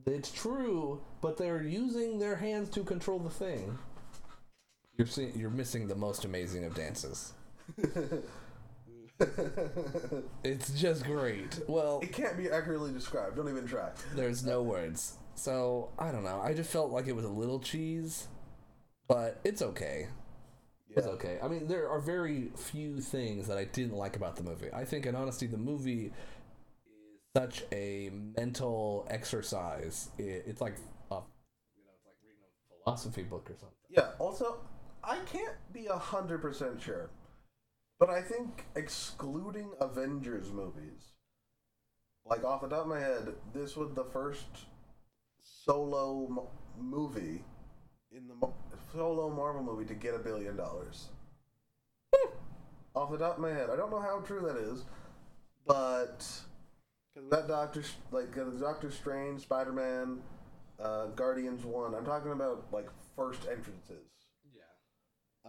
It's 0.06 0.32
true, 0.32 1.02
but 1.20 1.38
they're 1.38 1.62
using 1.62 2.20
their 2.20 2.38
hands 2.38 2.70
to 2.72 2.84
control 2.86 3.20
the 3.20 3.30
thing. 3.30 3.78
You're 4.98 5.06
seeing, 5.08 5.38
you're 5.38 5.50
missing 5.50 5.88
the 5.90 5.96
most 5.96 6.24
amazing 6.24 6.64
of 6.64 6.74
dances. 6.74 7.34
It's 10.44 10.72
just 10.74 11.06
great. 11.06 11.60
Well, 11.68 12.00
It 12.02 12.12
can't 12.12 12.36
be 12.38 12.50
accurately 12.50 12.92
described. 12.92 13.36
Don't 13.38 13.48
even 13.48 13.66
try. 13.68 13.90
There's 14.16 14.44
no 14.44 14.62
words. 14.64 15.14
So, 15.36 15.90
I 15.98 16.12
don't 16.12 16.24
know. 16.24 16.40
I 16.42 16.54
just 16.54 16.70
felt 16.72 16.92
like 16.92 17.08
it 17.08 17.16
was 17.16 17.26
a 17.26 17.30
little 17.30 17.60
cheese, 17.60 18.28
but 19.08 19.40
it's 19.44 19.62
okay. 19.62 20.08
It's 20.96 21.08
okay. 21.08 21.40
I 21.42 21.48
mean, 21.48 21.68
there 21.68 21.90
are 21.90 22.00
very 22.00 22.52
few 22.56 23.02
things 23.02 23.48
that 23.48 23.58
I 23.58 23.66
didn't 23.66 23.96
like 23.96 24.16
about 24.16 24.36
the 24.36 24.44
movie. 24.44 24.70
I 24.72 24.86
think, 24.86 25.08
in 25.08 25.16
honesty, 25.16 25.48
the 25.48 25.58
movie 25.58 26.12
is 26.86 27.32
such 27.36 27.64
a 27.72 28.12
mental 28.38 29.08
exercise. 29.10 30.10
It, 30.20 30.44
it's 30.46 30.62
like, 30.62 30.76
a, 31.10 31.16
you 31.16 31.84
know, 31.84 31.94
it's 31.96 32.06
like 32.06 32.16
reading 32.24 32.44
a 32.46 32.84
philosophy 32.84 33.24
book 33.24 33.50
or 33.50 33.56
something. 33.56 33.76
Yeah. 33.90 34.12
Also, 34.20 34.58
I 35.04 35.18
can't 35.32 35.56
be 35.74 35.88
a 35.88 35.98
hundred 35.98 36.44
percent 36.44 36.80
sure, 36.80 37.10
but 38.00 38.12
I 38.12 38.22
think 38.22 38.66
excluding 38.76 39.72
Avengers 39.82 40.52
movies, 40.52 41.16
like 42.24 42.44
off 42.44 42.62
the 42.62 42.68
top 42.68 42.82
of 42.82 42.88
my 42.88 43.00
head, 43.00 43.34
this 43.52 43.76
was 43.76 43.92
the 43.96 44.06
first 44.06 44.46
solo 45.66 46.28
mo- 46.30 46.50
movie 46.80 47.44
In 48.12 48.28
the 48.28 48.36
Mo- 48.36 48.54
solo 48.92 49.30
Marvel 49.30 49.64
movie 49.64 49.86
to 49.86 49.94
get 49.94 50.14
a 50.14 50.20
billion 50.20 50.56
dollars. 50.58 51.08
Off 52.96 53.10
the 53.10 53.18
top 53.18 53.36
of 53.38 53.42
my 53.42 53.50
head, 53.50 53.70
I 53.72 53.76
don't 53.76 53.90
know 53.90 54.00
how 54.00 54.20
true 54.20 54.42
that 54.42 54.56
is, 54.58 54.84
but 55.66 56.24
that 57.32 57.48
Doctor 57.48 57.84
like 58.12 58.38
uh, 58.38 58.44
Doctor 58.60 58.92
Strange, 58.92 59.42
Spider 59.42 59.72
Man, 59.72 60.20
uh, 60.80 61.08
Guardians 61.08 61.66
One. 61.66 61.96
I'm 61.96 62.06
talking 62.06 62.32
about 62.32 62.66
like 62.72 62.88
first 63.16 63.42
entrances. 63.50 64.06
Yeah. 64.56 64.62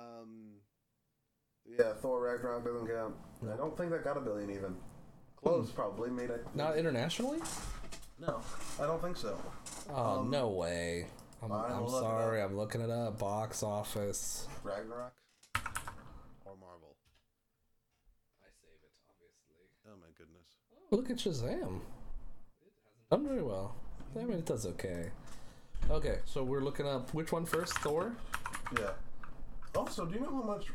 um 0.02 0.52
Yeah, 1.66 1.92
Thor 2.00 2.22
Ragnarok 2.22 2.64
doesn't 2.64 2.86
count. 2.86 3.14
I 3.52 3.56
don't 3.58 3.76
think 3.76 3.90
that 3.90 4.04
got 4.04 4.16
a 4.16 4.20
billion 4.20 4.50
even. 4.50 4.76
Close 5.36 5.70
probably 5.70 6.08
made 6.08 6.30
it. 6.30 6.46
Not 6.54 6.78
internationally? 6.78 7.40
No, 8.18 8.40
I 8.80 8.86
don't 8.86 9.02
think 9.02 9.16
so. 9.16 9.36
Oh, 9.90 10.20
Um, 10.20 10.30
no 10.30 10.48
way. 10.48 11.06
I'm, 11.42 11.50
I'm 11.52 11.82
we'll 11.82 11.90
look 11.90 12.02
it 12.02 12.06
sorry. 12.06 12.42
I'm 12.42 12.56
looking 12.56 12.80
it 12.80 12.90
up. 12.90 13.18
Box 13.18 13.62
office. 13.62 14.46
Ragnarok. 14.62 15.12
or 16.44 16.56
Marvel. 16.58 16.96
I 18.42 18.46
save 18.62 18.80
it, 18.82 18.92
obviously. 19.10 19.66
Oh 19.86 19.96
my 20.00 20.08
goodness. 20.16 20.46
Look 20.90 21.10
at 21.10 21.16
Shazam. 21.18 21.80
Done 23.10 23.26
very 23.26 23.42
well. 23.42 23.74
I 24.18 24.20
mean, 24.24 24.38
it 24.38 24.46
does 24.46 24.64
okay. 24.66 25.10
Okay, 25.90 26.20
so 26.24 26.42
we're 26.44 26.62
looking 26.62 26.86
up 26.86 27.12
which 27.12 27.32
one 27.32 27.44
first? 27.44 27.76
Thor. 27.80 28.12
Yeah. 28.78 28.90
Also, 29.74 30.06
do 30.06 30.14
you 30.14 30.20
know 30.20 30.30
how 30.30 30.42
much? 30.42 30.68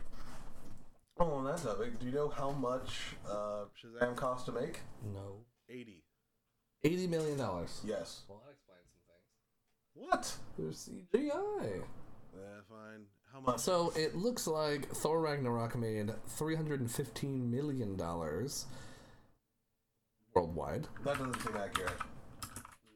Oh, 1.20 1.32
on 1.32 1.46
that 1.46 1.58
topic, 1.58 2.00
do 2.00 2.06
you 2.06 2.12
know 2.12 2.30
how 2.30 2.52
much 2.52 3.16
uh, 3.28 3.64
Shazam 3.82 4.16
cost 4.16 4.46
to 4.48 4.52
make? 4.52 4.82
No. 5.14 5.38
Eighty. 5.70 6.04
Eighty 6.84 7.08
million 7.08 7.38
dollars. 7.38 7.82
Yes. 7.86 8.22
Well, 8.28 8.42
that 8.46 8.54
explains 8.54 8.88
some 8.94 9.04
things. 9.08 10.10
What? 10.10 10.36
There's 10.58 10.90
CGI. 10.90 11.84
Yeah, 12.34 12.62
fine. 12.70 13.06
How 13.34 13.40
much? 13.42 13.60
So 13.60 13.92
it 13.96 14.16
looks 14.16 14.48
like 14.48 14.90
Thor 14.90 15.20
Ragnarok 15.22 15.76
made 15.78 16.12
three 16.28 16.56
hundred 16.56 16.80
and 16.80 16.90
fifteen 16.92 17.52
million 17.52 17.96
dollars 17.98 18.66
worldwide. 20.34 20.88
That 21.04 21.18
doesn't 21.18 21.42
seem 21.42 21.58
accurate. 21.58 21.94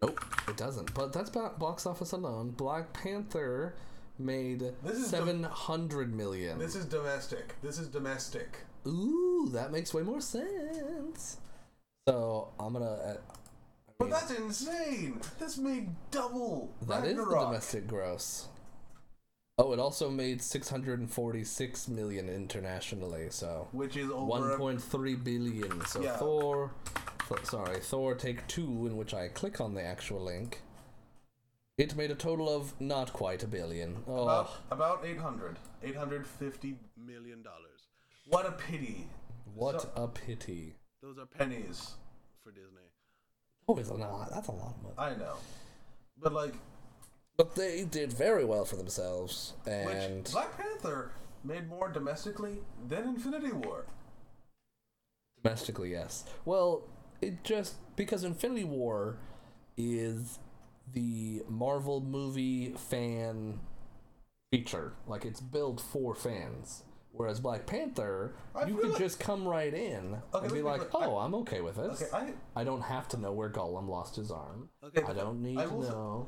Nope, 0.02 0.20
it 0.48 0.58
doesn't. 0.58 0.94
But 0.94 1.14
that's 1.14 1.30
box 1.30 1.86
office 1.86 2.12
alone. 2.12 2.52
Black 2.52 2.94
Panther 2.94 3.76
made 4.20 4.60
This 4.84 4.98
is 4.98 5.04
the- 5.12 5.18
seven 5.18 5.44
hundred 5.44 6.14
million. 6.14 6.58
This 6.60 6.76
is 6.76 6.86
domestic. 6.86 7.56
This 7.62 7.80
is 7.80 7.88
domestic. 7.88 8.58
Ooh, 8.88 9.50
that 9.54 9.72
makes 9.72 9.94
way 9.94 10.04
more 10.04 10.22
sense. 10.22 11.38
So 12.08 12.50
I'm 12.60 12.74
gonna. 12.74 12.86
Uh, 12.86 13.18
I 13.18 13.43
But 13.98 14.10
that's 14.10 14.32
insane. 14.32 15.22
This 15.39 15.58
made 15.58 15.89
double. 16.12 16.74
that 16.88 17.06
is 17.06 17.16
the 17.16 17.22
Ragnarok. 17.22 17.48
domestic 17.48 17.88
gross. 17.88 18.48
Oh, 19.58 19.72
it 19.72 19.80
also 19.80 20.10
made 20.10 20.41
646 20.41 21.88
million 21.88 22.28
internationally. 22.28 23.28
So 23.30 23.68
which 23.72 23.96
is 23.98 24.10
over. 24.10 24.58
1.3 24.58 25.24
billion. 25.24 25.86
So 25.86 26.02
Yeah. 26.02 26.18
Thor, 26.18 26.72
th- 27.30 27.46
sorry, 27.46 27.80
Thor 27.80 28.16
Take 28.16 28.46
Two, 28.48 28.88
in 28.88 28.98
which 28.98 29.14
I 29.14 29.28
click 29.28 29.62
on 29.62 29.74
the 29.76 29.84
actual 29.84 30.22
link. 30.22 30.62
It 31.78 31.96
made 31.96 32.12
a 32.12 32.16
total 32.16 32.50
of 32.56 32.80
not 32.80 33.14
quite 33.14 33.41
a 33.44 33.48
billion. 33.48 34.04
Oh, 34.08 34.24
About, 34.24 34.52
about 34.70 35.06
800. 35.06 35.58
850 35.84 36.78
million 36.98 37.41
dollars. 37.44 37.88
What 38.28 38.46
a 38.48 38.52
pity. 38.52 39.08
what 39.56 39.82
so- 39.82 39.89
a 39.96 40.08
pity. 40.08 40.76
Those 41.02 41.18
are 41.20 41.26
pennies 41.26 41.96
for 42.44 42.52
Disney. 42.52 42.83
Oh, 43.68 43.78
it's 43.78 43.89
a 43.89 43.93
lot. 43.93 44.30
That's 44.34 44.47
a 44.47 44.51
lot 44.51 44.76
of 44.76 44.84
money. 44.84 44.95
I 44.97 45.16
know. 45.18 45.36
But 46.22 46.34
like, 46.34 46.53
But 47.38 47.55
they 47.55 47.84
did 47.86 48.11
very 48.14 48.45
well 48.45 48.66
for 48.66 48.76
themselves, 48.76 49.53
and 49.66 50.24
which 50.24 50.32
Black 50.32 50.57
Panther 50.57 51.11
made 51.43 51.68
more 51.70 51.89
domestically 51.89 52.59
than 52.88 53.07
Infinity 53.07 53.51
War. 53.51 53.86
domestically, 55.41 55.91
yes. 55.91 56.24
Well, 56.45 56.84
it 57.22 57.43
just 57.43 57.76
because 57.95 58.24
Infinity 58.24 58.64
War 58.66 59.18
is 59.78 60.39
the 60.93 61.41
Marvel 61.49 62.01
movie 62.01 62.74
fan 62.78 63.59
feature, 64.51 64.93
like 65.07 65.26
it's 65.26 65.41
built 65.41 65.80
for 65.82 66.14
fans. 66.16 66.84
Whereas 67.16 67.39
Black 67.39 67.68
Panther, 67.68 68.34
I 68.55 68.66
you 68.66 68.76
could 68.76 68.89
like- 68.89 68.99
just 68.99 69.20
come 69.20 69.47
right 69.47 69.72
in 69.74 70.16
Okay, 70.34 70.45
and 70.45 70.47
be 70.53 70.55
me- 70.55 70.61
like, 70.64 70.82
"Oh, 70.95 71.18
I'm 71.20 71.36
okay 71.36 71.61
with 71.61 71.76
this. 71.76 72.01
Okay, 72.01 72.11
I 72.55 72.61
I 72.61 72.64
don't 72.64 72.82
have 72.82 73.07
to 73.09 73.18
know 73.18 73.32
where 73.32 73.49
Gollum 73.51 73.88
lost 73.88 74.16
his 74.16 74.32
arm. 74.32 74.70
Okay, 74.84 75.03
I 75.03 75.14
don't 75.14 75.41
need 75.41 75.59
I 75.59 75.66
to 75.66 75.74
will 75.74 75.84
say- 75.84 75.89
know." 75.91 76.28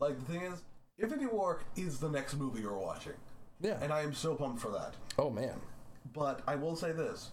like 0.00 0.18
the 0.18 0.24
thing 0.26 0.42
is, 0.42 0.62
Infinity 0.98 1.26
War 1.26 1.60
is 1.76 1.98
the 1.98 2.10
next 2.10 2.34
movie 2.36 2.60
you're 2.60 2.76
watching, 2.78 3.14
Yeah. 3.60 3.78
and 3.82 3.90
I 3.92 4.02
am 4.02 4.12
so 4.12 4.34
pumped 4.34 4.60
for 4.60 4.70
that. 4.70 4.94
oh 5.18 5.30
man. 5.30 5.60
But 6.12 6.42
I 6.46 6.56
will 6.56 6.76
say 6.76 6.92
this: 6.92 7.32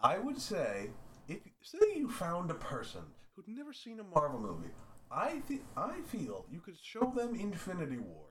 I 0.00 0.18
would 0.18 0.40
say 0.40 0.90
if 1.28 1.38
say 1.62 1.94
you 1.94 2.10
found 2.10 2.50
a 2.50 2.54
person 2.54 3.02
who'd 3.36 3.46
never 3.48 3.72
seen 3.72 4.00
a 4.00 4.04
Marvel 4.04 4.40
movie, 4.40 4.70
I 5.12 5.42
th- 5.46 5.62
I 5.76 6.00
feel 6.02 6.44
you 6.50 6.60
could 6.60 6.76
show 6.78 7.12
them 7.14 7.36
Infinity 7.36 7.98
War 7.98 8.26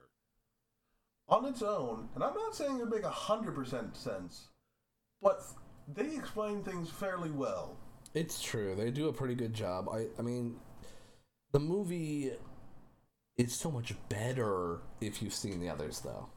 on 1.30 1.46
its 1.46 1.62
own, 1.62 2.08
and 2.14 2.24
I'm 2.24 2.34
not 2.34 2.54
saying 2.54 2.76
it 2.76 2.80
would 2.80 2.90
make 2.90 3.04
hundred 3.04 3.54
percent 3.54 3.96
sense, 3.96 4.48
but 5.22 5.42
they 5.88 6.14
explain 6.16 6.62
things 6.62 6.90
fairly 6.90 7.30
well. 7.30 7.76
It's 8.14 8.42
true. 8.42 8.74
They 8.74 8.90
do 8.90 9.08
a 9.08 9.12
pretty 9.12 9.34
good 9.34 9.54
job. 9.54 9.88
I 9.88 10.06
I 10.18 10.22
mean, 10.22 10.56
the 11.52 11.60
movie 11.60 12.32
is 13.36 13.54
so 13.54 13.70
much 13.70 13.94
better 14.08 14.80
if 15.00 15.22
you've 15.22 15.32
seen 15.34 15.60
the 15.60 15.68
others, 15.68 16.00
though. 16.00 16.28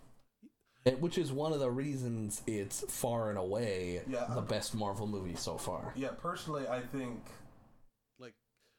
It- 0.86 1.00
which 1.02 1.18
is 1.18 1.32
one 1.32 1.54
of 1.54 1.60
the 1.60 1.72
reasons 1.72 2.42
it's 2.46 2.82
far 2.94 3.30
and 3.30 3.38
away 3.40 4.04
Yeah, 4.08 4.26
the 4.26 4.34
I'm- 4.36 4.46
best 4.46 4.76
Marvel 4.76 5.08
movie 5.08 5.36
so 5.36 5.58
far. 5.58 5.94
Yeah, 5.96 6.10
personally, 6.18 6.68
I 6.68 6.82
think 6.82 7.24
like 8.20 8.34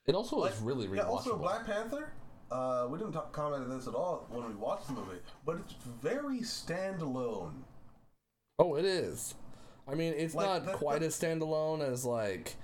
It 0.06 0.14
also 0.14 0.36
Like, 0.36 0.52
is 0.52 0.60
really 0.60 0.86
rewatchable. 0.86 0.96
Yeah, 0.96 1.02
also 1.04 1.38
Black 1.38 1.64
Panther. 1.66 2.12
Uh, 2.50 2.86
we 2.90 2.98
didn't 2.98 3.12
talk, 3.12 3.32
comment 3.32 3.62
on 3.64 3.70
this 3.76 3.88
at 3.88 3.94
all 3.94 4.26
when 4.30 4.46
we 4.46 4.54
watched 4.54 4.86
the 4.86 4.92
movie, 4.92 5.18
but 5.44 5.56
it's 5.56 5.74
very 6.02 6.40
standalone. 6.40 7.52
Oh, 8.58 8.76
it 8.76 8.84
is. 8.84 9.34
I 9.88 9.94
mean, 9.94 10.14
it's 10.16 10.34
Like, 10.34 10.46
not 10.46 10.66
that- 10.66 10.76
quite 10.76 11.00
that- 11.00 11.06
as 11.06 11.18
standalone 11.18 11.80
as 11.80 12.04
like 12.04 12.56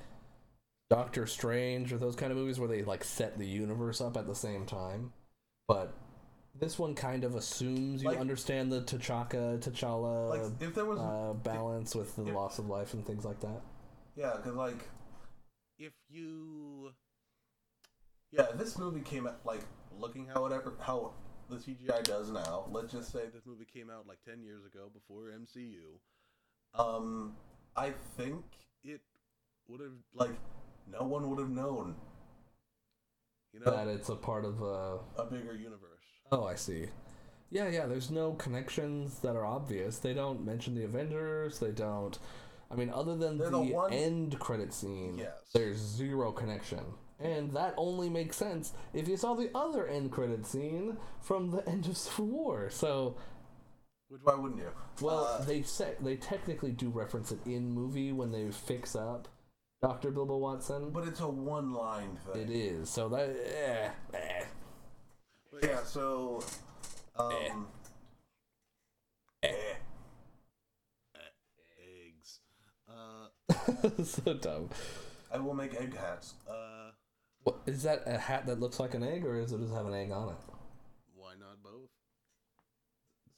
Doctor 0.91 1.27
Strange 1.27 1.93
or 1.93 1.99
those 1.99 2.17
kind 2.17 2.31
of 2.33 2.39
movies 2.39 2.59
where 2.61 2.69
they 2.69 2.83
like 2.83 3.05
set 3.05 3.39
the 3.39 3.47
universe 3.47 4.01
up 4.01 4.17
at 4.17 4.27
the 4.27 4.35
same 4.35 4.65
time. 4.67 5.13
But 5.67 5.93
this 6.55 6.79
one 6.79 6.95
kind 6.95 7.25
of 7.25 7.35
assumes 7.35 8.03
you 8.03 8.09
Like- 8.09 8.19
understand 8.19 8.71
the 8.73 8.83
T'Chaka, 8.83 9.59
T'Challa 9.61 10.29
Like 10.31 10.63
if 10.63 10.75
there 10.75 10.85
was, 10.85 10.99
uh, 10.99 11.33
balance 11.43 11.95
with 11.95 12.15
the 12.17 12.27
if- 12.27 12.35
loss 12.35 12.59
of 12.59 12.69
life 12.69 12.95
and 12.95 13.05
things 13.07 13.25
like 13.25 13.41
that. 13.41 13.63
yeah, 14.17 14.37
because 14.37 14.55
like 14.55 14.89
if 15.79 15.93
you, 16.09 16.93
yeah, 18.33 18.47
this 18.55 18.79
movie 18.79 19.01
came 19.01 19.27
out 19.27 19.41
like 19.45 19.61
looking 19.99 20.27
how 20.27 20.43
whatever 20.43 20.75
how 20.81 21.13
the 21.49 21.57
CGI 21.57 22.03
does 22.05 22.31
now. 22.31 22.65
Let's 22.71 22.93
just 22.93 23.13
say 23.13 23.25
this 23.33 23.45
movie 23.47 23.67
came 23.73 23.91
out 23.91 24.07
like 24.07 24.19
ten 24.25 24.43
years 24.43 24.65
ago 24.65 24.91
before 24.93 25.31
MCU. 25.31 25.99
Um, 26.79 27.35
I 27.77 27.93
think 28.17 28.45
it 28.85 29.01
would 29.69 29.81
have 29.81 29.93
like 30.15 30.39
no 30.91 31.05
one 31.07 31.29
would 31.31 31.39
have 31.39 31.51
known. 31.51 31.97
You 33.53 33.61
know, 33.61 33.71
That 33.75 33.89
it's 33.89 34.09
a 34.09 34.15
part 34.15 34.45
of 34.45 34.63
uh 34.63 34.99
a 35.17 35.25
bigger 35.25 35.55
universe. 35.55 35.87
Oh, 36.31 36.45
I 36.45 36.55
see. 36.55 36.87
Yeah, 37.51 37.69
yeah, 37.69 37.87
there's 37.87 38.13
no 38.13 38.35
connections 38.35 39.19
that 39.21 39.35
are 39.35 39.45
obvious. 39.45 39.99
They 39.99 40.15
don't 40.15 40.45
mention 40.45 40.77
the 40.77 40.85
Avengers, 40.85 41.59
they 41.59 41.73
don't 41.73 42.17
I 42.71 42.77
mean 42.77 42.91
other 42.91 43.17
than 43.17 43.39
the, 43.39 43.51
the 43.51 43.59
one- 43.61 43.93
end 43.93 44.39
credit 44.39 44.73
scene, 44.73 45.17
Yes. 45.19 45.33
there's 45.53 45.79
zero 45.79 46.31
connection. 46.31 46.85
And 47.21 47.53
that 47.53 47.75
only 47.77 48.09
makes 48.09 48.37
sense 48.37 48.73
if 48.95 49.07
you 49.07 49.17
saw 49.19 49.35
the 49.35 49.51
other 49.55 49.87
end 49.87 50.11
credit 50.11 50.47
scene 50.47 50.97
from 51.21 51.51
the 51.51 51.69
end 51.69 51.87
of 51.87 51.97
Civil 51.99 52.27
War. 52.27 52.71
So, 52.71 53.17
Which 54.09 54.23
why 54.25 54.35
wouldn't 54.37 54.61
you? 54.61 54.71
well, 55.03 55.25
Uh, 55.27 55.45
they 55.45 55.61
say 55.63 55.95
they 56.01 56.17
technically 56.17 56.73
do 56.73 56.89
reference 56.89 57.31
it 57.31 57.41
in 57.47 57.71
movie 57.73 58.13
when 58.13 58.33
they 58.33 58.51
fix 58.51 58.97
up 58.97 59.29
Dr. 59.83 60.11
Bilbo 60.11 60.39
Watson. 60.39 60.91
but 60.91 61.07
it's 61.07 61.21
a 61.21 61.29
one-line 61.29 62.17
thing. 62.33 62.43
it 62.43 62.51
is. 62.51 62.89
So 62.89 63.09
that 63.11 63.29
eh, 63.55 63.91
eh. 64.15 64.45
Yeah, 65.63 65.83
so 65.85 66.43
um 67.19 67.67
eh. 69.43 69.75
eggs. 72.07 72.41
Uh 72.89 74.03
so 74.05 74.35
dumb. 74.35 74.71
I 75.33 75.39
will 75.39 75.55
make 75.55 75.75
egg 75.75 75.95
hats. 75.97 76.35
Uh 76.49 76.80
What, 77.45 77.57
is 77.67 77.83
that 77.85 78.03
a 78.07 78.19
hat 78.19 78.47
that 78.47 78.61
looks 78.61 78.79
like 78.81 78.95
an 78.95 79.03
egg, 79.03 79.25
or 79.25 79.39
is 79.39 79.53
it 79.53 79.61
just 79.61 79.73
have 79.73 79.87
an 79.87 79.95
egg 79.95 80.11
on 80.11 80.29
it? 80.31 80.35
Why 81.15 81.33
not 81.39 81.63
both? 81.63 81.89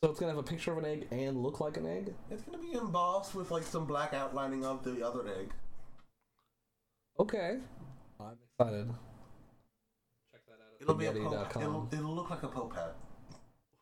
So 0.02 0.10
it's 0.10 0.18
gonna 0.18 0.32
have 0.32 0.38
a 0.38 0.42
picture 0.42 0.72
of 0.72 0.78
an 0.78 0.84
egg 0.84 1.06
and 1.12 1.42
look 1.42 1.60
like 1.60 1.76
an 1.76 1.86
egg. 1.86 2.12
it's 2.30 2.42
gonna 2.42 2.58
be 2.58 2.72
embossed 2.72 3.34
with 3.34 3.50
like 3.50 3.62
some 3.62 3.86
black 3.86 4.12
outlining 4.12 4.64
of 4.64 4.82
the 4.84 5.06
other 5.06 5.26
egg. 5.28 5.50
Okay, 7.20 7.58
I'm 8.18 8.36
excited. 8.58 8.88
Check 10.32 10.40
that 10.46 10.54
out. 10.54 10.80
It'll 10.80 10.94
be 10.94 11.06
a 11.06 11.12
pope, 11.12 11.22
Spaghetti.com. 11.22 11.62
it'll, 11.62 11.88
it'll 11.92 12.14
look 12.16 12.30
like 12.30 12.42
a 12.42 12.48
pope 12.48 12.74
hat. 12.74 12.96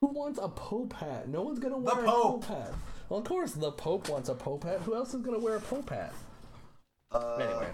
Who 0.01 0.07
wants 0.09 0.39
a 0.43 0.49
Pope 0.49 0.95
hat? 0.95 1.29
No 1.29 1.43
one's 1.43 1.59
gonna 1.59 1.77
wear 1.77 1.93
a 1.93 2.05
Pope. 2.05 2.07
Pope 2.07 2.45
hat. 2.47 2.73
Well, 3.11 3.21
of 3.21 3.27
course, 3.27 3.53
the 3.53 3.71
Pope 3.71 4.09
wants 4.09 4.31
a 4.31 4.35
Pope 4.35 4.65
hat. 4.65 4.81
Who 4.81 4.95
else 4.95 5.13
is 5.13 5.21
gonna 5.21 5.39
wear 5.39 5.57
a 5.57 5.61
Pope 5.61 5.91
hat? 5.91 6.15
Uh, 7.13 7.35
Anyway, 7.37 7.69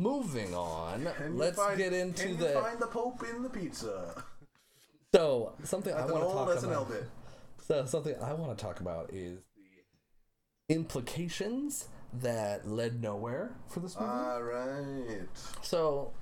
moving 0.00 0.54
on. 0.54 1.08
can 1.16 1.36
Let's 1.36 1.56
find- 1.56 1.78
get 1.78 1.92
into 1.92 2.24
can 2.28 2.36
the. 2.38 2.48
You 2.48 2.60
find 2.60 2.78
the 2.78 2.86
pope 2.86 3.22
in 3.34 3.42
the 3.42 3.50
pizza. 3.50 4.22
So 5.14 5.54
something 5.64 5.94
I 5.94 6.04
want 6.06 6.24
to 6.28 6.32
talk 6.32 6.62
about. 6.64 6.88
bit. 6.88 7.04
So 7.66 7.84
something 7.86 8.14
I 8.22 8.32
want 8.34 8.56
to 8.56 8.62
talk 8.64 8.80
about 8.80 9.10
is 9.12 9.38
the 10.68 10.74
implications 10.74 11.88
that 12.12 12.66
led 12.68 13.02
nowhere 13.02 13.50
for 13.68 13.80
this 13.80 13.98
movie. 13.98 14.10
All 14.12 14.42
right. 14.42 15.28
So, 15.62 16.12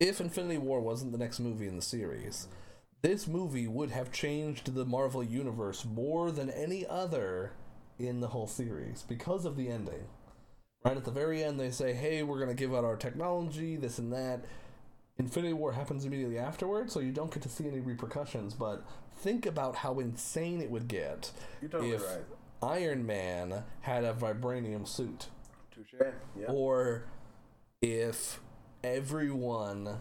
if 0.00 0.20
Infinity 0.20 0.58
War 0.58 0.80
wasn't 0.80 1.12
the 1.12 1.18
next 1.18 1.40
movie 1.40 1.68
in 1.68 1.76
the 1.76 1.82
series, 1.82 2.48
this 3.02 3.26
movie 3.26 3.66
would 3.68 3.90
have 3.90 4.12
changed 4.12 4.74
the 4.74 4.84
Marvel 4.84 5.22
Universe 5.22 5.84
more 5.84 6.30
than 6.30 6.50
any 6.50 6.86
other 6.86 7.52
in 7.98 8.20
the 8.20 8.28
whole 8.28 8.46
series 8.46 9.02
because 9.02 9.44
of 9.44 9.56
the 9.56 9.68
ending. 9.68 10.04
Right 10.84 10.96
at 10.96 11.04
the 11.04 11.10
very 11.12 11.44
end, 11.44 11.60
they 11.60 11.70
say, 11.70 11.92
hey, 11.92 12.22
we're 12.22 12.38
going 12.38 12.48
to 12.48 12.54
give 12.54 12.74
out 12.74 12.84
our 12.84 12.96
technology, 12.96 13.76
this 13.76 13.98
and 13.98 14.12
that. 14.12 14.44
Infinity 15.18 15.52
War 15.52 15.72
happens 15.72 16.04
immediately 16.04 16.38
afterwards, 16.38 16.92
so 16.92 16.98
you 17.00 17.12
don't 17.12 17.32
get 17.32 17.42
to 17.44 17.48
see 17.48 17.68
any 17.68 17.80
repercussions, 17.80 18.54
but 18.54 18.84
think 19.16 19.46
about 19.46 19.76
how 19.76 20.00
insane 20.00 20.60
it 20.60 20.70
would 20.70 20.88
get 20.88 21.30
You're 21.60 21.70
totally 21.70 21.92
if 21.92 22.02
right. 22.02 22.24
Iron 22.62 23.06
Man 23.06 23.62
had 23.82 24.04
a 24.04 24.12
vibranium 24.12 24.86
suit. 24.88 25.26
Yeah. 26.38 26.46
or 26.48 27.04
if 27.80 28.40
everyone 28.82 30.00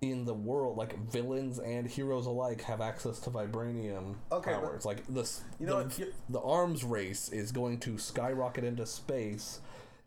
in 0.00 0.24
the 0.24 0.34
world, 0.34 0.76
like 0.76 0.98
villains 1.10 1.58
and 1.58 1.86
heroes 1.88 2.26
alike, 2.26 2.62
have 2.62 2.80
access 2.80 3.18
to 3.20 3.30
vibranium 3.30 4.16
Okay, 4.30 4.52
powers. 4.52 4.84
Like 4.84 5.06
this, 5.06 5.42
You 5.58 5.66
know 5.66 5.82
the, 5.84 6.12
the 6.28 6.40
arms 6.40 6.84
race 6.84 7.28
is 7.28 7.52
going 7.52 7.80
to 7.80 7.98
skyrocket 7.98 8.64
into 8.64 8.86
space. 8.86 9.60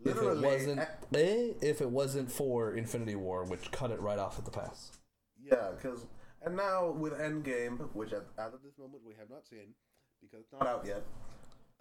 If 0.03 0.17
it 0.17 0.37
wasn't, 0.41 0.79
a- 0.79 0.89
eh, 1.17 1.53
if 1.61 1.81
it 1.81 1.89
wasn't 1.89 2.31
for 2.31 2.73
Infinity 2.75 3.15
War, 3.15 3.43
which 3.45 3.71
cut 3.71 3.91
it 3.91 3.99
right 4.01 4.17
off 4.19 4.37
at 4.39 4.45
the 4.45 4.51
pass. 4.51 4.97
Yeah, 5.43 5.71
because 5.75 6.05
and 6.43 6.55
now 6.55 6.89
with 6.91 7.13
Endgame, 7.13 7.89
which 7.93 8.13
at, 8.13 8.23
as 8.37 8.53
of 8.53 8.63
this 8.63 8.77
moment 8.79 9.03
we 9.05 9.13
have 9.19 9.29
not 9.29 9.45
seen 9.47 9.73
because 10.21 10.39
it's 10.43 10.51
not 10.53 10.67
out 10.67 10.85
yet. 10.85 11.03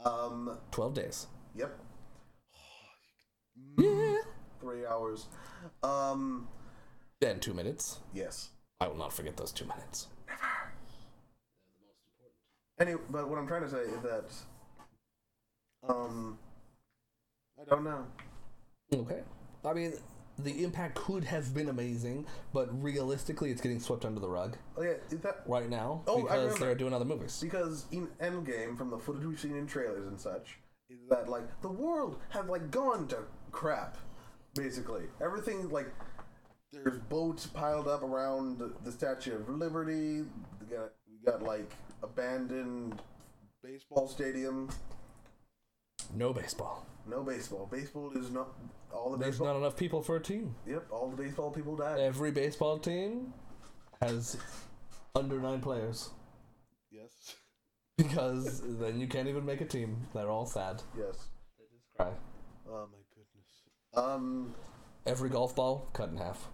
Um. 0.05 0.59
Twelve 0.71 0.95
days. 0.95 1.27
Yep. 1.55 1.79
Yeah. 3.79 4.17
three 4.61 4.87
hours. 4.87 5.27
Um, 5.83 6.49
Then 7.21 7.41
two 7.41 7.55
minutes. 7.55 8.01
yes. 8.15 8.51
I 8.83 8.89
will 8.89 8.97
not 8.97 9.13
forget 9.13 9.37
those 9.37 9.53
two 9.53 9.67
minutes. 9.67 10.07
Anyway, 12.79 13.01
but 13.11 13.29
what 13.29 13.39
I'm 13.39 13.47
trying 13.47 13.61
to 13.63 13.69
say 13.71 13.81
is 13.83 14.01
that, 14.03 14.25
um, 15.87 16.39
I 17.61 17.65
don't 17.69 17.85
know. 17.85 18.07
Okay. 18.93 19.21
I 19.65 19.73
mean, 19.73 19.93
the 20.39 20.65
impact 20.65 20.95
could 20.97 21.25
have 21.25 21.53
been 21.55 21.69
amazing, 21.69 22.27
but 22.53 22.69
realistically, 22.83 23.51
it's 23.51 23.61
getting 23.61 23.79
swept 23.81 24.05
under 24.05 24.21
the 24.21 24.29
rug 24.29 24.57
Oh 24.77 24.83
yeah, 24.83 24.95
is 25.11 25.21
that 25.21 25.43
right 25.47 25.69
now 25.69 26.03
Oh, 26.07 26.23
because 26.23 26.59
they're 26.59 26.75
doing 26.75 26.95
other 26.95 27.05
movies. 27.05 27.39
because 27.43 27.85
in 27.93 28.09
Endgame, 28.23 28.77
from 28.77 28.91
the 28.91 28.99
footage 28.99 29.25
we've 29.25 29.39
seen 29.39 29.57
in 29.57 29.67
trailers 29.67 30.07
and 30.07 30.19
such, 30.19 30.59
is 30.89 30.99
that 31.11 31.29
like 31.29 31.61
the 31.61 31.69
world 31.69 32.19
has 32.31 32.47
like 32.47 32.71
gone 32.71 33.07
to 33.09 33.19
crap, 33.53 33.99
basically. 34.55 35.05
Everything 35.23 35.69
like 35.69 35.89
there's 36.73 36.99
boats 36.99 37.47
piled 37.47 37.87
up 37.89 38.03
around 38.03 38.59
the, 38.59 38.73
the 38.85 38.93
Statue 38.93 39.35
of 39.37 39.49
Liberty. 39.49 40.23
We 40.61 40.67
got 40.75 40.93
we 41.07 41.31
got 41.31 41.43
like 41.43 41.71
abandoned 42.03 43.01
baseball 43.63 44.09
stadium. 44.09 44.71
No 46.15 46.33
baseball. 46.33 46.87
No 47.11 47.23
baseball. 47.23 47.69
Baseball 47.71 48.13
is 48.17 48.31
not 48.31 48.49
all 48.93 49.11
the 49.11 49.17
baseball. 49.17 49.19
There's 49.19 49.31
baseball. 49.33 49.47
not 49.49 49.57
enough 49.59 49.77
people 49.77 50.03
for 50.03 50.17
a 50.17 50.21
team. 50.21 50.55
Yep, 50.67 50.87
all 50.91 51.11
the 51.11 51.23
baseball 51.23 51.51
people 51.51 51.77
died. 51.77 51.99
Every 51.99 52.31
baseball 52.31 52.79
team 52.79 53.33
has 54.01 54.37
under 55.15 55.39
nine 55.41 55.61
players 55.61 56.11
Yes. 56.91 57.35
because 57.99 58.63
then 58.79 59.01
you 59.01 59.07
can't 59.09 59.29
even 59.29 59.45
make 59.45 59.61
a 59.61 59.65
team. 59.67 60.07
They're 60.15 60.31
all 60.31 60.47
sad. 60.47 60.83
Yes. 60.97 61.29
They 61.59 61.65
just 61.73 61.87
cry. 61.97 62.11
Oh 62.69 62.87
my 62.91 62.99
goodness. 63.15 63.65
Um. 63.95 64.55
Every 65.07 65.31
golf 65.31 65.57
ball 65.57 65.89
cut 65.93 66.11
in 66.11 66.17
half. 66.19 66.49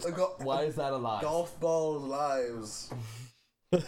go- 0.14 0.36
Why 0.38 0.62
is 0.62 0.76
that 0.76 0.92
alive? 0.92 1.22
golf 1.22 1.58
balls 1.60 2.04
lives. 2.04 2.90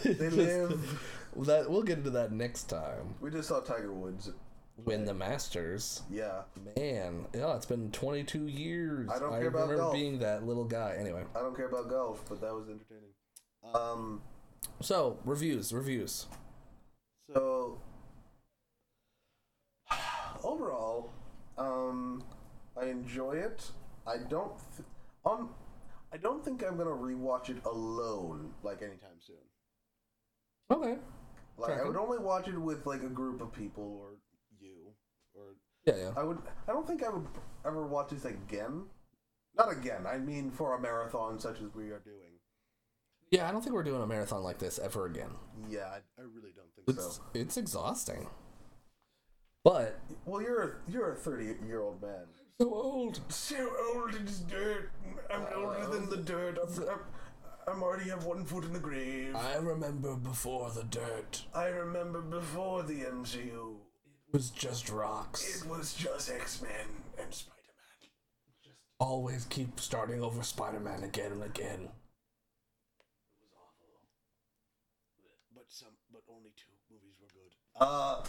They 0.03 0.29
live. 0.29 1.01
That 1.37 1.69
we'll 1.71 1.81
get 1.81 1.99
into 1.99 2.11
that 2.11 2.31
next 2.31 2.65
time. 2.65 3.15
We 3.19 3.31
just 3.31 3.47
saw 3.47 3.61
Tiger 3.61 3.91
Woods. 3.91 4.29
Win 4.77 5.05
the 5.05 5.13
Masters. 5.13 6.01
Yeah. 6.09 6.41
Man, 6.75 7.27
yeah, 7.33 7.55
it's 7.55 7.65
been 7.65 7.91
22 7.91 8.47
years. 8.47 9.09
I 9.09 9.19
don't 9.19 9.31
care 9.31 9.47
about 9.47 9.69
remember 9.69 9.77
golf. 9.77 9.93
being 9.93 10.19
that 10.19 10.45
little 10.45 10.65
guy. 10.65 10.95
Anyway, 10.97 11.23
I 11.35 11.39
don't 11.39 11.55
care 11.55 11.67
about 11.67 11.89
golf, 11.89 12.23
but 12.27 12.41
that 12.41 12.53
was 12.53 12.67
entertaining. 12.67 13.11
Um. 13.75 14.21
so 14.81 15.19
reviews, 15.23 15.71
reviews. 15.71 16.25
So 17.33 17.79
overall, 20.43 21.11
um, 21.57 22.23
I 22.79 22.85
enjoy 22.85 23.33
it. 23.33 23.69
I 24.07 24.17
don't. 24.17 24.53
Th- 24.75 24.87
um, 25.25 25.51
I 26.11 26.17
don't 26.17 26.43
think 26.43 26.63
I'm 26.63 26.77
gonna 26.77 26.89
rewatch 26.89 27.49
it 27.49 27.63
alone, 27.65 28.51
like 28.63 28.81
anytime 28.81 29.19
soon. 29.19 29.35
Okay. 30.71 30.97
Like 31.57 31.79
I 31.79 31.85
would 31.85 31.97
only 31.97 32.17
watch 32.17 32.47
it 32.47 32.57
with 32.57 32.85
like 32.87 33.03
a 33.03 33.09
group 33.09 33.41
of 33.41 33.53
people 33.53 33.99
or 34.01 34.13
Yeah, 35.85 35.95
yeah. 35.97 36.11
I 36.15 36.23
would. 36.23 36.37
I 36.67 36.71
don't 36.71 36.85
think 36.87 37.03
I 37.03 37.09
would 37.09 37.25
ever 37.65 37.85
watch 37.87 38.09
this 38.09 38.25
again. 38.25 38.83
Not 39.57 39.71
again. 39.71 40.05
I 40.07 40.17
mean, 40.17 40.51
for 40.51 40.75
a 40.75 40.79
marathon 40.81 41.39
such 41.39 41.61
as 41.61 41.73
we 41.75 41.89
are 41.89 41.99
doing. 41.99 42.17
Yeah, 43.31 43.47
I 43.47 43.51
don't 43.51 43.61
think 43.61 43.73
we're 43.73 43.83
doing 43.83 44.01
a 44.01 44.07
marathon 44.07 44.43
like 44.43 44.59
this 44.59 44.77
ever 44.79 45.05
again. 45.05 45.29
Yeah, 45.69 45.85
I, 45.87 45.97
I 46.19 46.23
really 46.33 46.51
don't 46.55 46.67
think 46.75 46.89
It's 46.97 47.15
so. 47.15 47.21
it's 47.33 47.57
exhausting. 47.57 48.27
But 49.63 49.99
Well, 50.25 50.41
you're 50.41 50.61
a, 50.63 50.91
you're 50.91 51.11
a 51.11 51.15
30 51.15 51.55
year 51.65 51.81
old 51.81 52.01
man. 52.01 52.25
so 52.59 52.73
old. 52.73 53.19
So 53.29 53.69
old 53.95 54.15
in 54.15 54.25
dirt. 54.49 54.91
I'm 55.29 55.45
older 55.55 55.85
than 55.87 56.09
the 56.09 56.17
dirt. 56.17 56.57
I'm, 56.61 56.83
I'm, 56.89 56.99
I'm 57.67 57.83
already 57.83 58.09
have 58.09 58.25
one 58.25 58.43
foot 58.43 58.65
in 58.65 58.73
the 58.73 58.79
grave. 58.79 59.35
I 59.35 59.55
remember 59.55 60.15
before 60.15 60.71
the 60.71 60.83
dirt. 60.83 61.45
I 61.53 61.67
remember 61.67 62.21
before 62.21 62.83
the 62.83 63.01
MCU, 63.05 63.70
was 64.33 64.49
just 64.49 64.89
rocks. 64.89 65.61
it 65.63 65.69
was 65.69 65.93
just 65.93 66.29
X 66.31 66.61
Men 66.61 66.71
and 67.19 67.33
Spider 67.33 67.57
Man. 67.57 68.09
Always 68.99 69.45
keep 69.45 69.79
starting 69.79 70.21
over 70.21 70.43
Spider-Man 70.43 71.03
again 71.03 71.31
and 71.31 71.43
again. 71.43 71.79
It 71.81 73.41
was 73.41 73.51
awful. 73.57 73.87
But 75.55 75.63
some, 75.69 75.89
but 76.11 76.21
only 76.31 76.51
two 76.55 76.71
movies 76.91 77.15
were 77.19 77.27
good. 77.33 77.51
Uh, 77.79 78.23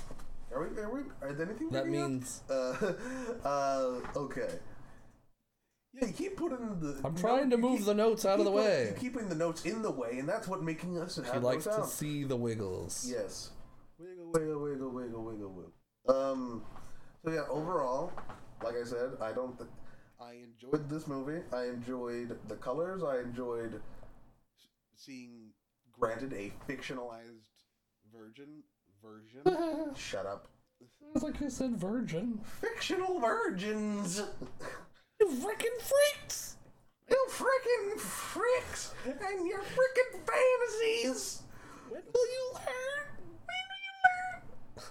are 0.54 0.68
we? 0.68 0.80
Are 0.80 0.90
we? 0.94 1.00
Are 1.20 1.32
there 1.34 1.46
anything? 1.48 1.68
That 1.70 1.84
picking 1.84 2.00
up? 2.02 2.08
means 2.10 2.42
Uh, 2.48 2.92
uh, 3.44 4.00
okay. 4.16 4.48
Yeah, 5.94 6.06
you 6.06 6.12
keep 6.14 6.36
putting 6.38 6.80
the. 6.80 6.98
I'm 7.04 7.14
trying 7.14 7.50
know, 7.50 7.56
to 7.56 7.62
move 7.62 7.76
keep- 7.80 7.86
the 7.86 7.94
notes 7.94 8.24
out 8.24 8.38
of 8.38 8.46
the 8.46 8.50
put- 8.50 8.64
way. 8.64 8.84
You're 8.84 8.94
keeping 8.98 9.28
the 9.28 9.34
notes 9.34 9.66
in 9.66 9.82
the 9.82 9.90
way, 9.90 10.16
and 10.18 10.26
that's 10.28 10.48
what 10.48 10.62
making 10.62 10.96
us 10.98 11.16
have 11.16 11.26
He 11.26 11.32
those 11.32 11.42
likes 11.42 11.64
to 11.64 11.72
sounds. 11.74 11.92
see 11.92 12.24
the 12.24 12.36
wiggles. 12.36 13.06
Yes. 13.14 13.50
Wiggle, 13.98 14.32
wiggle, 14.32 14.62
wiggle, 14.62 14.90
wiggle, 14.90 15.22
wiggle, 15.24 15.48
wiggle. 15.50 15.61
Um. 16.08 16.62
So 17.24 17.30
yeah, 17.30 17.44
overall, 17.48 18.12
like 18.64 18.74
I 18.80 18.84
said, 18.84 19.12
I 19.20 19.32
don't. 19.32 19.56
Th- 19.56 19.70
I 20.20 20.34
enjoyed 20.44 20.88
this 20.88 21.06
movie. 21.06 21.40
I 21.52 21.64
enjoyed 21.66 22.36
the 22.48 22.56
colors. 22.56 23.02
I 23.02 23.18
enjoyed 23.20 23.80
Seeing 24.94 25.50
granted 25.92 26.32
a 26.32 26.52
fictionalized 26.68 27.48
Virgin 28.12 28.62
version. 29.02 29.94
shut 29.96 30.26
up 30.26 30.48
Sounds 31.00 31.22
like 31.24 31.40
you 31.40 31.50
said 31.50 31.76
virgin. 31.76 32.40
fictional 32.60 33.18
virgins. 33.20 34.22
You 35.20 35.26
freaking 35.28 35.80
freaks! 35.80 36.56
You 37.10 37.26
freaking 37.30 37.98
freaks 38.00 38.94
and 39.04 39.46
your 39.46 39.60
freaking 39.60 40.20
fantasies. 40.26 41.42
When 41.88 42.02
will 42.12 42.26
you 42.26 42.52
learn? 42.54 43.06
When 43.18 43.64
will 43.70 43.82
you 43.86 43.94
learn? 44.04 44.42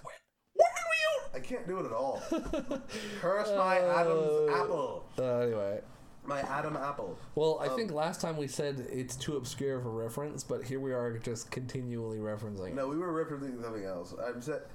When, 0.02 0.14
when 0.54 0.70
will 0.72 1.00
you? 1.04 1.21
I 1.34 1.40
can't 1.40 1.66
do 1.66 1.78
it 1.78 1.86
at 1.86 1.92
all. 1.92 2.22
Curse 3.20 3.48
my 3.56 3.78
Adam's 3.78 4.26
Uh, 4.50 4.62
apple. 4.62 5.04
Uh, 5.18 5.22
anyway, 5.38 5.80
My 6.24 6.40
Adam 6.40 6.76
apple. 6.76 7.18
well, 7.34 7.58
I 7.60 7.68
think 7.68 7.90
last 7.90 8.20
time 8.20 8.36
we 8.36 8.46
said 8.46 8.86
it's 8.92 9.16
too 9.16 9.36
obscure 9.36 9.78
of 9.78 9.86
a 9.86 9.90
reference, 9.90 10.44
but 10.44 10.62
here 10.64 10.78
we 10.80 10.92
are 10.92 11.18
just 11.18 11.50
continually 11.50 12.18
referencing. 12.18 12.74
No, 12.74 12.86
we 12.88 12.96
were 12.98 13.12
referencing 13.24 13.62
something 13.62 13.84
else. 13.84 14.14
I'm 14.24 14.40
set. 14.42 14.66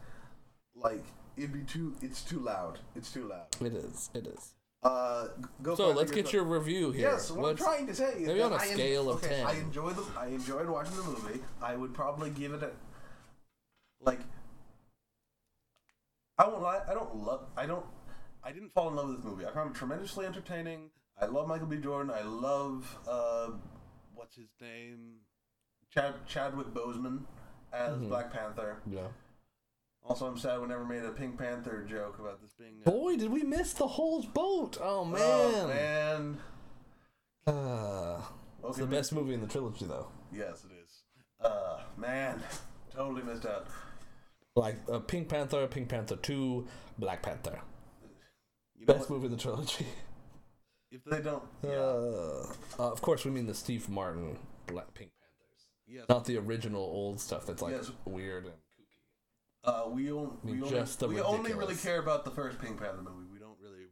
Like 0.76 1.04
it'd 1.38 1.54
be 1.54 1.62
too. 1.64 1.96
It's 2.02 2.22
too 2.24 2.40
loud. 2.40 2.80
It's 2.96 3.12
too 3.12 3.28
loud. 3.28 3.46
It 3.62 3.74
is. 3.74 4.10
It 4.14 4.28
is. 4.28 4.54
Uh, 4.84 5.28
go. 5.64 5.76
So 5.76 5.90
let's 5.92 6.12
get 6.12 6.32
your 6.34 6.44
review 6.44 6.92
here. 6.92 7.12
Yes, 7.12 7.32
what 7.32 7.50
I'm 7.52 7.56
trying 7.58 7.88
to 7.88 7.96
say 7.96 8.10
is 8.14 8.28
maybe 8.28 8.40
that 8.40 8.46
on 8.46 8.52
a 8.54 8.56
I 8.56 8.66
en- 8.68 8.74
scale 8.74 9.10
of 9.10 9.24
okay, 9.24 9.38
10. 9.38 9.46
I 9.48 9.54
enjoyed 9.60 9.96
the. 9.96 10.06
I 10.18 10.28
enjoyed 10.28 10.68
watching 10.70 10.96
the 10.98 11.04
movie. 11.04 11.40
I 11.62 11.76
would 11.76 11.94
probably 11.94 12.30
give 12.32 12.54
it 12.54 12.64
a. 12.64 12.72
Like. 14.02 14.20
I 16.38 16.48
won't 16.48 16.62
lie. 16.62 16.82
I 16.88 16.94
don't 16.94 17.16
love. 17.16 17.48
I 17.58 17.66
don't. 17.66 17.86
I 18.44 18.52
didn't 18.52 18.74
fall 18.74 18.90
in 18.90 18.96
love 18.96 19.08
with 19.08 19.18
this 19.18 19.26
movie. 19.26 19.46
I 19.46 19.52
found 19.52 19.72
it 19.72 19.78
tremendously 19.78 20.26
entertaining. 20.26 20.90
I 21.20 21.26
love 21.26 21.48
Michael 21.48 21.68
B. 21.68 21.78
Jordan. 21.78 22.12
I 22.16 22.22
love 22.22 22.98
uh, 23.10 23.50
What's 24.14 24.36
his 24.36 24.50
name? 24.62 25.18
Chad 25.94 26.14
Chadwick 26.28 26.68
Boseman 26.68 27.22
as 27.74 27.98
Mhm. 27.98 28.10
Black 28.10 28.32
Panther. 28.32 28.78
Yeah. 28.86 29.08
Also, 30.04 30.26
I'm 30.28 30.38
sad 30.38 30.62
we 30.62 30.68
never 30.68 30.86
made 30.86 31.04
a 31.04 31.12
Pink 31.12 31.38
Panther 31.38 31.84
joke 31.84 32.20
about 32.20 32.40
this 32.42 32.54
being. 32.54 32.80
Boy, 32.86 33.18
did 33.18 33.30
we 33.32 33.44
miss 33.44 33.74
the 33.74 33.88
whole 33.88 34.22
boat! 34.24 34.78
Oh 34.82 35.04
man. 35.04 35.22
Oh 35.22 35.68
man. 35.68 36.40
Uh, 37.46 38.22
it's 38.68 38.78
the 38.78 38.86
best 38.86 39.12
movie 39.14 39.34
in 39.34 39.42
the 39.42 39.48
trilogy, 39.48 39.86
though. 39.86 40.08
Yes, 40.32 40.64
it 40.66 40.72
is. 40.84 41.04
Uh, 41.42 41.80
man, 41.98 42.42
totally 42.94 43.24
missed 43.24 43.46
out. 43.46 43.68
Like 44.58 44.76
uh, 44.92 45.00
Pink 45.00 45.30
Panther, 45.30 45.68
Pink 45.68 45.88
Panther 45.90 46.16
Two, 46.16 46.66
Black 46.98 47.22
Panther. 47.22 47.62
You 48.76 48.86
know 48.86 48.94
Best 48.94 49.10
what? 49.10 49.18
movie 49.18 49.26
in 49.28 49.32
the 49.32 49.38
trilogy. 49.38 49.86
If 50.92 51.04
they 51.04 51.22
don't, 51.22 51.44
yeah, 51.64 51.72
Uh, 51.72 52.46
uh, 52.80 52.92
of 52.92 53.02
course, 53.02 53.24
we 53.26 53.32
mean 53.32 53.46
the 53.46 53.54
Steve 53.54 53.88
Martin 53.90 54.38
Black 54.68 54.94
Pink 54.94 55.12
Panthers, 55.20 55.68
Yes. 55.86 56.06
not 56.10 56.26
the 56.26 56.38
original 56.38 56.82
old 56.82 57.20
stuff 57.20 57.46
that's 57.46 57.62
like 57.62 57.74
Yes. 57.74 57.92
weird 58.06 58.46
and 58.46 58.54
kooky. 58.54 59.86
uh, 59.86 59.90
we, 59.90 60.12
on, 60.12 60.38
we 60.44 60.54
mean, 60.54 60.64
only 60.64 60.76
just 60.76 61.00
the 61.02 61.08
we 61.08 61.20
only 61.22 61.54
really 61.54 61.76
care 61.76 62.00
about 62.00 62.24
the 62.26 62.32
first 62.32 62.58
Pink 62.60 62.80
Panther 62.80 63.02
movie. 63.02 63.28
We 63.32 63.38
don't 63.40 63.58
really. 63.62 63.88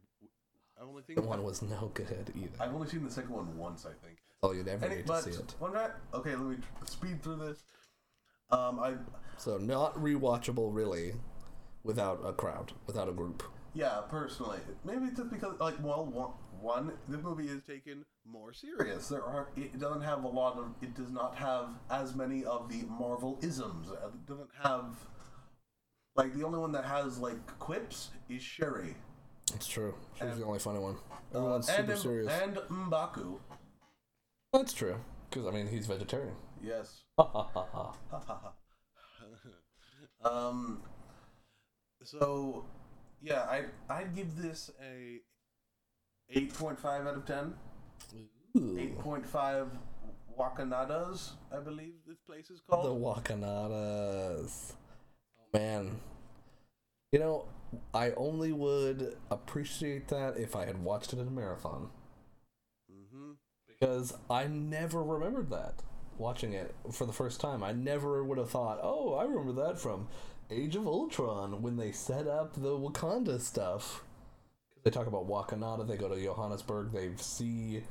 I 0.80 0.82
only 0.84 1.02
think 1.02 1.18
the 1.20 1.24
one 1.26 1.42
was 1.44 1.62
no 1.62 1.90
good 1.94 2.32
either. 2.34 2.48
I've 2.60 2.74
only 2.74 2.88
seen 2.88 3.04
the 3.04 3.10
second 3.10 3.30
one 3.30 3.56
once, 3.56 3.86
I 3.86 3.92
think. 4.04 4.18
Oh, 4.42 4.52
you'd 4.52 4.66
never 4.66 4.84
Any, 4.86 4.96
get 4.96 5.06
to 5.06 5.22
see 5.22 5.30
it. 5.30 5.54
one 5.58 5.72
right? 5.72 5.90
Okay, 6.12 6.30
let 6.34 6.46
me 6.46 6.56
speed 6.86 7.22
through 7.22 7.36
this. 7.36 7.62
Um, 8.50 8.78
I 8.80 8.94
So 9.38 9.58
not 9.58 9.94
rewatchable, 9.96 10.72
really, 10.74 11.14
without 11.82 12.20
a 12.24 12.32
crowd, 12.32 12.72
without 12.86 13.08
a 13.08 13.12
group. 13.12 13.42
yeah, 13.74 14.00
personally, 14.08 14.58
maybe 14.84 15.06
just 15.16 15.30
because 15.30 15.58
like 15.60 15.74
well, 15.82 16.06
one, 16.06 16.30
one 16.60 16.92
the 17.08 17.18
movie 17.18 17.48
is 17.48 17.62
taken 17.64 18.04
more 18.24 18.52
serious. 18.52 19.08
There 19.08 19.22
are 19.24 19.48
it 19.56 19.78
doesn't 19.78 20.02
have 20.02 20.24
a 20.24 20.28
lot 20.28 20.56
of 20.58 20.74
it 20.80 20.94
does 20.94 21.10
not 21.10 21.34
have 21.36 21.68
as 21.90 22.14
many 22.14 22.44
of 22.44 22.68
the 22.68 22.82
Marvel 22.88 23.38
isms. 23.42 23.88
It 23.90 24.26
doesn't 24.26 24.50
have 24.62 24.96
like 26.16 26.32
the 26.34 26.44
only 26.44 26.58
one 26.58 26.72
that 26.72 26.84
has 26.84 27.18
like 27.18 27.58
quips 27.58 28.10
is 28.28 28.42
Shuri. 28.42 28.96
It's 29.54 29.66
true. 29.68 29.94
She 30.18 30.24
was 30.24 30.32
And- 30.34 30.42
the 30.42 30.46
only 30.46 30.58
funny 30.58 30.78
one. 30.80 30.96
Uh, 31.34 31.38
Everyone's 31.38 31.68
and 31.68 31.76
super 31.78 31.92
M- 31.92 31.98
serious. 31.98 32.32
and 32.32 32.56
Mbaku. 32.56 33.38
That's 34.52 34.72
true. 34.72 34.96
Because 35.28 35.46
I 35.46 35.50
mean, 35.50 35.66
he's 35.68 35.86
vegetarian. 35.86 36.34
Yes. 36.62 37.04
Um. 40.24 40.82
So, 42.02 42.64
yeah, 43.20 43.42
I 43.42 43.64
I'd 43.88 44.14
give 44.14 44.36
this 44.36 44.70
a 44.82 45.20
eight 46.30 46.54
point 46.54 46.78
five 46.80 47.06
out 47.06 47.16
of 47.16 47.26
ten. 47.26 47.54
Ooh. 48.56 48.76
Eight 48.78 48.98
point 48.98 49.26
five 49.26 49.68
Wakanadas, 50.38 51.32
I 51.52 51.58
believe 51.60 51.94
this 52.06 52.18
place 52.26 52.50
is 52.50 52.60
called. 52.68 52.84
The. 52.84 52.90
Wakanadas. 52.90 54.72
Man. 55.52 56.00
You 57.12 57.18
know, 57.20 57.44
I 57.94 58.10
only 58.12 58.52
would 58.52 59.16
appreciate 59.30 60.08
that 60.08 60.36
if 60.36 60.56
I 60.56 60.66
had 60.66 60.82
watched 60.82 61.12
it 61.12 61.18
in 61.18 61.28
a 61.28 61.30
marathon. 61.30 61.90
mm-hmm. 62.90 63.32
Because 63.68 64.14
I 64.28 64.46
never 64.46 65.02
remembered 65.02 65.50
that 65.50 65.82
watching 66.18 66.52
it 66.52 66.74
for 66.92 67.06
the 67.06 67.12
first 67.12 67.40
time. 67.40 67.62
I 67.62 67.72
never 67.72 68.24
would 68.24 68.38
have 68.38 68.50
thought, 68.50 68.78
oh, 68.82 69.14
I 69.14 69.24
remember 69.24 69.52
that 69.66 69.78
from 69.78 70.08
Age 70.50 70.76
of 70.76 70.86
Ultron 70.86 71.62
when 71.62 71.76
they 71.76 71.92
set 71.92 72.26
up 72.26 72.54
the 72.54 72.78
Wakanda 72.78 73.40
stuff. 73.40 74.04
They 74.84 74.90
talk 74.90 75.06
about 75.08 75.28
Wakanada, 75.28 75.86
they 75.86 75.96
go 75.96 76.08
to 76.08 76.22
Johannesburg, 76.22 76.92
they 76.92 77.10
see 77.16 77.82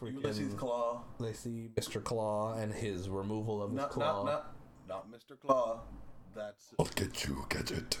Ulysses. 0.00 0.54
Claw. 0.54 1.02
They 1.18 1.32
see 1.32 1.70
Mr. 1.74 2.02
Claw 2.02 2.54
and 2.54 2.72
his 2.72 3.08
removal 3.08 3.62
of 3.62 3.70
his 3.70 3.78
Not, 3.78 3.90
claw. 3.90 4.24
not, 4.24 4.54
not, 4.86 5.06
not 5.10 5.10
Mr. 5.10 5.38
Claw. 5.38 5.80
That's. 6.34 6.74
I'll 6.78 6.86
get 6.86 7.24
you, 7.26 7.44
Gadget. 7.48 7.98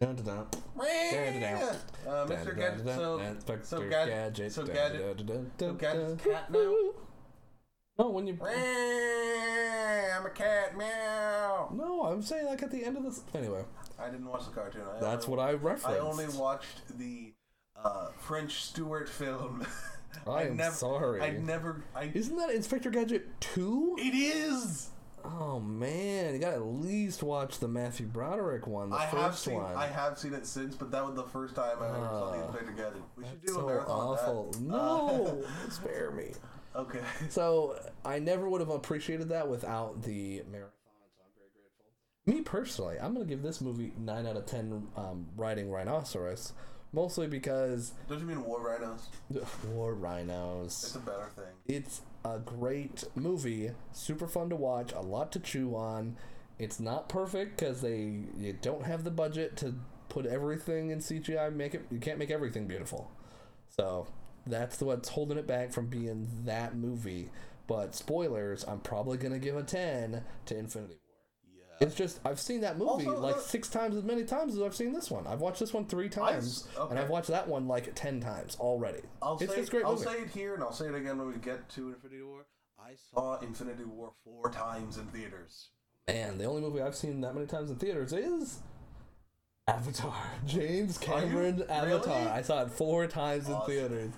Dun, 0.00 0.14
dun, 0.14 0.24
dun. 0.24 0.46
Uh, 0.78 2.26
Mr. 2.26 2.56
Gadget. 2.56 2.86
So, 2.86 3.18
dun, 3.18 3.38
dun, 3.44 3.64
so 3.64 3.88
Gadget. 3.88 4.52
So 4.52 4.62
dun, 4.64 4.74
Gadget. 4.74 5.16
dun, 5.16 5.26
dun, 5.26 5.50
So 5.58 5.72
Gadget's 5.72 6.22
cat 6.22 6.52
now. 6.52 6.74
No, 7.98 8.10
when 8.10 8.28
you. 8.28 8.38
I'm 8.40 10.24
a 10.24 10.30
cat. 10.32 10.76
Meow. 10.76 11.70
No, 11.74 12.04
I'm 12.04 12.22
saying 12.22 12.46
like 12.46 12.62
at 12.62 12.70
the 12.70 12.84
end 12.84 12.96
of 12.96 13.02
this. 13.02 13.24
Anyway, 13.34 13.64
I 13.98 14.08
didn't 14.08 14.26
watch 14.26 14.44
the 14.44 14.52
cartoon. 14.52 14.82
I 14.82 15.00
that's 15.00 15.24
only, 15.24 15.36
what 15.36 15.48
I 15.48 15.52
referenced. 15.54 15.88
I 15.88 15.98
only 15.98 16.28
watched 16.28 16.96
the 16.96 17.32
uh, 17.74 18.10
French 18.20 18.62
Stewart 18.66 19.08
film. 19.08 19.66
I 20.28 20.44
am 20.44 20.56
never, 20.56 20.76
sorry. 20.76 21.20
I 21.22 21.30
never. 21.30 21.82
I. 21.96 22.12
Isn't 22.14 22.36
that 22.36 22.50
Inspector 22.50 22.88
Gadget 22.88 23.40
2? 23.40 23.96
It 23.98 24.14
is. 24.14 24.90
Oh 25.30 25.60
man, 25.60 26.32
you 26.34 26.40
gotta 26.40 26.56
at 26.56 26.64
least 26.66 27.22
watch 27.22 27.58
the 27.58 27.68
Matthew 27.68 28.06
Broderick 28.06 28.66
one, 28.66 28.90
the 28.90 28.96
I 28.96 29.06
first 29.06 29.22
have 29.22 29.36
seen. 29.38 29.54
one. 29.54 29.76
I 29.76 29.86
have 29.86 30.18
seen 30.18 30.32
it 30.32 30.46
since, 30.46 30.74
but 30.74 30.90
that 30.90 31.04
was 31.04 31.14
the 31.16 31.24
first 31.24 31.54
time 31.54 31.76
I 31.80 31.86
ever 31.88 32.06
saw 32.06 32.30
the 32.32 32.38
Ah, 32.38 32.46
Inspector 32.46 32.72
Gadget. 32.72 33.02
We 33.16 33.24
should 33.24 33.42
do 33.44 33.52
a 33.52 33.54
so 33.54 33.66
marathon 33.66 33.90
awful. 34.08 34.50
that. 34.52 34.60
No, 34.62 35.44
spare 35.70 36.10
me. 36.12 36.32
Uh, 36.74 36.78
okay. 36.80 37.00
So 37.28 37.78
I 38.04 38.18
never 38.18 38.48
would 38.48 38.60
have 38.60 38.70
appreciated 38.70 39.28
that 39.28 39.48
without 39.48 40.02
the 40.02 40.42
marathon. 40.50 40.72
So 41.18 41.24
I'm 41.24 41.32
very 41.36 41.50
grateful. 41.54 42.34
Me 42.34 42.42
personally, 42.42 42.96
I'm 43.00 43.12
gonna 43.12 43.26
give 43.26 43.42
this 43.42 43.60
movie 43.60 43.92
nine 43.98 44.26
out 44.26 44.36
of 44.36 44.46
ten. 44.46 44.86
Um, 44.96 45.26
riding 45.36 45.70
rhinoceros, 45.70 46.52
mostly 46.92 47.26
because 47.26 47.92
Don't 48.08 48.18
you 48.20 48.26
mean 48.26 48.42
war 48.44 48.62
rhinos? 48.66 49.08
war 49.72 49.94
rhinos. 49.94 50.82
It's 50.84 50.94
a 50.94 51.00
better 51.00 51.28
thing. 51.36 51.44
It's 51.66 52.00
a 52.24 52.38
great 52.38 53.04
movie, 53.14 53.70
super 53.92 54.26
fun 54.26 54.48
to 54.50 54.56
watch, 54.56 54.92
a 54.92 55.00
lot 55.00 55.32
to 55.32 55.40
chew 55.40 55.74
on. 55.74 56.16
It's 56.58 56.80
not 56.80 57.08
perfect 57.08 57.58
because 57.58 57.80
they 57.80 58.24
don't 58.62 58.84
have 58.84 59.04
the 59.04 59.10
budget 59.10 59.56
to 59.58 59.74
put 60.08 60.26
everything 60.26 60.90
in 60.90 60.98
CGI. 60.98 61.54
Make 61.54 61.74
it 61.74 61.86
you 61.90 61.98
can't 61.98 62.18
make 62.18 62.30
everything 62.30 62.66
beautiful, 62.66 63.10
so 63.76 64.08
that's 64.46 64.80
what's 64.80 65.10
holding 65.10 65.38
it 65.38 65.46
back 65.46 65.72
from 65.72 65.86
being 65.86 66.28
that 66.44 66.74
movie. 66.74 67.30
But 67.66 67.94
spoilers, 67.94 68.64
I'm 68.64 68.80
probably 68.80 69.18
gonna 69.18 69.38
give 69.38 69.56
a 69.56 69.62
ten 69.62 70.24
to 70.46 70.58
Infinity. 70.58 70.96
It's 71.80 71.94
just 71.94 72.20
I've 72.24 72.40
seen 72.40 72.62
that 72.62 72.76
movie 72.76 73.06
Also, 73.06 73.20
like 73.20 73.38
six 73.40 73.68
times 73.68 73.96
as 73.96 74.02
many 74.02 74.24
times 74.24 74.54
as 74.54 74.62
I've 74.62 74.74
seen 74.74 74.92
this 74.92 75.10
one. 75.10 75.26
I've 75.26 75.40
watched 75.40 75.60
this 75.60 75.72
one 75.72 75.84
three 75.86 76.08
times, 76.08 76.66
okay. 76.76 76.90
and 76.90 76.98
I've 76.98 77.10
watched 77.10 77.28
that 77.28 77.46
one 77.46 77.68
like 77.68 77.94
ten 77.94 78.20
times 78.20 78.56
already. 78.58 79.02
I'll 79.22 79.38
it's 79.38 79.52
say 79.52 79.60
just 79.60 79.70
great 79.70 79.84
I'll 79.84 79.92
movie. 79.92 80.04
say 80.04 80.20
it 80.22 80.30
here 80.30 80.54
and 80.54 80.62
I'll 80.62 80.72
say 80.72 80.86
it 80.86 80.94
again 80.94 81.18
when 81.18 81.28
we 81.28 81.34
get 81.34 81.68
to 81.70 81.88
Infinity 81.88 82.22
War. 82.22 82.46
I 82.80 82.92
saw 83.12 83.38
Infinity 83.40 83.84
War 83.84 84.12
four 84.24 84.50
times 84.50 84.98
in 84.98 85.06
theaters. 85.06 85.70
Man, 86.08 86.38
the 86.38 86.44
only 86.44 86.62
movie 86.62 86.80
I've 86.80 86.96
seen 86.96 87.20
that 87.20 87.34
many 87.34 87.46
times 87.46 87.70
in 87.70 87.76
theaters 87.76 88.12
is 88.12 88.60
Avatar. 89.68 90.16
James? 90.46 90.98
Cameron 90.98 91.62
Avatar. 91.68 92.18
Really? 92.18 92.30
I 92.30 92.42
saw 92.42 92.62
it 92.62 92.70
four 92.70 93.06
times 93.06 93.48
in 93.48 93.60
theaters. 93.66 94.12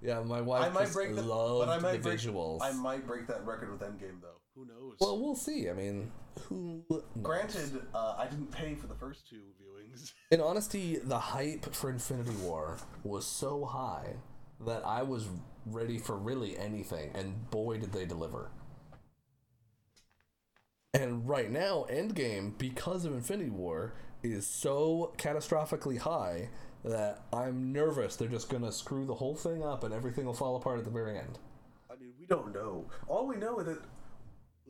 Yeah, 0.00 0.20
my 0.22 0.40
wife 0.40 0.64
I 0.64 0.68
might 0.70 0.92
break 0.92 1.14
the 1.14 1.22
loved 1.22 1.66
but 1.66 1.72
I 1.72 1.78
might 1.78 1.92
the 1.92 1.98
break, 2.08 2.18
visuals. 2.18 2.60
I 2.62 2.72
might 2.72 3.06
break 3.06 3.26
that 3.28 3.44
record 3.46 3.70
with 3.70 3.80
Endgame 3.80 4.20
though. 4.20 4.40
Who 4.54 4.66
knows? 4.66 4.96
Well, 5.00 5.20
we'll 5.20 5.34
see. 5.34 5.68
I 5.68 5.72
mean, 5.72 6.12
who? 6.42 6.84
knows? 6.88 7.02
Granted, 7.22 7.82
uh, 7.94 8.16
I 8.18 8.26
didn't 8.26 8.52
pay 8.52 8.74
for 8.74 8.86
the 8.86 8.94
first 8.94 9.28
two 9.28 9.42
viewings. 9.60 10.12
In 10.30 10.40
honesty, 10.40 10.98
the 11.02 11.18
hype 11.18 11.74
for 11.74 11.90
Infinity 11.90 12.36
War 12.42 12.78
was 13.02 13.26
so 13.26 13.64
high 13.64 14.14
that 14.64 14.86
I 14.86 15.02
was 15.02 15.26
ready 15.66 15.98
for 15.98 16.16
really 16.16 16.56
anything, 16.56 17.10
and 17.14 17.50
boy, 17.50 17.78
did 17.78 17.92
they 17.92 18.04
deliver. 18.06 18.50
And 20.92 21.28
right 21.28 21.50
now, 21.50 21.86
Endgame, 21.90 22.56
because 22.56 23.04
of 23.04 23.12
Infinity 23.12 23.50
War, 23.50 23.94
is 24.22 24.46
so 24.46 25.12
catastrophically 25.18 25.98
high 25.98 26.48
that 26.84 27.22
I'm 27.32 27.72
nervous 27.72 28.16
they're 28.16 28.28
just 28.28 28.50
gonna 28.50 28.70
screw 28.70 29.06
the 29.06 29.14
whole 29.14 29.34
thing 29.34 29.62
up 29.62 29.84
and 29.84 29.92
everything 29.94 30.26
will 30.26 30.34
fall 30.34 30.56
apart 30.56 30.78
at 30.78 30.84
the 30.84 30.90
very 30.90 31.18
end. 31.18 31.38
I 31.90 31.96
mean, 31.96 32.12
we 32.18 32.26
don't 32.26 32.54
know. 32.54 32.86
All 33.08 33.26
we 33.26 33.36
know 33.36 33.58
is 33.58 33.66
that, 33.66 33.80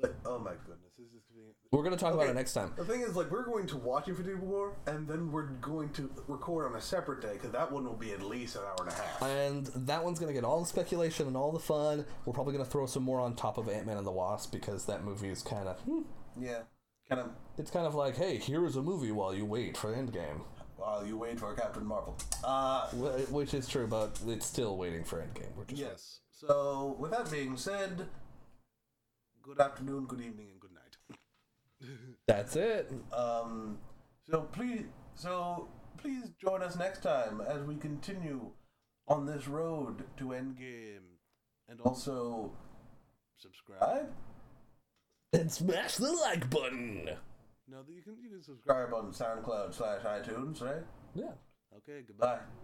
like, 0.03 0.14
oh 0.24 0.38
my 0.38 0.53
goodness, 0.53 0.92
this 0.99 1.07
is 1.07 1.22
being. 1.32 1.53
We're 1.70 1.82
gonna 1.82 1.97
talk 1.97 2.14
about 2.14 2.28
it 2.28 2.34
next 2.34 2.53
time. 2.53 2.72
The 2.76 2.84
thing 2.84 3.01
is, 3.01 3.16
like, 3.16 3.30
we're 3.30 3.45
going 3.45 3.66
to 3.68 3.76
watch 3.76 4.09
Infinity 4.09 4.36
War, 4.36 4.76
and 4.86 5.09
then 5.09 5.32
we're 5.32 5.47
going 5.47 5.90
to 5.90 6.11
record 6.28 6.70
on 6.70 6.76
a 6.76 6.80
separate 6.80 7.20
day 7.20 7.32
because 7.34 7.51
that 7.51 7.70
one 7.70 7.84
will 7.84 7.97
be 7.97 8.12
at 8.12 8.22
least 8.22 8.57
an 8.57 8.62
hour 8.62 8.76
and 8.80 8.90
a 8.90 8.95
half. 8.95 9.22
And 9.22 9.66
that 9.86 10.05
one's 10.05 10.18
gonna 10.18 10.32
get 10.32 10.45
all 10.45 10.61
the 10.61 10.66
speculation 10.66 11.26
and 11.26 11.36
all 11.36 11.53
the 11.53 11.59
fun. 11.59 12.05
We're 12.24 12.32
probably 12.32 12.53
gonna 12.53 12.64
throw 12.64 12.86
some 12.86 13.03
more 13.03 13.20
on 13.20 13.34
top 13.34 13.59
of 13.59 13.68
Ant 13.68 13.86
Man 13.86 13.97
and 13.97 14.07
the 14.07 14.12
Wasp 14.12 14.53
because 14.53 14.86
that 14.86 15.05
movie 15.05 15.28
is 15.28 15.42
kind 15.42 15.68
of. 15.68 15.78
Hmm, 15.80 16.03
yeah, 16.40 16.61
kind 17.09 17.20
of. 17.20 17.30
It's 17.59 17.70
kind 17.70 17.86
of 17.86 17.95
like, 17.95 18.16
hey, 18.16 18.38
here's 18.38 18.76
a 18.76 18.82
movie 18.82 19.12
while 19.12 19.34
you 19.34 19.45
wait 19.45 19.76
for 19.76 19.95
Endgame, 19.95 20.42
While 20.76 21.07
you 21.07 21.16
wait 21.18 21.38
for 21.38 21.55
Captain 21.55 21.84
Marvel. 21.84 22.16
Uh, 22.42 22.88
which 23.30 23.55
is 23.55 23.68
true, 23.68 23.86
but 23.86 24.18
it's 24.26 24.47
still 24.47 24.76
waiting 24.76 25.05
for 25.05 25.18
Endgame. 25.18 25.55
Which 25.57 25.72
is 25.72 25.80
yes. 25.80 26.20
So, 26.30 26.97
with 26.99 27.12
that 27.12 27.30
being 27.30 27.57
said, 27.57 28.07
good 29.45 29.61
afternoon, 29.61 30.07
good 30.07 30.22
evening, 30.22 30.49
and 30.51 30.61
good 30.61 30.70
night. 30.72 31.18
that's 32.26 32.57
it. 32.57 32.90
Um, 33.12 33.78
so 34.28 34.42
please, 34.53 34.84
so 35.14 35.68
please 35.99 36.30
join 36.40 36.62
us 36.62 36.76
next 36.76 37.03
time 37.03 37.42
as 37.47 37.62
we 37.62 37.76
continue 37.76 38.51
on 39.07 39.26
this 39.26 39.47
road 39.47 40.05
to 40.16 40.24
Endgame, 40.28 41.18
and 41.68 41.80
also 41.82 42.53
subscribe. 43.36 44.11
And 45.34 45.53
smash 45.53 45.97
the 45.97 46.12
like 46.12 46.49
button. 46.49 47.11
No, 47.68 47.78
you 47.88 48.03
can 48.03 48.16
you 48.22 48.30
can 48.30 48.42
subscribe 48.42 48.95
on 48.95 49.12
SoundCloud 49.12 49.74
slash 49.74 50.03
iTunes, 50.03 50.62
right? 50.62 50.84
Yeah. 51.14 51.32
Okay, 51.76 52.03
goodbye. 52.07 52.38